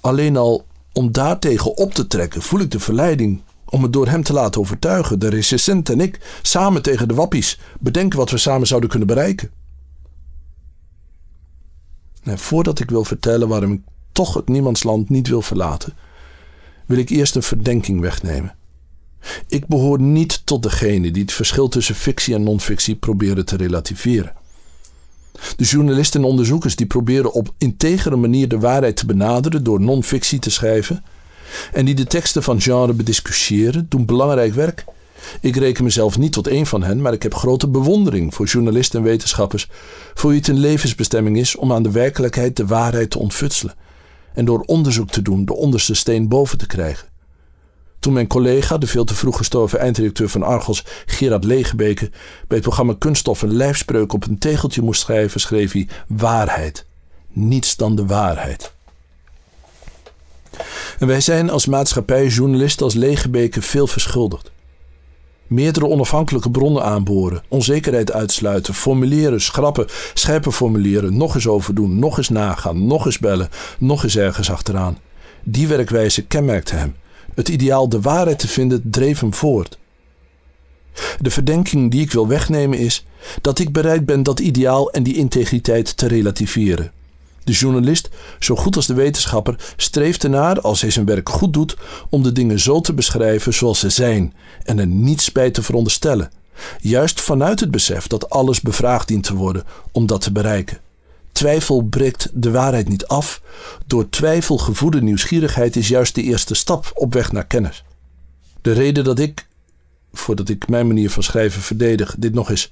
Alleen 0.00 0.36
al 0.36 0.66
om 0.92 1.12
daartegen 1.12 1.76
op 1.76 1.94
te 1.94 2.06
trekken 2.06 2.42
voel 2.42 2.60
ik 2.60 2.70
de 2.70 2.80
verleiding 2.80 3.42
om 3.72 3.82
het 3.82 3.92
door 3.92 4.08
hem 4.08 4.22
te 4.22 4.32
laten 4.32 4.60
overtuigen, 4.60 5.18
de 5.18 5.28
recensent 5.28 5.88
en 5.88 6.00
ik, 6.00 6.38
samen 6.42 6.82
tegen 6.82 7.08
de 7.08 7.14
wappies, 7.14 7.58
bedenken 7.80 8.18
wat 8.18 8.30
we 8.30 8.38
samen 8.38 8.66
zouden 8.66 8.90
kunnen 8.90 9.08
bereiken. 9.08 9.50
Voordat 12.24 12.80
ik 12.80 12.90
wil 12.90 13.04
vertellen 13.04 13.48
waarom 13.48 13.72
ik 13.72 13.80
toch 14.12 14.34
het 14.34 14.48
niemandsland 14.48 15.08
niet 15.08 15.28
wil 15.28 15.42
verlaten, 15.42 15.94
wil 16.86 16.98
ik 16.98 17.08
eerst 17.08 17.36
een 17.36 17.42
verdenking 17.42 18.00
wegnemen. 18.00 18.54
Ik 19.48 19.66
behoor 19.66 20.00
niet 20.00 20.46
tot 20.46 20.62
degene 20.62 21.10
die 21.10 21.22
het 21.22 21.32
verschil 21.32 21.68
tussen 21.68 21.94
fictie 21.94 22.34
en 22.34 22.42
non-fictie 22.42 22.96
proberen 22.96 23.44
te 23.44 23.56
relativeren. 23.56 24.32
De 25.56 25.64
journalisten 25.64 26.20
en 26.20 26.26
onderzoekers 26.26 26.76
die 26.76 26.86
proberen 26.86 27.32
op 27.32 27.54
integere 27.58 28.16
manier 28.16 28.48
de 28.48 28.58
waarheid 28.58 28.96
te 28.96 29.06
benaderen 29.06 29.64
door 29.64 29.80
non-fictie 29.80 30.38
te 30.38 30.50
schrijven 30.50 31.04
en 31.72 31.84
die 31.84 31.94
de 31.94 32.06
teksten 32.06 32.42
van 32.42 32.60
genre 32.60 32.92
bediscussiëren, 32.92 33.86
doen 33.88 34.06
belangrijk 34.06 34.54
werk. 34.54 34.84
Ik 35.40 35.56
reken 35.56 35.84
mezelf 35.84 36.18
niet 36.18 36.32
tot 36.32 36.46
één 36.46 36.66
van 36.66 36.82
hen, 36.82 37.02
maar 37.02 37.12
ik 37.12 37.22
heb 37.22 37.34
grote 37.34 37.68
bewondering 37.68 38.34
voor 38.34 38.46
journalisten 38.46 38.98
en 38.98 39.04
wetenschappers, 39.04 39.68
voor 40.14 40.30
wie 40.30 40.38
het 40.38 40.48
een 40.48 40.58
levensbestemming 40.58 41.38
is 41.38 41.56
om 41.56 41.72
aan 41.72 41.82
de 41.82 41.90
werkelijkheid 41.90 42.56
de 42.56 42.66
waarheid 42.66 43.10
te 43.10 43.18
ontfutselen 43.18 43.74
en 44.34 44.44
door 44.44 44.60
onderzoek 44.60 45.10
te 45.10 45.22
doen 45.22 45.44
de 45.44 45.54
onderste 45.54 45.94
steen 45.94 46.28
boven 46.28 46.58
te 46.58 46.66
krijgen. 46.66 47.08
Toen 47.98 48.12
mijn 48.12 48.26
collega, 48.26 48.78
de 48.78 48.86
veel 48.86 49.04
te 49.04 49.14
vroeg 49.14 49.36
gestorven 49.36 49.78
einddirecteur 49.78 50.28
van 50.28 50.42
Argos, 50.42 50.84
Gerard 51.06 51.44
Legebeke, 51.44 52.10
bij 52.48 52.56
het 52.56 52.60
programma 52.60 52.94
Kunststof 52.98 53.42
een 53.42 53.52
lijfspreuk 53.52 54.12
op 54.12 54.26
een 54.26 54.38
tegeltje 54.38 54.82
moest 54.82 55.00
schrijven, 55.00 55.40
schreef 55.40 55.72
hij 55.72 55.88
waarheid. 56.08 56.86
Niets 57.28 57.76
dan 57.76 57.96
de 57.96 58.06
waarheid. 58.06 58.72
En 60.98 61.06
wij 61.06 61.20
zijn 61.20 61.50
als 61.50 61.66
maatschappij, 61.66 62.26
journalisten 62.26 62.84
als 62.84 62.94
Legebeke 62.94 63.62
veel 63.62 63.86
verschuldigd. 63.86 64.50
Meerdere 65.46 65.86
onafhankelijke 65.88 66.50
bronnen 66.50 66.82
aanboren, 66.82 67.42
onzekerheid 67.48 68.12
uitsluiten, 68.12 68.74
formuleren, 68.74 69.40
schrappen, 69.40 69.86
scherper 70.14 70.52
formuleren, 70.52 71.16
nog 71.16 71.34
eens 71.34 71.46
overdoen, 71.46 71.98
nog 71.98 72.16
eens 72.16 72.28
nagaan, 72.28 72.86
nog 72.86 73.06
eens 73.06 73.18
bellen, 73.18 73.48
nog 73.78 74.02
eens 74.02 74.16
ergens 74.16 74.50
achteraan. 74.50 74.98
Die 75.44 75.68
werkwijze 75.68 76.22
kenmerkte 76.22 76.74
hem. 76.74 76.94
Het 77.34 77.48
ideaal 77.48 77.88
de 77.88 78.00
waarheid 78.00 78.38
te 78.38 78.48
vinden 78.48 78.82
dreef 78.90 79.20
hem 79.20 79.34
voort. 79.34 79.78
De 81.20 81.30
verdenking 81.30 81.90
die 81.90 82.00
ik 82.00 82.12
wil 82.12 82.28
wegnemen 82.28 82.78
is 82.78 83.04
dat 83.40 83.58
ik 83.58 83.72
bereid 83.72 84.06
ben 84.06 84.22
dat 84.22 84.40
ideaal 84.40 84.90
en 84.90 85.02
die 85.02 85.16
integriteit 85.16 85.96
te 85.96 86.06
relativeren. 86.06 86.92
De 87.44 87.52
journalist, 87.52 88.08
zo 88.38 88.56
goed 88.56 88.76
als 88.76 88.86
de 88.86 88.94
wetenschapper, 88.94 89.74
streeft 89.76 90.24
ernaar, 90.24 90.60
als 90.60 90.80
hij 90.80 90.90
zijn 90.90 91.06
werk 91.06 91.28
goed 91.28 91.52
doet, 91.52 91.76
om 92.10 92.22
de 92.22 92.32
dingen 92.32 92.60
zo 92.60 92.80
te 92.80 92.94
beschrijven 92.94 93.54
zoals 93.54 93.78
ze 93.78 93.90
zijn 93.90 94.34
en 94.62 94.78
er 94.78 94.86
niets 94.86 95.32
bij 95.32 95.50
te 95.50 95.62
veronderstellen. 95.62 96.30
Juist 96.80 97.20
vanuit 97.20 97.60
het 97.60 97.70
besef 97.70 98.06
dat 98.06 98.30
alles 98.30 98.60
bevraagd 98.60 99.08
dient 99.08 99.24
te 99.24 99.34
worden 99.34 99.64
om 99.92 100.06
dat 100.06 100.20
te 100.20 100.32
bereiken. 100.32 100.78
Twijfel 101.32 101.82
breekt 101.82 102.28
de 102.32 102.50
waarheid 102.50 102.88
niet 102.88 103.06
af. 103.06 103.42
Door 103.86 104.08
twijfel 104.08 104.58
gevoede 104.58 105.02
nieuwsgierigheid 105.02 105.76
is 105.76 105.88
juist 105.88 106.14
de 106.14 106.22
eerste 106.22 106.54
stap 106.54 106.90
op 106.94 107.12
weg 107.12 107.32
naar 107.32 107.46
kennis. 107.46 107.84
De 108.62 108.72
reden 108.72 109.04
dat 109.04 109.18
ik, 109.18 109.46
voordat 110.12 110.48
ik 110.48 110.68
mijn 110.68 110.86
manier 110.86 111.10
van 111.10 111.22
schrijven 111.22 111.62
verdedig, 111.62 112.14
dit 112.18 112.34
nog 112.34 112.50
eens 112.50 112.70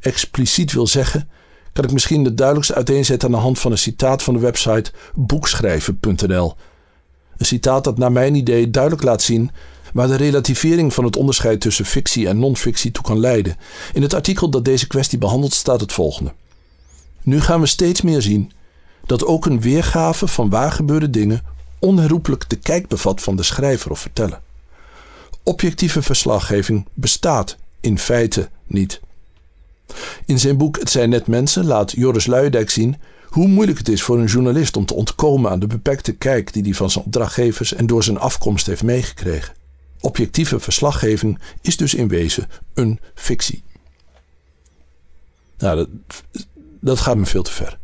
expliciet 0.00 0.72
wil 0.72 0.86
zeggen, 0.86 1.28
kan 1.72 1.84
ik 1.84 1.92
misschien 1.92 2.24
de 2.24 2.34
duidelijkste 2.34 2.76
uiteenzetten 2.76 3.28
aan 3.28 3.34
de 3.34 3.40
hand 3.40 3.58
van 3.58 3.72
een 3.72 3.78
citaat 3.78 4.22
van 4.22 4.34
de 4.34 4.40
website 4.40 4.92
boekschrijven.nl. 5.14 6.54
Een 7.36 7.46
citaat 7.46 7.84
dat 7.84 7.98
naar 7.98 8.12
mijn 8.12 8.34
idee 8.34 8.70
duidelijk 8.70 9.02
laat 9.02 9.22
zien 9.22 9.50
waar 9.92 10.06
de 10.06 10.16
relativering 10.16 10.94
van 10.94 11.04
het 11.04 11.16
onderscheid 11.16 11.60
tussen 11.60 11.84
fictie 11.84 12.28
en 12.28 12.38
non-fictie 12.38 12.90
toe 12.90 13.04
kan 13.04 13.18
leiden. 13.18 13.56
In 13.92 14.02
het 14.02 14.14
artikel 14.14 14.50
dat 14.50 14.64
deze 14.64 14.86
kwestie 14.86 15.18
behandelt 15.18 15.52
staat 15.52 15.80
het 15.80 15.92
volgende. 15.92 16.32
Nu 17.22 17.40
gaan 17.40 17.60
we 17.60 17.66
steeds 17.66 18.02
meer 18.02 18.22
zien 18.22 18.52
dat 19.06 19.24
ook 19.24 19.46
een 19.46 19.60
weergave 19.60 20.26
van 20.26 20.50
waar 20.50 20.72
gebeurde 20.72 21.10
dingen 21.10 21.42
onherroepelijk 21.78 22.48
de 22.48 22.56
kijk 22.56 22.88
bevat 22.88 23.20
van 23.20 23.36
de 23.36 23.42
schrijver 23.42 23.90
of 23.90 23.98
verteller. 23.98 24.40
Objectieve 25.42 26.02
verslaggeving 26.02 26.86
bestaat 26.94 27.56
in 27.80 27.98
feite 27.98 28.48
niet. 28.66 29.00
In 30.26 30.38
zijn 30.38 30.56
boek 30.56 30.78
Het 30.78 30.90
zijn 30.90 31.10
net 31.10 31.26
mensen 31.26 31.64
laat 31.64 31.92
Joris 31.92 32.26
Luijendijk 32.26 32.70
zien 32.70 32.96
hoe 33.32 33.48
moeilijk 33.48 33.78
het 33.78 33.88
is 33.88 34.02
voor 34.02 34.18
een 34.18 34.26
journalist 34.26 34.76
om 34.76 34.86
te 34.86 34.94
ontkomen 34.94 35.50
aan 35.50 35.58
de 35.58 35.66
beperkte 35.66 36.12
kijk 36.12 36.52
die 36.52 36.62
hij 36.62 36.74
van 36.74 36.90
zijn 36.90 37.04
opdrachtgevers 37.04 37.74
en 37.74 37.86
door 37.86 38.02
zijn 38.02 38.18
afkomst 38.18 38.66
heeft 38.66 38.82
meegekregen. 38.82 39.54
Objectieve 40.00 40.60
verslaggeving 40.60 41.38
is 41.60 41.76
dus 41.76 41.94
in 41.94 42.08
wezen 42.08 42.48
een 42.74 43.00
fictie. 43.14 43.62
Nou, 45.58 45.76
dat, 45.76 45.88
dat 46.80 47.00
gaat 47.00 47.16
me 47.16 47.26
veel 47.26 47.42
te 47.42 47.52
ver. 47.52 47.78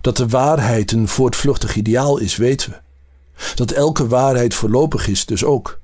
Dat 0.00 0.16
de 0.16 0.28
waarheid 0.28 0.92
een 0.92 1.08
voortvluchtig 1.08 1.76
ideaal 1.76 2.18
is, 2.18 2.36
weten 2.36 2.70
we. 2.70 2.76
Dat 3.54 3.70
elke 3.70 4.06
waarheid 4.06 4.54
voorlopig 4.54 5.08
is, 5.08 5.26
dus 5.26 5.44
ook. 5.44 5.80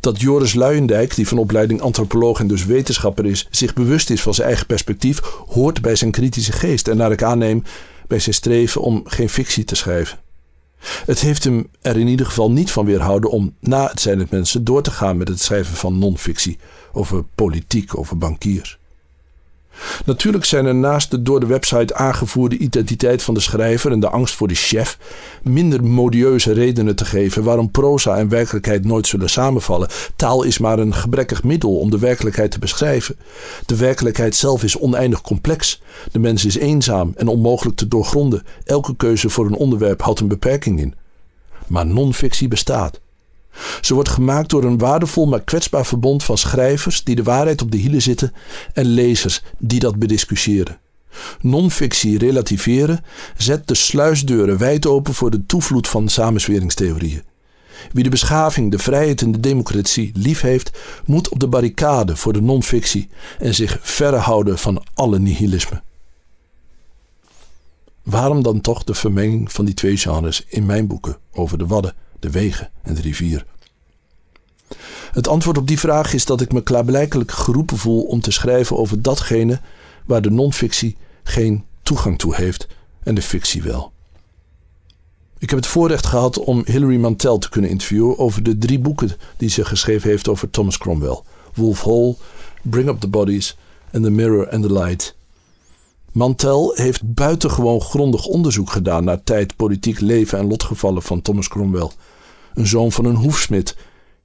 Dat 0.00 0.20
Joris 0.20 0.54
Luijendijk, 0.54 1.14
die 1.14 1.28
van 1.28 1.38
opleiding 1.38 1.80
antropoloog 1.80 2.40
en 2.40 2.46
dus 2.46 2.64
wetenschapper 2.64 3.26
is, 3.26 3.46
zich 3.50 3.74
bewust 3.74 4.10
is 4.10 4.22
van 4.22 4.34
zijn 4.34 4.48
eigen 4.48 4.66
perspectief, 4.66 5.20
hoort 5.46 5.80
bij 5.80 5.96
zijn 5.96 6.10
kritische 6.10 6.52
geest 6.52 6.88
en 6.88 6.96
naar 6.96 7.12
ik 7.12 7.22
aanneem 7.22 7.62
bij 8.06 8.18
zijn 8.18 8.34
streven 8.34 8.80
om 8.80 9.02
geen 9.04 9.28
fictie 9.28 9.64
te 9.64 9.74
schrijven. 9.74 10.18
Het 11.06 11.20
heeft 11.20 11.44
hem 11.44 11.66
er 11.82 11.96
in 11.96 12.06
ieder 12.06 12.26
geval 12.26 12.50
niet 12.50 12.70
van 12.70 12.84
weerhouden 12.84 13.30
om 13.30 13.54
na 13.60 13.86
het 13.86 14.00
zijn 14.00 14.18
het 14.18 14.30
mensen 14.30 14.64
door 14.64 14.82
te 14.82 14.90
gaan 14.90 15.16
met 15.16 15.28
het 15.28 15.40
schrijven 15.40 15.76
van 15.76 15.98
non-fictie 15.98 16.58
over 16.92 17.24
politiek, 17.34 17.98
over 17.98 18.18
bankiers. 18.18 18.79
Natuurlijk 20.04 20.44
zijn 20.44 20.66
er 20.66 20.74
naast 20.74 21.10
de 21.10 21.22
door 21.22 21.40
de 21.40 21.46
website 21.46 21.94
aangevoerde 21.94 22.58
identiteit 22.58 23.22
van 23.22 23.34
de 23.34 23.40
schrijver 23.40 23.92
en 23.92 24.00
de 24.00 24.08
angst 24.08 24.34
voor 24.34 24.48
de 24.48 24.54
chef 24.54 24.98
minder 25.42 25.84
modieuze 25.84 26.52
redenen 26.52 26.96
te 26.96 27.04
geven 27.04 27.42
waarom 27.42 27.70
proza 27.70 28.16
en 28.16 28.28
werkelijkheid 28.28 28.84
nooit 28.84 29.06
zullen 29.06 29.30
samenvallen. 29.30 29.88
Taal 30.16 30.42
is 30.42 30.58
maar 30.58 30.78
een 30.78 30.94
gebrekkig 30.94 31.42
middel 31.42 31.78
om 31.78 31.90
de 31.90 31.98
werkelijkheid 31.98 32.50
te 32.50 32.58
beschrijven. 32.58 33.16
De 33.66 33.76
werkelijkheid 33.76 34.34
zelf 34.34 34.62
is 34.62 34.78
oneindig 34.78 35.20
complex. 35.20 35.82
De 36.12 36.18
mens 36.18 36.44
is 36.44 36.56
eenzaam 36.56 37.12
en 37.16 37.28
onmogelijk 37.28 37.76
te 37.76 37.88
doorgronden. 37.88 38.42
Elke 38.64 38.96
keuze 38.96 39.30
voor 39.30 39.46
een 39.46 39.54
onderwerp 39.54 40.02
houdt 40.02 40.20
een 40.20 40.28
beperking 40.28 40.80
in. 40.80 40.94
Maar 41.66 41.86
non-fictie 41.86 42.48
bestaat. 42.48 43.00
Ze 43.80 43.94
wordt 43.94 44.08
gemaakt 44.08 44.50
door 44.50 44.64
een 44.64 44.78
waardevol 44.78 45.26
maar 45.26 45.42
kwetsbaar 45.42 45.86
verbond 45.86 46.24
van 46.24 46.38
schrijvers 46.38 47.04
die 47.04 47.14
de 47.14 47.22
waarheid 47.22 47.62
op 47.62 47.70
de 47.70 47.76
hielen 47.76 48.02
zitten 48.02 48.32
en 48.72 48.86
lezers 48.86 49.42
die 49.58 49.80
dat 49.80 49.98
bediscussiëren. 49.98 50.78
Non-fictie 51.40 52.18
relativeren 52.18 53.04
zet 53.36 53.68
de 53.68 53.74
sluisdeuren 53.74 54.58
wijd 54.58 54.86
open 54.86 55.14
voor 55.14 55.30
de 55.30 55.46
toevloed 55.46 55.88
van 55.88 56.08
samensweringstheorieën. 56.08 57.22
Wie 57.92 58.04
de 58.04 58.10
beschaving, 58.10 58.70
de 58.70 58.78
vrijheid 58.78 59.22
en 59.22 59.32
de 59.32 59.40
democratie 59.40 60.10
lief 60.14 60.40
heeft, 60.40 60.78
moet 61.04 61.28
op 61.28 61.40
de 61.40 61.48
barricade 61.48 62.16
voor 62.16 62.32
de 62.32 62.42
non-fictie 62.42 63.08
en 63.38 63.54
zich 63.54 63.78
verre 63.80 64.16
houden 64.16 64.58
van 64.58 64.82
alle 64.94 65.18
nihilisme. 65.18 65.82
Waarom 68.02 68.42
dan 68.42 68.60
toch 68.60 68.84
de 68.84 68.94
vermenging 68.94 69.52
van 69.52 69.64
die 69.64 69.74
twee 69.74 69.96
genres 69.96 70.44
in 70.48 70.66
mijn 70.66 70.86
boeken 70.86 71.16
over 71.32 71.58
de 71.58 71.66
Wadden? 71.66 71.94
de 72.20 72.30
wegen 72.30 72.70
en 72.82 72.94
de 72.94 73.00
rivier? 73.00 73.46
Het 75.12 75.28
antwoord 75.28 75.58
op 75.58 75.66
die 75.66 75.78
vraag 75.78 76.12
is 76.12 76.24
dat 76.24 76.40
ik 76.40 76.52
me 76.52 76.62
klaarblijkelijk 76.62 77.30
geroepen 77.30 77.76
voel 77.76 78.02
om 78.02 78.20
te 78.20 78.30
schrijven 78.30 78.76
over 78.76 79.02
datgene 79.02 79.60
waar 80.06 80.22
de 80.22 80.30
non-fictie 80.30 80.96
geen 81.22 81.64
toegang 81.82 82.18
toe 82.18 82.34
heeft 82.34 82.66
en 83.02 83.14
de 83.14 83.22
fictie 83.22 83.62
wel. 83.62 83.92
Ik 85.38 85.50
heb 85.50 85.58
het 85.58 85.68
voorrecht 85.68 86.06
gehad 86.06 86.38
om 86.38 86.62
Hilary 86.64 86.96
Mantel 86.96 87.38
te 87.38 87.48
kunnen 87.48 87.70
interviewen 87.70 88.18
over 88.18 88.42
de 88.42 88.58
drie 88.58 88.78
boeken 88.78 89.16
die 89.36 89.48
ze 89.48 89.64
geschreven 89.64 90.10
heeft 90.10 90.28
over 90.28 90.50
Thomas 90.50 90.78
Cromwell: 90.78 91.20
Wolf 91.54 91.82
Hall, 91.82 92.16
Bring 92.62 92.88
Up 92.88 93.00
the 93.00 93.08
Bodies 93.08 93.56
en 93.90 94.02
The 94.02 94.10
Mirror 94.10 94.50
and 94.50 94.62
the 94.62 94.72
Light. 94.72 95.16
Mantel 96.12 96.72
heeft 96.74 97.14
buitengewoon 97.14 97.80
grondig 97.80 98.26
onderzoek 98.26 98.70
gedaan 98.70 99.04
naar 99.04 99.22
tijd, 99.22 99.56
politiek 99.56 100.00
leven 100.00 100.38
en 100.38 100.46
lotgevallen 100.46 101.02
van 101.02 101.22
Thomas 101.22 101.48
Cromwell 101.48 101.90
een 102.54 102.66
zoon 102.66 102.92
van 102.92 103.04
een 103.04 103.14
hoefsmid, 103.14 103.76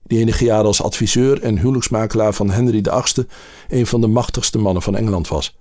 die 0.03 0.19
enige 0.19 0.43
jaren 0.43 0.65
als 0.65 0.81
adviseur 0.81 1.41
en 1.41 1.59
huwelijksmakelaar 1.59 2.33
van 2.33 2.49
Henry 2.49 2.81
VIII 2.83 3.27
een 3.69 3.88
van 3.88 4.01
de 4.01 4.07
machtigste 4.07 4.57
mannen 4.57 4.81
van 4.81 4.95
Engeland 4.95 5.27
was. 5.27 5.57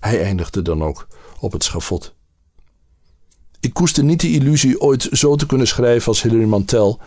Hij 0.00 0.22
eindigde 0.22 0.62
dan 0.62 0.82
ook 0.82 1.06
op 1.40 1.52
het 1.52 1.64
schafot. 1.64 2.14
Ik 3.60 3.74
koester 3.74 4.04
niet 4.04 4.20
de 4.20 4.30
illusie 4.30 4.80
ooit 4.80 5.08
zo 5.12 5.36
te 5.36 5.46
kunnen 5.46 5.66
schrijven 5.66 6.08
als 6.08 6.22
Hilary 6.22 6.44
Mantel, 6.44 7.00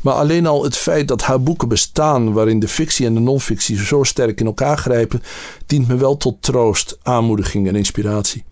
maar 0.00 0.14
alleen 0.14 0.46
al 0.46 0.64
het 0.64 0.76
feit 0.76 1.08
dat 1.08 1.22
haar 1.22 1.42
boeken 1.42 1.68
bestaan 1.68 2.32
waarin 2.32 2.60
de 2.60 2.68
fictie 2.68 3.06
en 3.06 3.14
de 3.14 3.20
non-fictie 3.20 3.84
zo 3.84 4.02
sterk 4.02 4.40
in 4.40 4.46
elkaar 4.46 4.78
grijpen, 4.78 5.22
dient 5.66 5.88
me 5.88 5.96
wel 5.96 6.16
tot 6.16 6.42
troost, 6.42 6.98
aanmoediging 7.02 7.68
en 7.68 7.76
inspiratie. 7.76 8.44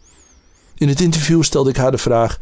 In 0.74 0.88
het 0.88 1.00
interview 1.00 1.42
stelde 1.42 1.70
ik 1.70 1.76
haar 1.76 1.90
de 1.90 1.98
vraag 1.98 2.38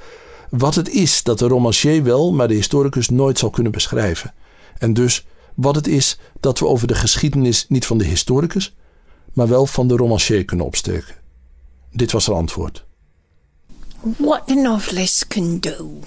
wat 0.50 0.74
het 0.74 0.88
is 0.88 1.22
dat 1.22 1.38
de 1.38 1.48
romancier 1.48 2.02
wel, 2.02 2.32
maar 2.32 2.48
de 2.48 2.54
historicus 2.54 3.08
nooit 3.08 3.38
zal 3.38 3.50
kunnen 3.50 3.72
beschrijven. 3.72 4.34
En 4.78 4.92
dus 4.92 5.26
wat 5.54 5.74
het 5.74 5.86
is 5.86 6.18
dat 6.40 6.58
we 6.58 6.66
over 6.66 6.86
de 6.86 6.94
geschiedenis 6.94 7.66
niet 7.68 7.86
van 7.86 7.98
de 7.98 8.04
historicus, 8.04 8.74
maar 9.32 9.48
wel 9.48 9.66
van 9.66 9.88
de 9.88 9.96
romancier 9.96 10.44
kunnen 10.44 10.66
opsteken. 10.66 11.14
Dit 11.92 12.12
was 12.12 12.26
haar 12.26 12.36
antwoord. 12.36 12.84
What 14.00 14.46
the 14.46 14.54
novelist 14.54 15.26
can 15.26 15.58
do 15.60 16.00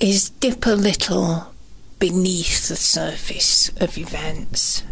is 0.00 0.30
dip 0.30 0.66
a 0.66 0.70
little 0.70 1.52
beneath 1.98 2.68
the 2.68 2.76
surface 2.76 3.70
of 3.80 3.96
events 3.96 4.82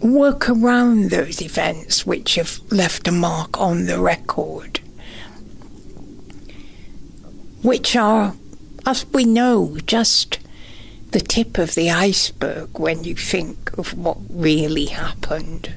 work 0.00 0.48
around 0.48 1.10
those 1.10 1.42
events 1.42 2.06
which 2.06 2.36
have 2.36 2.60
left 2.70 3.08
a 3.08 3.12
mark 3.12 3.60
on 3.60 3.86
the 3.86 4.00
record, 4.00 4.80
which 7.62 7.96
are, 7.96 8.34
as 8.86 9.04
we 9.06 9.24
know, 9.24 9.76
just 9.86 10.38
the 11.10 11.20
tip 11.20 11.58
of 11.58 11.74
the 11.74 11.90
iceberg 11.90 12.78
when 12.78 13.02
you 13.02 13.14
think 13.14 13.76
of 13.78 13.96
what 13.96 14.18
really 14.28 14.86
happened. 14.86 15.72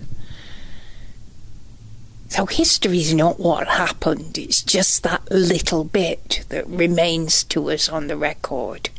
So 2.32 2.46
history 2.46 3.00
is 3.00 3.14
not 3.14 3.42
what 3.42 3.68
happened, 3.68 4.38
it's 4.38 4.64
just 4.64 5.04
that 5.04 5.30
little 5.30 5.84
bit 5.84 6.46
that 6.48 6.66
remains 6.66 7.44
to 7.44 7.70
us 7.70 7.90
on 7.90 8.08
the 8.08 8.16
record. 8.16 8.90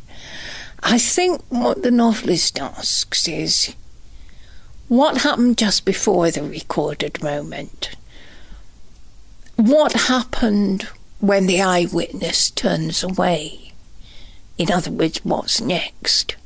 I 0.83 0.99
think 0.99 1.41
what 1.49 1.83
the 1.83 1.91
novelist 1.91 2.61
asks 2.61 3.26
is 3.26 3.74
what 4.89 5.22
happened 5.22 5.57
just 5.57 5.87
before 5.87 6.30
the 6.30 6.43
recorded 6.43 7.22
moment? 7.22 7.97
What 9.57 9.95
happened 9.95 10.83
when 11.18 11.47
the 11.47 11.62
eyewitness 11.62 12.51
turns 12.51 13.03
away? 13.03 13.72
In 14.59 14.70
other 14.70 14.91
words, 14.91 15.24
what's 15.24 15.59
next? 15.59 16.37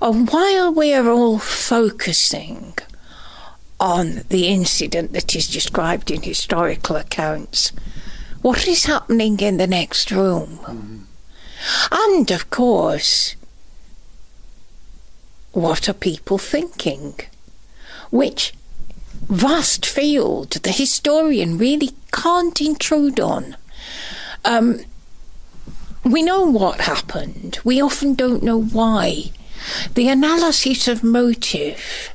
And 0.00 0.26
while 0.30 0.72
we 0.72 0.94
are 0.94 1.10
all 1.10 1.38
focusing 1.38 2.72
on 3.78 4.22
the 4.28 4.46
incident 4.46 5.12
that 5.12 5.34
is 5.34 5.48
described 5.48 6.10
in 6.10 6.22
historical 6.22 6.96
accounts, 6.96 7.72
what 8.42 8.66
is 8.66 8.84
happening 8.84 9.38
in 9.40 9.56
the 9.56 9.66
next 9.66 10.10
room? 10.10 11.06
And 11.90 12.30
of 12.30 12.50
course, 12.50 13.36
what 15.52 15.88
are 15.88 15.94
people 15.94 16.38
thinking? 16.38 17.14
Which 18.10 18.52
vast 19.28 19.84
field 19.84 20.50
the 20.50 20.70
historian 20.70 21.58
really 21.58 21.90
can't 22.12 22.60
intrude 22.60 23.18
on. 23.18 23.56
Um, 24.44 24.80
we 26.04 26.22
know 26.22 26.42
what 26.44 26.82
happened. 26.82 27.58
We 27.64 27.80
often 27.80 28.14
don't 28.14 28.42
know 28.42 28.60
why. 28.60 29.32
The 29.94 30.08
analysis 30.08 30.86
of 30.86 31.02
motive, 31.02 32.12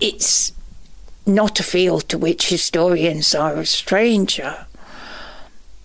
it's 0.00 0.52
not 1.26 1.60
a 1.60 1.62
field 1.62 2.08
to 2.08 2.18
which 2.18 2.48
historians 2.48 3.34
are 3.34 3.56
a 3.56 3.66
stranger. 3.66 4.66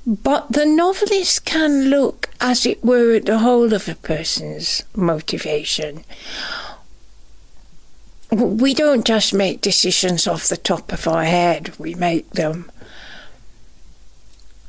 But 0.05 0.51
the 0.51 0.65
novelist 0.65 1.45
can 1.45 1.89
look, 1.89 2.29
as 2.39 2.65
it 2.65 2.83
were, 2.83 3.15
at 3.15 3.25
the 3.25 3.39
whole 3.39 3.73
of 3.73 3.87
a 3.87 3.95
person's 3.95 4.83
motivation. 4.95 6.03
We 8.31 8.73
don't 8.73 9.05
just 9.05 9.33
make 9.33 9.61
decisions 9.61 10.27
off 10.27 10.47
the 10.47 10.57
top 10.57 10.91
of 10.91 11.07
our 11.07 11.25
head, 11.25 11.77
we 11.77 11.93
make 11.95 12.31
them 12.31 12.71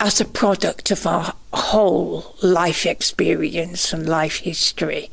as 0.03 0.21
a 0.21 0.25
product 0.25 0.91
of 0.91 1.07
our 1.07 1.33
whole 1.53 2.35
life 2.43 2.85
experience 2.85 3.93
and 3.93 4.09
life 4.09 4.39
history. 4.39 5.09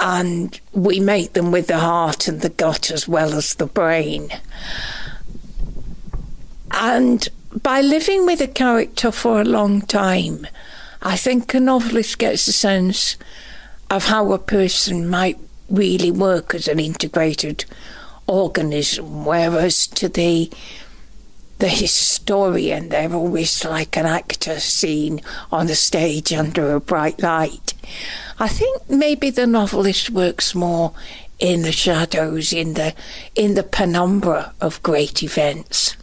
And 0.00 0.58
we 0.72 0.98
make 0.98 1.34
them 1.34 1.52
with 1.52 1.66
the 1.66 1.78
heart 1.78 2.26
and 2.26 2.40
the 2.40 2.48
gut 2.48 2.90
as 2.90 3.06
well 3.06 3.34
as 3.34 3.54
the 3.54 3.66
brain. 3.66 4.30
And 6.70 7.28
by 7.62 7.80
living 7.80 8.24
with 8.24 8.40
a 8.40 8.48
character 8.48 9.12
for 9.12 9.40
a 9.40 9.44
long 9.44 9.82
time, 9.82 10.46
I 11.02 11.16
think 11.16 11.52
a 11.52 11.60
novelist 11.60 12.18
gets 12.18 12.48
a 12.48 12.52
sense 12.52 13.16
of 13.90 14.06
how 14.06 14.32
a 14.32 14.38
person 14.38 15.08
might 15.08 15.38
really 15.68 16.10
work 16.10 16.54
as 16.54 16.68
an 16.68 16.80
integrated 16.80 17.64
organism, 18.26 19.24
whereas 19.24 19.86
to 19.88 20.08
the 20.08 20.50
the 21.60 21.68
historian, 21.68 22.88
they're 22.88 23.14
always 23.14 23.64
like 23.64 24.00
an 24.00 24.06
actor 24.06 24.60
seen 24.60 25.20
on 25.50 25.66
the 25.66 25.74
stage 25.74 26.32
under 26.32 26.74
a 26.74 26.80
bright 26.80 27.20
light. 27.20 27.74
I 28.38 28.48
think 28.48 28.88
maybe 28.88 29.32
the 29.32 29.46
novelist 29.46 30.10
works 30.10 30.54
more 30.54 30.90
in 31.38 31.62
the 31.62 31.72
shadows, 31.72 32.52
in 32.52 32.72
the 32.72 32.92
in 33.32 33.54
the 33.54 33.62
penumbra 33.62 34.52
of 34.58 34.78
great 34.82 35.22
events. 35.22 35.96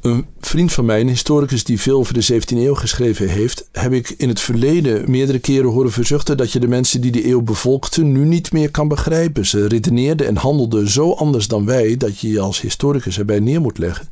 Een 0.00 0.26
vriend 0.40 0.72
van 0.72 0.84
mij, 0.84 1.00
een 1.00 1.08
historicus 1.08 1.64
die 1.64 1.80
veel 1.80 1.98
over 1.98 2.14
de 2.14 2.24
17e 2.32 2.56
eeuw 2.56 2.74
geschreven 2.74 3.28
heeft, 3.28 3.68
heb 3.72 3.92
ik 3.92 4.14
in 4.16 4.28
het 4.28 4.40
verleden 4.40 5.10
meerdere 5.10 5.38
keren 5.38 5.70
horen 5.70 5.92
verzuchten 5.92 6.36
dat 6.36 6.52
je 6.52 6.60
de 6.60 6.68
mensen 6.68 7.00
die 7.00 7.10
de 7.10 7.28
eeuw 7.28 7.42
bevolkten 7.42 8.12
nu 8.12 8.24
niet 8.24 8.52
meer 8.52 8.70
kan 8.70 8.88
begrijpen. 8.88 9.46
Ze 9.46 9.66
redeneerden 9.66 10.26
en 10.26 10.36
handelden 10.36 10.88
zo 10.90 11.12
anders 11.12 11.48
dan 11.48 11.64
wij 11.64 11.96
dat 11.96 12.20
je 12.20 12.28
je 12.28 12.40
als 12.40 12.60
historicus 12.60 13.18
erbij 13.18 13.40
neer 13.40 13.60
moet 13.60 13.78
leggen 13.78 14.08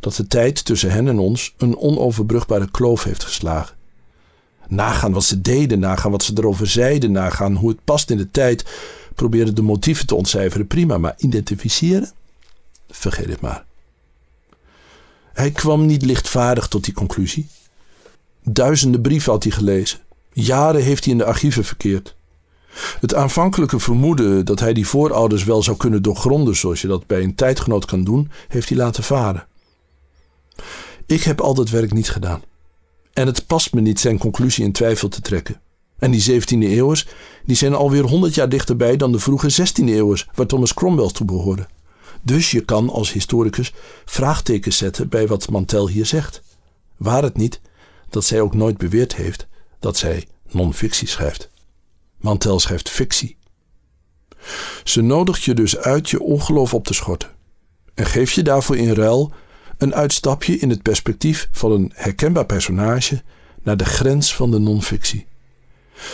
dat 0.00 0.14
de 0.14 0.26
tijd 0.26 0.64
tussen 0.64 0.90
hen 0.90 1.08
en 1.08 1.18
ons 1.18 1.54
een 1.56 1.76
onoverbrugbare 1.76 2.70
kloof 2.70 3.02
heeft 3.02 3.24
geslagen. 3.24 3.76
Nagaan 4.68 5.12
wat 5.12 5.24
ze 5.24 5.40
deden, 5.40 5.78
nagaan 5.78 6.10
wat 6.10 6.22
ze 6.22 6.32
erover 6.36 6.66
zeiden, 6.66 7.12
nagaan 7.12 7.54
hoe 7.54 7.68
het 7.68 7.84
past 7.84 8.10
in 8.10 8.16
de 8.16 8.30
tijd, 8.30 8.64
proberen 9.14 9.54
de 9.54 9.62
motieven 9.62 10.06
te 10.06 10.14
ontcijferen, 10.14 10.66
prima, 10.66 10.98
maar 10.98 11.14
identificeren? 11.16 12.10
Vergeet 12.88 13.28
het 13.28 13.40
maar. 13.40 13.64
Hij 15.32 15.50
kwam 15.50 15.86
niet 15.86 16.02
lichtvaardig 16.02 16.68
tot 16.68 16.84
die 16.84 16.94
conclusie. 16.94 17.48
Duizenden 18.42 19.00
brieven 19.00 19.32
had 19.32 19.42
hij 19.42 19.52
gelezen. 19.52 19.98
Jaren 20.32 20.82
heeft 20.82 21.04
hij 21.04 21.12
in 21.12 21.18
de 21.18 21.24
archieven 21.24 21.64
verkeerd. 21.64 22.16
Het 23.00 23.14
aanvankelijke 23.14 23.78
vermoeden 23.78 24.44
dat 24.44 24.60
hij 24.60 24.72
die 24.72 24.86
voorouders 24.86 25.44
wel 25.44 25.62
zou 25.62 25.76
kunnen 25.76 26.02
doorgronden 26.02 26.56
zoals 26.56 26.80
je 26.80 26.88
dat 26.88 27.06
bij 27.06 27.22
een 27.22 27.34
tijdgenoot 27.34 27.84
kan 27.84 28.04
doen, 28.04 28.30
heeft 28.48 28.68
hij 28.68 28.78
laten 28.78 29.04
varen. 29.04 29.46
Ik 31.06 31.22
heb 31.22 31.40
al 31.40 31.54
dat 31.54 31.70
werk 31.70 31.92
niet 31.92 32.10
gedaan. 32.10 32.42
En 33.12 33.26
het 33.26 33.46
past 33.46 33.74
me 33.74 33.80
niet 33.80 34.00
zijn 34.00 34.18
conclusie 34.18 34.64
in 34.64 34.72
twijfel 34.72 35.08
te 35.08 35.20
trekken. 35.20 35.60
En 35.98 36.10
die 36.10 36.40
17e 36.42 36.58
eeuwers, 36.58 37.06
die 37.44 37.56
zijn 37.56 37.74
alweer 37.74 38.02
100 38.02 38.34
jaar 38.34 38.48
dichterbij 38.48 38.96
dan 38.96 39.12
de 39.12 39.18
vroege 39.18 39.52
16e 39.52 39.84
eeuwers, 39.84 40.28
waar 40.34 40.46
Thomas 40.46 40.74
Cromwell 40.74 41.10
toe 41.10 41.26
behoorde. 41.26 41.66
Dus 42.22 42.50
je 42.50 42.60
kan 42.60 42.90
als 42.90 43.12
historicus 43.12 43.72
vraagtekens 44.04 44.76
zetten 44.76 45.08
bij 45.08 45.26
wat 45.26 45.50
Mantel 45.50 45.88
hier 45.88 46.06
zegt. 46.06 46.42
Waar 46.96 47.22
het 47.22 47.36
niet 47.36 47.60
dat 48.10 48.24
zij 48.24 48.40
ook 48.40 48.54
nooit 48.54 48.78
beweerd 48.78 49.16
heeft 49.16 49.46
dat 49.78 49.96
zij 49.96 50.26
non-fictie 50.50 51.08
schrijft. 51.08 51.48
Mantel 52.16 52.60
schrijft 52.60 52.88
fictie. 52.88 53.36
Ze 54.84 55.00
nodigt 55.00 55.42
je 55.42 55.54
dus 55.54 55.76
uit 55.76 56.10
je 56.10 56.20
ongeloof 56.20 56.74
op 56.74 56.86
te 56.86 56.94
schorten 56.94 57.30
en 57.94 58.06
geeft 58.06 58.34
je 58.34 58.42
daarvoor 58.42 58.76
in 58.76 58.92
ruil 58.92 59.32
een 59.78 59.94
uitstapje 59.94 60.58
in 60.58 60.70
het 60.70 60.82
perspectief 60.82 61.48
van 61.52 61.72
een 61.72 61.92
herkenbaar 61.94 62.46
personage 62.46 63.22
naar 63.62 63.76
de 63.76 63.84
grens 63.84 64.34
van 64.34 64.50
de 64.50 64.58
non-fictie. 64.58 65.26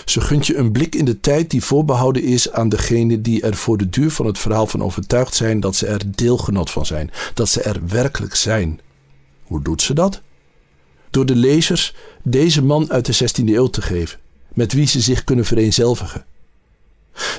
Ze 0.04 0.20
gunt 0.20 0.46
je 0.46 0.56
een 0.56 0.72
blik 0.72 0.94
in 0.94 1.04
de 1.04 1.20
tijd 1.20 1.50
die 1.50 1.64
voorbehouden 1.64 2.22
is 2.22 2.52
aan 2.52 2.68
degenen 2.68 3.22
die 3.22 3.42
er 3.42 3.54
voor 3.54 3.76
de 3.76 3.88
duur 3.88 4.10
van 4.10 4.26
het 4.26 4.38
verhaal 4.38 4.66
van 4.66 4.82
overtuigd 4.82 5.34
zijn 5.34 5.60
dat 5.60 5.76
ze 5.76 5.86
er 5.86 6.00
deelgenoot 6.06 6.70
van 6.70 6.86
zijn, 6.86 7.10
dat 7.34 7.48
ze 7.48 7.62
er 7.62 7.80
werkelijk 7.86 8.34
zijn. 8.34 8.80
Hoe 9.42 9.62
doet 9.62 9.82
ze 9.82 9.94
dat? 9.94 10.20
Door 11.10 11.26
de 11.26 11.36
lezers 11.36 11.94
deze 12.22 12.62
man 12.62 12.90
uit 12.90 13.06
de 13.06 13.14
16e 13.14 13.44
eeuw 13.44 13.66
te 13.66 13.82
geven, 13.82 14.18
met 14.52 14.72
wie 14.72 14.86
ze 14.86 15.00
zich 15.00 15.24
kunnen 15.24 15.44
vereenzelvigen. 15.44 16.24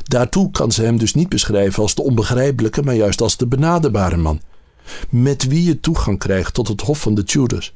Daartoe 0.04 0.52
kan 0.52 0.72
ze 0.72 0.82
hem 0.82 0.98
dus 0.98 1.14
niet 1.14 1.30
beschrijven 1.30 1.82
als 1.82 1.96
de 1.96 2.04
onbegrijpelijke, 2.04 2.84
maar 2.84 2.96
juist 2.96 3.22
als 3.22 3.38
de 3.38 3.48
benaderbare 3.48 4.18
man, 4.18 4.42
met 5.10 5.48
wie 5.48 5.64
je 5.64 5.80
toegang 5.80 6.20
krijgt 6.20 6.54
tot 6.54 6.68
het 6.68 6.82
hof 6.82 7.00
van 7.00 7.16
de 7.16 7.24
Tudors. 7.24 7.74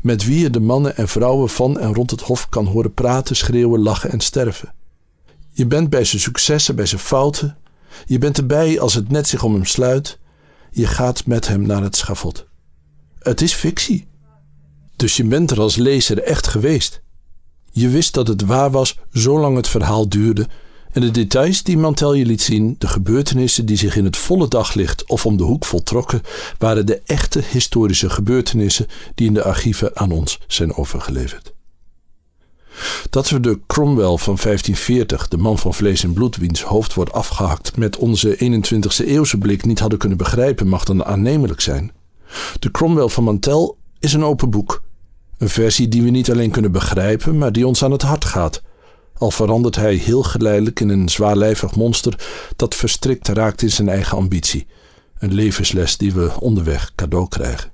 Met 0.00 0.24
wie 0.24 0.38
je 0.38 0.50
de 0.50 0.60
mannen 0.60 0.96
en 0.96 1.08
vrouwen 1.08 1.48
van 1.48 1.78
en 1.78 1.94
rond 1.94 2.10
het 2.10 2.20
hof 2.20 2.48
kan 2.48 2.66
horen 2.66 2.94
praten, 2.94 3.36
schreeuwen, 3.36 3.82
lachen 3.82 4.10
en 4.10 4.20
sterven. 4.20 4.72
Je 5.52 5.66
bent 5.66 5.90
bij 5.90 6.04
zijn 6.04 6.22
successen, 6.22 6.76
bij 6.76 6.86
zijn 6.86 7.00
fouten. 7.00 7.56
Je 8.06 8.18
bent 8.18 8.38
erbij 8.38 8.80
als 8.80 8.94
het 8.94 9.10
net 9.10 9.28
zich 9.28 9.42
om 9.42 9.54
hem 9.54 9.64
sluit. 9.64 10.18
Je 10.70 10.86
gaat 10.86 11.26
met 11.26 11.48
hem 11.48 11.66
naar 11.66 11.82
het 11.82 11.96
schavot. 11.96 12.46
Het 13.18 13.40
is 13.40 13.52
fictie. 13.52 14.06
Dus 14.96 15.16
je 15.16 15.24
bent 15.24 15.50
er 15.50 15.60
als 15.60 15.76
lezer 15.76 16.22
echt 16.22 16.46
geweest. 16.46 17.02
Je 17.72 17.88
wist 17.88 18.14
dat 18.14 18.28
het 18.28 18.44
waar 18.44 18.70
was 18.70 18.98
zolang 19.10 19.56
het 19.56 19.68
verhaal 19.68 20.08
duurde 20.08 20.48
en 20.92 21.00
de 21.00 21.10
details 21.10 21.62
die 21.62 21.78
Mantel 21.78 22.14
je 22.14 22.26
liet 22.26 22.42
zien, 22.42 22.74
de 22.78 22.88
gebeurtenissen 22.88 23.66
die 23.66 23.76
zich 23.76 23.96
in 23.96 24.04
het 24.04 24.16
volle 24.16 24.48
daglicht 24.48 25.08
of 25.08 25.26
om 25.26 25.36
de 25.36 25.42
hoek 25.42 25.64
voltrokken, 25.64 26.22
waren 26.58 26.86
de 26.86 27.02
echte 27.06 27.42
historische 27.50 28.10
gebeurtenissen 28.10 28.86
die 29.14 29.26
in 29.26 29.34
de 29.34 29.42
archieven 29.42 29.96
aan 29.96 30.12
ons 30.12 30.40
zijn 30.46 30.74
overgeleverd. 30.74 31.52
Dat 33.10 33.28
we 33.28 33.40
de 33.40 33.60
Cromwell 33.66 34.16
van 34.16 34.38
1540, 34.42 35.28
de 35.28 35.36
man 35.36 35.58
van 35.58 35.74
vlees 35.74 36.04
en 36.04 36.12
bloed 36.12 36.36
wiens 36.36 36.62
hoofd 36.62 36.94
wordt 36.94 37.12
afgehakt, 37.12 37.76
met 37.76 37.96
onze 37.96 38.36
21e 38.36 39.06
eeuwse 39.06 39.38
blik 39.38 39.64
niet 39.64 39.78
hadden 39.78 39.98
kunnen 39.98 40.18
begrijpen, 40.18 40.68
mag 40.68 40.84
dan 40.84 41.04
aannemelijk 41.04 41.60
zijn. 41.60 41.92
De 42.58 42.70
Cromwell 42.70 43.08
van 43.08 43.24
Mantel 43.24 43.76
is 43.98 44.12
een 44.12 44.24
open 44.24 44.50
boek. 44.50 44.82
Een 45.38 45.48
versie 45.48 45.88
die 45.88 46.02
we 46.02 46.10
niet 46.10 46.30
alleen 46.30 46.50
kunnen 46.50 46.72
begrijpen, 46.72 47.38
maar 47.38 47.52
die 47.52 47.66
ons 47.66 47.84
aan 47.84 47.92
het 47.92 48.02
hart 48.02 48.24
gaat 48.24 48.62
al 49.20 49.30
verandert 49.30 49.76
hij 49.76 49.94
heel 49.94 50.22
geleidelijk 50.22 50.80
in 50.80 50.88
een 50.88 51.08
zwaarlijvig 51.08 51.74
monster 51.74 52.18
dat 52.56 52.74
verstrikt 52.74 53.28
raakt 53.28 53.62
in 53.62 53.70
zijn 53.70 53.88
eigen 53.88 54.16
ambitie. 54.16 54.66
Een 55.18 55.34
levensles 55.34 55.96
die 55.96 56.12
we 56.12 56.32
onderweg 56.38 56.92
cadeau 56.94 57.28
krijgen. 57.28 57.70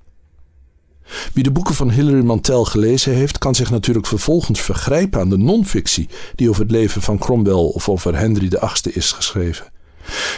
Wie 1.33 1.43
de 1.43 1.51
boeken 1.51 1.75
van 1.75 1.91
Hilary 1.91 2.25
Mantel 2.25 2.65
gelezen 2.65 3.13
heeft, 3.13 3.39
kan 3.39 3.55
zich 3.55 3.71
natuurlijk 3.71 4.07
vervolgens 4.07 4.61
vergrijpen 4.61 5.21
aan 5.21 5.29
de 5.29 5.37
non-fictie 5.37 6.09
die 6.35 6.49
over 6.49 6.63
het 6.63 6.71
leven 6.71 7.03
van 7.03 7.19
Cromwell 7.19 7.53
of 7.53 7.89
over 7.89 8.19
Henry 8.19 8.49
VIII 8.49 8.95
is 8.95 9.13
geschreven. 9.13 9.67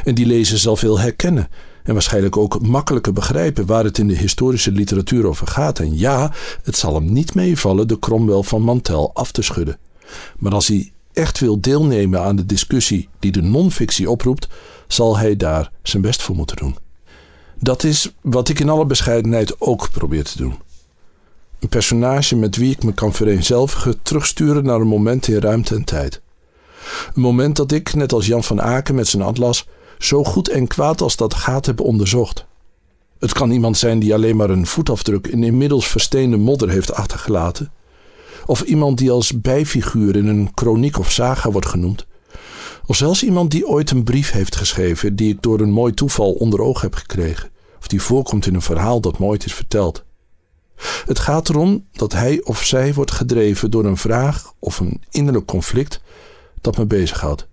En 0.05 0.15
die 0.15 0.27
lezer 0.27 0.59
zal 0.59 0.77
veel 0.77 0.99
herkennen 0.99 1.49
en 1.83 1.93
waarschijnlijk 1.93 2.37
ook 2.37 2.67
makkelijker 2.67 3.13
begrijpen 3.13 3.67
waar 3.67 3.85
het 3.85 3.99
in 3.99 4.09
de 4.09 4.17
historische 4.17 4.73
literatuur 4.73 5.27
over 5.27 5.47
gaat. 5.47 5.79
En 5.79 5.99
ja, 5.99 6.33
het 6.63 6.77
zal 6.77 6.95
hem 6.95 7.13
niet 7.13 7.35
meevallen 7.35 7.89
de 7.89 7.99
Cromwell 7.99 8.43
van 8.43 8.63
Mantel 8.63 9.11
af 9.15 9.33
te 9.33 9.43
schudden. 9.43 9.79
Maar 10.39 10.53
als 10.53 10.69
hij 10.69 10.93
echt 11.19 11.39
wil 11.39 11.61
deelnemen 11.61 12.21
aan 12.21 12.37
de 12.37 12.47
discussie 12.47 13.09
die 13.19 13.33
de 13.33 13.43
non-fictie 13.43 14.11
oproept, 14.11 14.49
zal 14.87 15.19
hij 15.19 15.37
daar 15.37 15.71
zijn 15.83 16.03
best 16.03 16.23
voor 16.23 16.35
moeten 16.35 16.57
doen. 16.57 16.77
Dat 17.59 17.85
is 17.85 18.15
wat 18.21 18.49
ik 18.49 18.61
in 18.61 18.69
alle 18.69 18.87
bescheidenheid 18.87 19.61
ook 19.61 19.91
probeer 19.91 20.25
te 20.25 20.37
doen. 20.37 20.55
Een 21.61 21.69
personage 21.69 22.37
met 22.37 22.57
wie 22.57 22.71
ik 22.71 22.83
me 22.83 22.93
kan 22.93 23.13
vereenzelvigen 23.13 24.03
terugsturen 24.03 24.65
naar 24.65 24.81
een 24.81 24.87
moment 24.87 25.29
in 25.29 25.41
ruimte 25.41 25.75
en 25.75 25.85
tijd. 25.85 26.21
Een 27.15 27.21
moment 27.21 27.57
dat 27.57 27.73
ik, 27.73 27.95
net 27.95 28.13
als 28.13 28.27
Jan 28.27 28.45
van 28.45 28.63
Aken 28.63 28.95
met 28.95 29.09
zijn 29.09 29.23
atlas, 29.23 29.67
zo 29.99 30.25
goed 30.25 30.49
en 30.49 30.67
kwaad 30.67 31.01
als 31.01 31.17
dat 31.17 31.35
gaat 31.35 31.67
heb 31.67 31.81
onderzocht. 31.81 32.47
Het 33.19 33.33
kan 33.33 33.51
iemand 33.51 33.79
zijn 33.79 33.99
die 33.99 34.15
alleen 34.15 34.37
maar 34.37 34.51
een 34.51 34.67
voetafdruk 34.67 35.27
in 35.27 35.43
inmiddels 35.43 35.89
versteende 35.89 36.37
modder 36.37 36.69
heeft 36.69 36.93
achtergelaten. 36.93 37.73
Of 38.49 38.61
iemand 38.61 38.99
die 38.99 39.11
als 39.11 39.41
bijfiguur 39.41 40.17
in 40.17 40.27
een 40.27 40.55
kroniek 40.55 40.99
of 40.99 41.11
saga 41.11 41.51
wordt 41.51 41.67
genoemd. 41.67 42.07
Of 42.87 42.97
zelfs 42.97 43.23
iemand 43.23 43.51
die 43.51 43.69
ooit 43.69 43.91
een 43.91 44.05
brief 44.05 44.31
heeft 44.31 44.57
geschreven 44.57 45.17
die 45.17 45.33
ik 45.33 45.43
door 45.43 45.61
een 45.61 45.71
mooi 45.71 45.95
toeval 45.95 46.33
onder 46.33 46.61
oog 46.61 46.81
heb 46.81 46.95
gekregen. 46.95 47.51
Of 47.79 47.87
die 47.87 48.03
voorkomt 48.03 48.47
in 48.47 48.55
een 48.55 48.63
verhaal 48.63 49.01
dat 49.01 49.19
me 49.19 49.27
ooit 49.27 49.45
is 49.45 49.55
verteld. 49.55 50.05
Het 51.05 51.19
gaat 51.19 51.49
erom 51.49 51.87
dat 51.93 52.13
hij 52.13 52.41
of 52.45 52.65
zij 52.65 52.95
wordt 52.95 53.11
gedreven 53.11 53.71
door 53.71 53.85
een 53.85 53.97
vraag 53.97 54.53
of 54.59 54.81
een 54.81 55.03
innerlijk 55.11 55.47
conflict 55.47 56.01
dat 56.61 56.77
me 56.77 56.87
bezighoudt. 56.87 57.47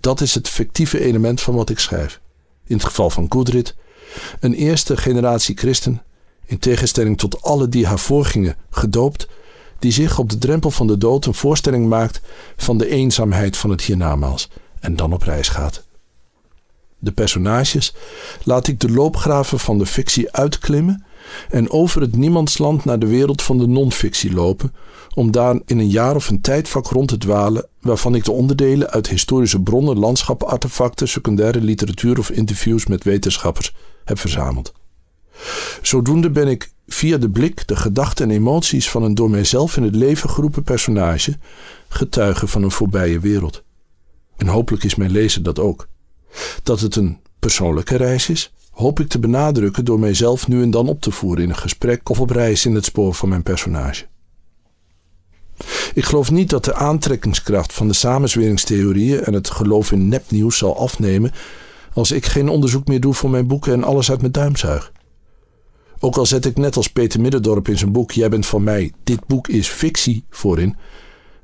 Dat 0.00 0.20
is 0.20 0.34
het 0.34 0.48
fictieve 0.48 1.00
element 1.00 1.40
van 1.40 1.54
wat 1.54 1.70
ik 1.70 1.78
schrijf. 1.78 2.20
In 2.66 2.76
het 2.76 2.84
geval 2.84 3.10
van 3.10 3.26
Goodrit, 3.28 3.74
een 4.40 4.54
eerste 4.54 4.96
generatie 4.96 5.56
christen, 5.56 6.02
in 6.44 6.58
tegenstelling 6.58 7.18
tot 7.18 7.42
alle 7.42 7.68
die 7.68 7.86
haar 7.86 7.98
voorgingen, 7.98 8.56
gedoopt, 8.70 9.28
die 9.78 9.92
zich 9.92 10.18
op 10.18 10.30
de 10.30 10.38
drempel 10.38 10.70
van 10.70 10.86
de 10.86 10.98
dood 10.98 11.26
een 11.26 11.34
voorstelling 11.34 11.88
maakt 11.88 12.20
van 12.56 12.78
de 12.78 12.88
eenzaamheid 12.88 13.56
van 13.56 13.70
het 13.70 13.82
hiernamaals 13.82 14.48
en 14.80 14.96
dan 14.96 15.12
op 15.12 15.22
reis 15.22 15.48
gaat. 15.48 15.86
De 16.98 17.12
personages 17.12 17.94
laat 18.42 18.66
ik 18.66 18.80
de 18.80 18.90
loopgraven 18.90 19.58
van 19.58 19.78
de 19.78 19.86
fictie 19.86 20.32
uitklimmen 20.32 21.04
en 21.50 21.70
over 21.70 22.00
het 22.00 22.16
niemandsland 22.16 22.84
naar 22.84 22.98
de 22.98 23.06
wereld 23.06 23.42
van 23.42 23.58
de 23.58 23.66
non-fictie 23.66 24.32
lopen, 24.32 24.74
om 25.14 25.30
daar 25.30 25.60
in 25.66 25.78
een 25.78 25.88
jaar 25.88 26.14
of 26.14 26.28
een 26.28 26.40
tijdvak 26.40 26.86
rond 26.86 27.08
te 27.08 27.18
dwalen, 27.18 27.66
waarvan 27.80 28.14
ik 28.14 28.24
de 28.24 28.32
onderdelen 28.32 28.90
uit 28.90 29.08
historische 29.08 29.60
bronnen, 29.60 29.98
landschappen, 29.98 30.48
artefacten, 30.48 31.08
secundaire 31.08 31.60
literatuur 31.60 32.18
of 32.18 32.30
interviews 32.30 32.86
met 32.86 33.04
wetenschappers 33.04 33.74
heb 34.04 34.18
verzameld. 34.18 34.72
Zodoende 35.82 36.30
ben 36.30 36.48
ik 36.48 36.70
via 36.88 37.16
de 37.16 37.30
blik, 37.30 37.66
de 37.66 37.76
gedachten 37.76 38.30
en 38.30 38.36
emoties 38.36 38.90
van 38.90 39.02
een 39.02 39.14
door 39.14 39.30
mijzelf 39.30 39.76
in 39.76 39.82
het 39.82 39.94
leven 39.94 40.30
geroepen 40.30 40.62
personage 40.62 41.36
getuige 41.88 42.46
van 42.46 42.62
een 42.62 42.70
voorbije 42.70 43.20
wereld. 43.20 43.62
En 44.36 44.46
hopelijk 44.46 44.84
is 44.84 44.94
mijn 44.94 45.10
lezer 45.10 45.42
dat 45.42 45.58
ook. 45.58 45.88
Dat 46.62 46.80
het 46.80 46.96
een 46.96 47.18
persoonlijke 47.38 47.96
reis 47.96 48.28
is, 48.28 48.52
hoop 48.70 49.00
ik 49.00 49.08
te 49.08 49.18
benadrukken 49.18 49.84
door 49.84 49.98
mijzelf 49.98 50.48
nu 50.48 50.62
en 50.62 50.70
dan 50.70 50.88
op 50.88 51.00
te 51.00 51.10
voeren 51.10 51.44
in 51.44 51.50
een 51.50 51.56
gesprek 51.56 52.08
of 52.08 52.20
op 52.20 52.30
reis 52.30 52.66
in 52.66 52.74
het 52.74 52.84
spoor 52.84 53.14
van 53.14 53.28
mijn 53.28 53.42
personage. 53.42 54.06
Ik 55.94 56.04
geloof 56.04 56.30
niet 56.30 56.50
dat 56.50 56.64
de 56.64 56.74
aantrekkingskracht 56.74 57.72
van 57.72 57.88
de 57.88 57.94
samenzweringstheorieën 57.94 59.24
en 59.24 59.32
het 59.32 59.50
geloof 59.50 59.92
in 59.92 60.08
nepnieuws 60.08 60.58
zal 60.58 60.78
afnemen 60.78 61.32
als 61.92 62.10
ik 62.10 62.26
geen 62.26 62.48
onderzoek 62.48 62.86
meer 62.86 63.00
doe 63.00 63.14
voor 63.14 63.30
mijn 63.30 63.46
boeken 63.46 63.72
en 63.72 63.84
alles 63.84 64.10
uit 64.10 64.20
mijn 64.20 64.32
duim 64.32 64.56
zuig. 64.56 64.92
Ook 66.00 66.16
al 66.16 66.26
zet 66.26 66.44
ik 66.44 66.56
net 66.56 66.76
als 66.76 66.88
Peter 66.88 67.20
Middendorp 67.20 67.68
in 67.68 67.78
zijn 67.78 67.92
boek 67.92 68.10
Jij 68.10 68.28
bent 68.28 68.46
van 68.46 68.62
mij, 68.62 68.92
dit 69.04 69.26
boek 69.26 69.48
is 69.48 69.68
fictie 69.68 70.24
voorin, 70.30 70.76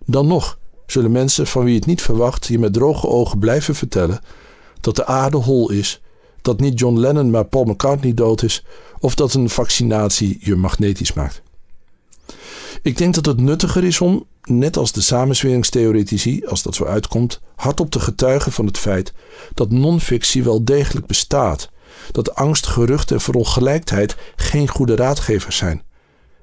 dan 0.07 0.27
nog 0.27 0.59
zullen 0.87 1.13
mensen 1.13 1.47
van 1.47 1.65
wie 1.65 1.75
het 1.75 1.87
niet 1.87 2.03
verwacht 2.03 2.47
je 2.47 2.59
met 2.59 2.73
droge 2.73 3.09
ogen 3.09 3.39
blijven 3.39 3.75
vertellen 3.75 4.21
dat 4.81 4.97
de 4.97 5.07
aarde 5.07 5.37
hol 5.37 5.71
is, 5.71 6.03
dat 6.43 6.61
niet 6.61 6.79
John 6.79 6.99
Lennon 6.99 7.31
maar 7.31 7.45
Paul 7.45 7.65
McCartney 7.65 8.15
dood 8.15 8.43
is 8.43 8.65
of 9.01 9.15
dat 9.15 9.35
een 9.35 9.51
vaccinatie 9.51 10.39
je 10.41 10.57
magnetisch 10.57 11.13
maakt. 11.13 11.43
Ik 12.83 12.97
denk 12.97 13.15
dat 13.15 13.27
het 13.27 13.41
nuttiger 13.41 13.85
is 13.85 14.01
om, 14.01 14.27
net 14.43 14.77
als 14.77 14.93
de 14.93 15.01
samenzweringstheoretici, 15.01 16.45
als 16.47 16.63
dat 16.63 16.75
zo 16.75 16.85
uitkomt, 16.85 17.41
hardop 17.57 17.91
te 17.91 18.01
getuigen 18.01 18.53
van 18.53 18.67
het 18.67 18.79
feit 18.79 19.13
dat 19.55 19.71
non-fictie 19.71 20.45
wel 20.45 20.65
degelijk 20.65 21.07
bestaat. 21.07 21.71
Dat 22.11 22.35
angst, 22.35 22.67
gerucht 22.67 23.11
en 23.11 23.21
verongelijkheid 23.21 24.17
geen 24.37 24.69
goede 24.69 24.97
raadgevers 24.97 25.57
zijn. 25.57 25.83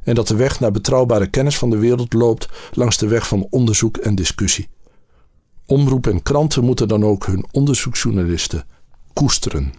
En 0.03 0.16
dat 0.16 0.28
de 0.28 0.36
weg 0.36 0.59
naar 0.59 0.72
betrouwbare 0.72 1.28
kennis 1.28 1.57
van 1.57 1.70
de 1.70 1.78
wereld 1.78 2.14
loopt 2.14 2.49
langs 2.74 2.97
de 2.97 3.07
weg 3.07 3.28
van 3.28 3.47
onderzoek 3.49 3.97
en 3.97 4.16
discussie. 4.16 4.70
Omroep 5.66 6.07
en 6.07 6.24
kranten 6.24 6.64
moeten 6.64 6.88
dan 6.88 7.05
ook 7.05 7.26
hun 7.26 7.45
onderzoeksjournalisten 7.51 8.66
koesteren. 9.14 9.74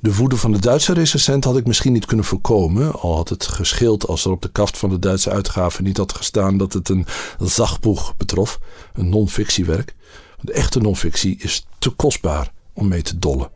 De 0.00 0.14
woede 0.14 0.36
van 0.36 0.52
de 0.52 0.58
Duitse 0.58 0.92
recensent 0.92 1.44
had 1.44 1.56
ik 1.56 1.66
misschien 1.66 1.92
niet 1.92 2.06
kunnen 2.06 2.24
voorkomen, 2.24 2.92
al 3.00 3.16
had 3.16 3.28
het 3.28 3.46
gescheeld 3.46 4.06
als 4.06 4.24
er 4.24 4.30
op 4.30 4.42
de 4.42 4.50
kaft 4.52 4.78
van 4.78 4.90
de 4.90 4.98
Duitse 4.98 5.30
uitgave 5.30 5.82
niet 5.82 5.96
had 5.96 6.12
gestaan 6.12 6.56
dat 6.56 6.72
het 6.72 6.88
een 6.88 7.06
zagboeg 7.38 8.16
betrof, 8.16 8.60
een 8.92 9.08
non-fictiewerk. 9.08 9.94
De 10.40 10.52
echte 10.52 10.80
non-fictie 10.80 11.36
is 11.38 11.66
te 11.78 11.90
kostbaar 11.90 12.52
om 12.72 12.88
mee 12.88 13.02
te 13.02 13.18
dollen. 13.18 13.50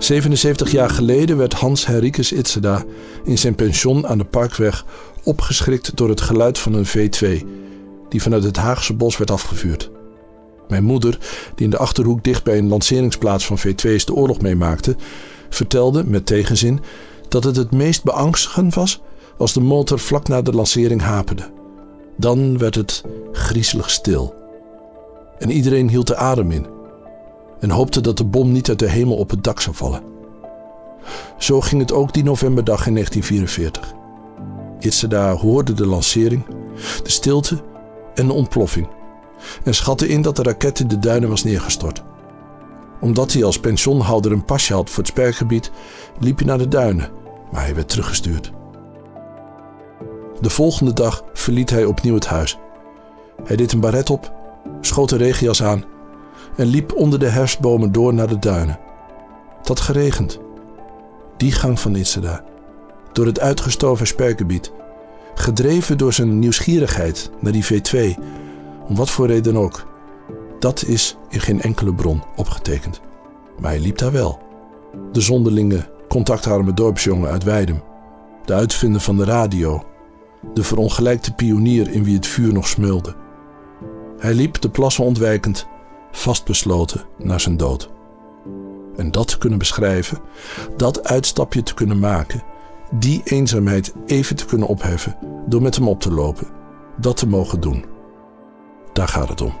77 0.00 0.70
jaar 0.70 0.90
geleden 0.90 1.36
werd 1.36 1.52
Hans 1.52 1.86
Henricus 1.86 2.32
Itzeda 2.32 2.84
in 3.24 3.38
zijn 3.38 3.54
pension 3.54 4.06
aan 4.06 4.18
de 4.18 4.24
Parkweg 4.24 4.84
opgeschrikt 5.24 5.96
door 5.96 6.08
het 6.08 6.20
geluid 6.20 6.58
van 6.58 6.74
een 6.74 6.86
V2, 6.86 7.46
die 8.08 8.22
vanuit 8.22 8.42
het 8.42 8.56
Haagse 8.56 8.94
bos 8.94 9.16
werd 9.16 9.30
afgevuurd. 9.30 9.90
Mijn 10.68 10.84
moeder, 10.84 11.18
die 11.54 11.64
in 11.64 11.70
de 11.70 11.78
achterhoek 11.78 12.24
dicht 12.24 12.44
bij 12.44 12.58
een 12.58 12.68
lanceringsplaats 12.68 13.46
van 13.46 13.58
V2's 13.58 14.04
de 14.04 14.14
oorlog 14.14 14.40
meemaakte, 14.40 14.96
vertelde 15.48 16.04
met 16.04 16.26
tegenzin 16.26 16.80
dat 17.28 17.44
het 17.44 17.56
het 17.56 17.70
meest 17.70 18.04
beangstigend 18.04 18.74
was 18.74 19.02
als 19.38 19.52
de 19.52 19.60
motor 19.60 19.98
vlak 19.98 20.28
na 20.28 20.42
de 20.42 20.52
lancering 20.52 21.02
haperde. 21.02 21.50
Dan 22.16 22.58
werd 22.58 22.74
het 22.74 23.04
griezelig 23.32 23.90
stil. 23.90 24.34
En 25.38 25.50
iedereen 25.50 25.88
hield 25.88 26.06
de 26.06 26.16
adem 26.16 26.50
in 26.50 26.79
en 27.60 27.70
hoopte 27.70 28.00
dat 28.00 28.16
de 28.16 28.24
bom 28.24 28.52
niet 28.52 28.68
uit 28.68 28.78
de 28.78 28.90
hemel 28.90 29.16
op 29.16 29.30
het 29.30 29.44
dak 29.44 29.60
zou 29.60 29.76
vallen. 29.76 30.02
Zo 31.38 31.60
ging 31.60 31.80
het 31.80 31.92
ook 31.92 32.12
die 32.12 32.24
novemberdag 32.24 32.86
in 32.86 32.92
1944. 32.92 33.94
Itzeda 34.78 35.32
hoorde 35.32 35.72
de 35.72 35.86
lancering, 35.86 36.46
de 37.02 37.10
stilte 37.10 37.62
en 38.14 38.26
de 38.26 38.32
ontploffing 38.32 38.88
en 39.64 39.74
schatte 39.74 40.08
in 40.08 40.22
dat 40.22 40.36
de 40.36 40.42
raket 40.42 40.80
in 40.80 40.88
de 40.88 40.98
duinen 40.98 41.28
was 41.28 41.44
neergestort. 41.44 42.02
Omdat 43.00 43.32
hij 43.32 43.44
als 43.44 43.60
pensioenhouder 43.60 44.32
een 44.32 44.44
pasje 44.44 44.74
had 44.74 44.90
voor 44.90 44.98
het 44.98 45.12
spergebied, 45.12 45.70
liep 46.18 46.38
hij 46.38 46.46
naar 46.46 46.58
de 46.58 46.68
duinen, 46.68 47.08
maar 47.52 47.62
hij 47.62 47.74
werd 47.74 47.88
teruggestuurd. 47.88 48.52
De 50.40 50.50
volgende 50.50 50.92
dag 50.92 51.24
verliet 51.32 51.70
hij 51.70 51.84
opnieuw 51.84 52.14
het 52.14 52.26
huis. 52.26 52.58
Hij 53.44 53.56
deed 53.56 53.72
een 53.72 53.80
baret 53.80 54.10
op, 54.10 54.32
schoot 54.80 55.10
een 55.10 55.18
regenjas 55.18 55.62
aan 55.62 55.84
en 56.56 56.66
liep 56.66 56.94
onder 56.94 57.18
de 57.18 57.28
herfstbomen 57.28 57.92
door 57.92 58.14
naar 58.14 58.28
de 58.28 58.38
duinen. 58.38 58.78
Het 59.58 59.68
had 59.68 59.80
geregend. 59.80 60.40
Die 61.36 61.52
gang 61.52 61.80
van 61.80 61.94
Itzeda, 61.94 62.44
door 63.12 63.26
het 63.26 63.40
uitgestoven 63.40 64.06
spergebied, 64.06 64.72
gedreven 65.34 65.98
door 65.98 66.12
zijn 66.12 66.38
nieuwsgierigheid 66.38 67.30
naar 67.40 67.52
die 67.52 67.64
V2 67.64 68.20
om 68.88 68.96
wat 68.96 69.10
voor 69.10 69.26
reden 69.26 69.56
ook. 69.56 69.86
Dat 70.58 70.84
is 70.84 71.16
in 71.28 71.40
geen 71.40 71.60
enkele 71.60 71.94
bron 71.94 72.22
opgetekend. 72.36 73.00
Maar 73.60 73.70
hij 73.70 73.80
liep 73.80 73.98
daar 73.98 74.12
wel. 74.12 74.38
De 75.12 75.20
zonderlinge, 75.20 75.88
contactarme 76.08 76.74
dorpsjongen 76.74 77.30
uit 77.30 77.44
Weidem. 77.44 77.82
De 78.44 78.52
uitvinder 78.52 79.00
van 79.00 79.16
de 79.16 79.24
radio. 79.24 79.84
De 80.54 80.64
verongelijkte 80.64 81.32
pionier 81.32 81.90
in 81.90 82.04
wie 82.04 82.16
het 82.16 82.26
vuur 82.26 82.52
nog 82.52 82.68
smeulde. 82.68 83.14
Hij 84.18 84.34
liep 84.34 84.60
de 84.60 84.70
plassen 84.70 85.04
ontwijkend, 85.04 85.66
vastbesloten 86.10 87.04
naar 87.18 87.40
zijn 87.40 87.56
dood. 87.56 87.90
En 88.96 89.10
dat 89.10 89.28
te 89.28 89.38
kunnen 89.38 89.58
beschrijven, 89.58 90.18
dat 90.76 91.04
uitstapje 91.04 91.62
te 91.62 91.74
kunnen 91.74 91.98
maken, 91.98 92.42
die 92.90 93.20
eenzaamheid 93.24 93.92
even 94.06 94.36
te 94.36 94.44
kunnen 94.44 94.68
opheffen 94.68 95.16
door 95.46 95.62
met 95.62 95.76
hem 95.76 95.88
op 95.88 96.00
te 96.00 96.12
lopen, 96.12 96.46
dat 96.96 97.16
te 97.16 97.28
mogen 97.28 97.60
doen. 97.60 97.84
Daar 98.92 99.08
gaat 99.08 99.28
het 99.28 99.40
om. 99.40 99.52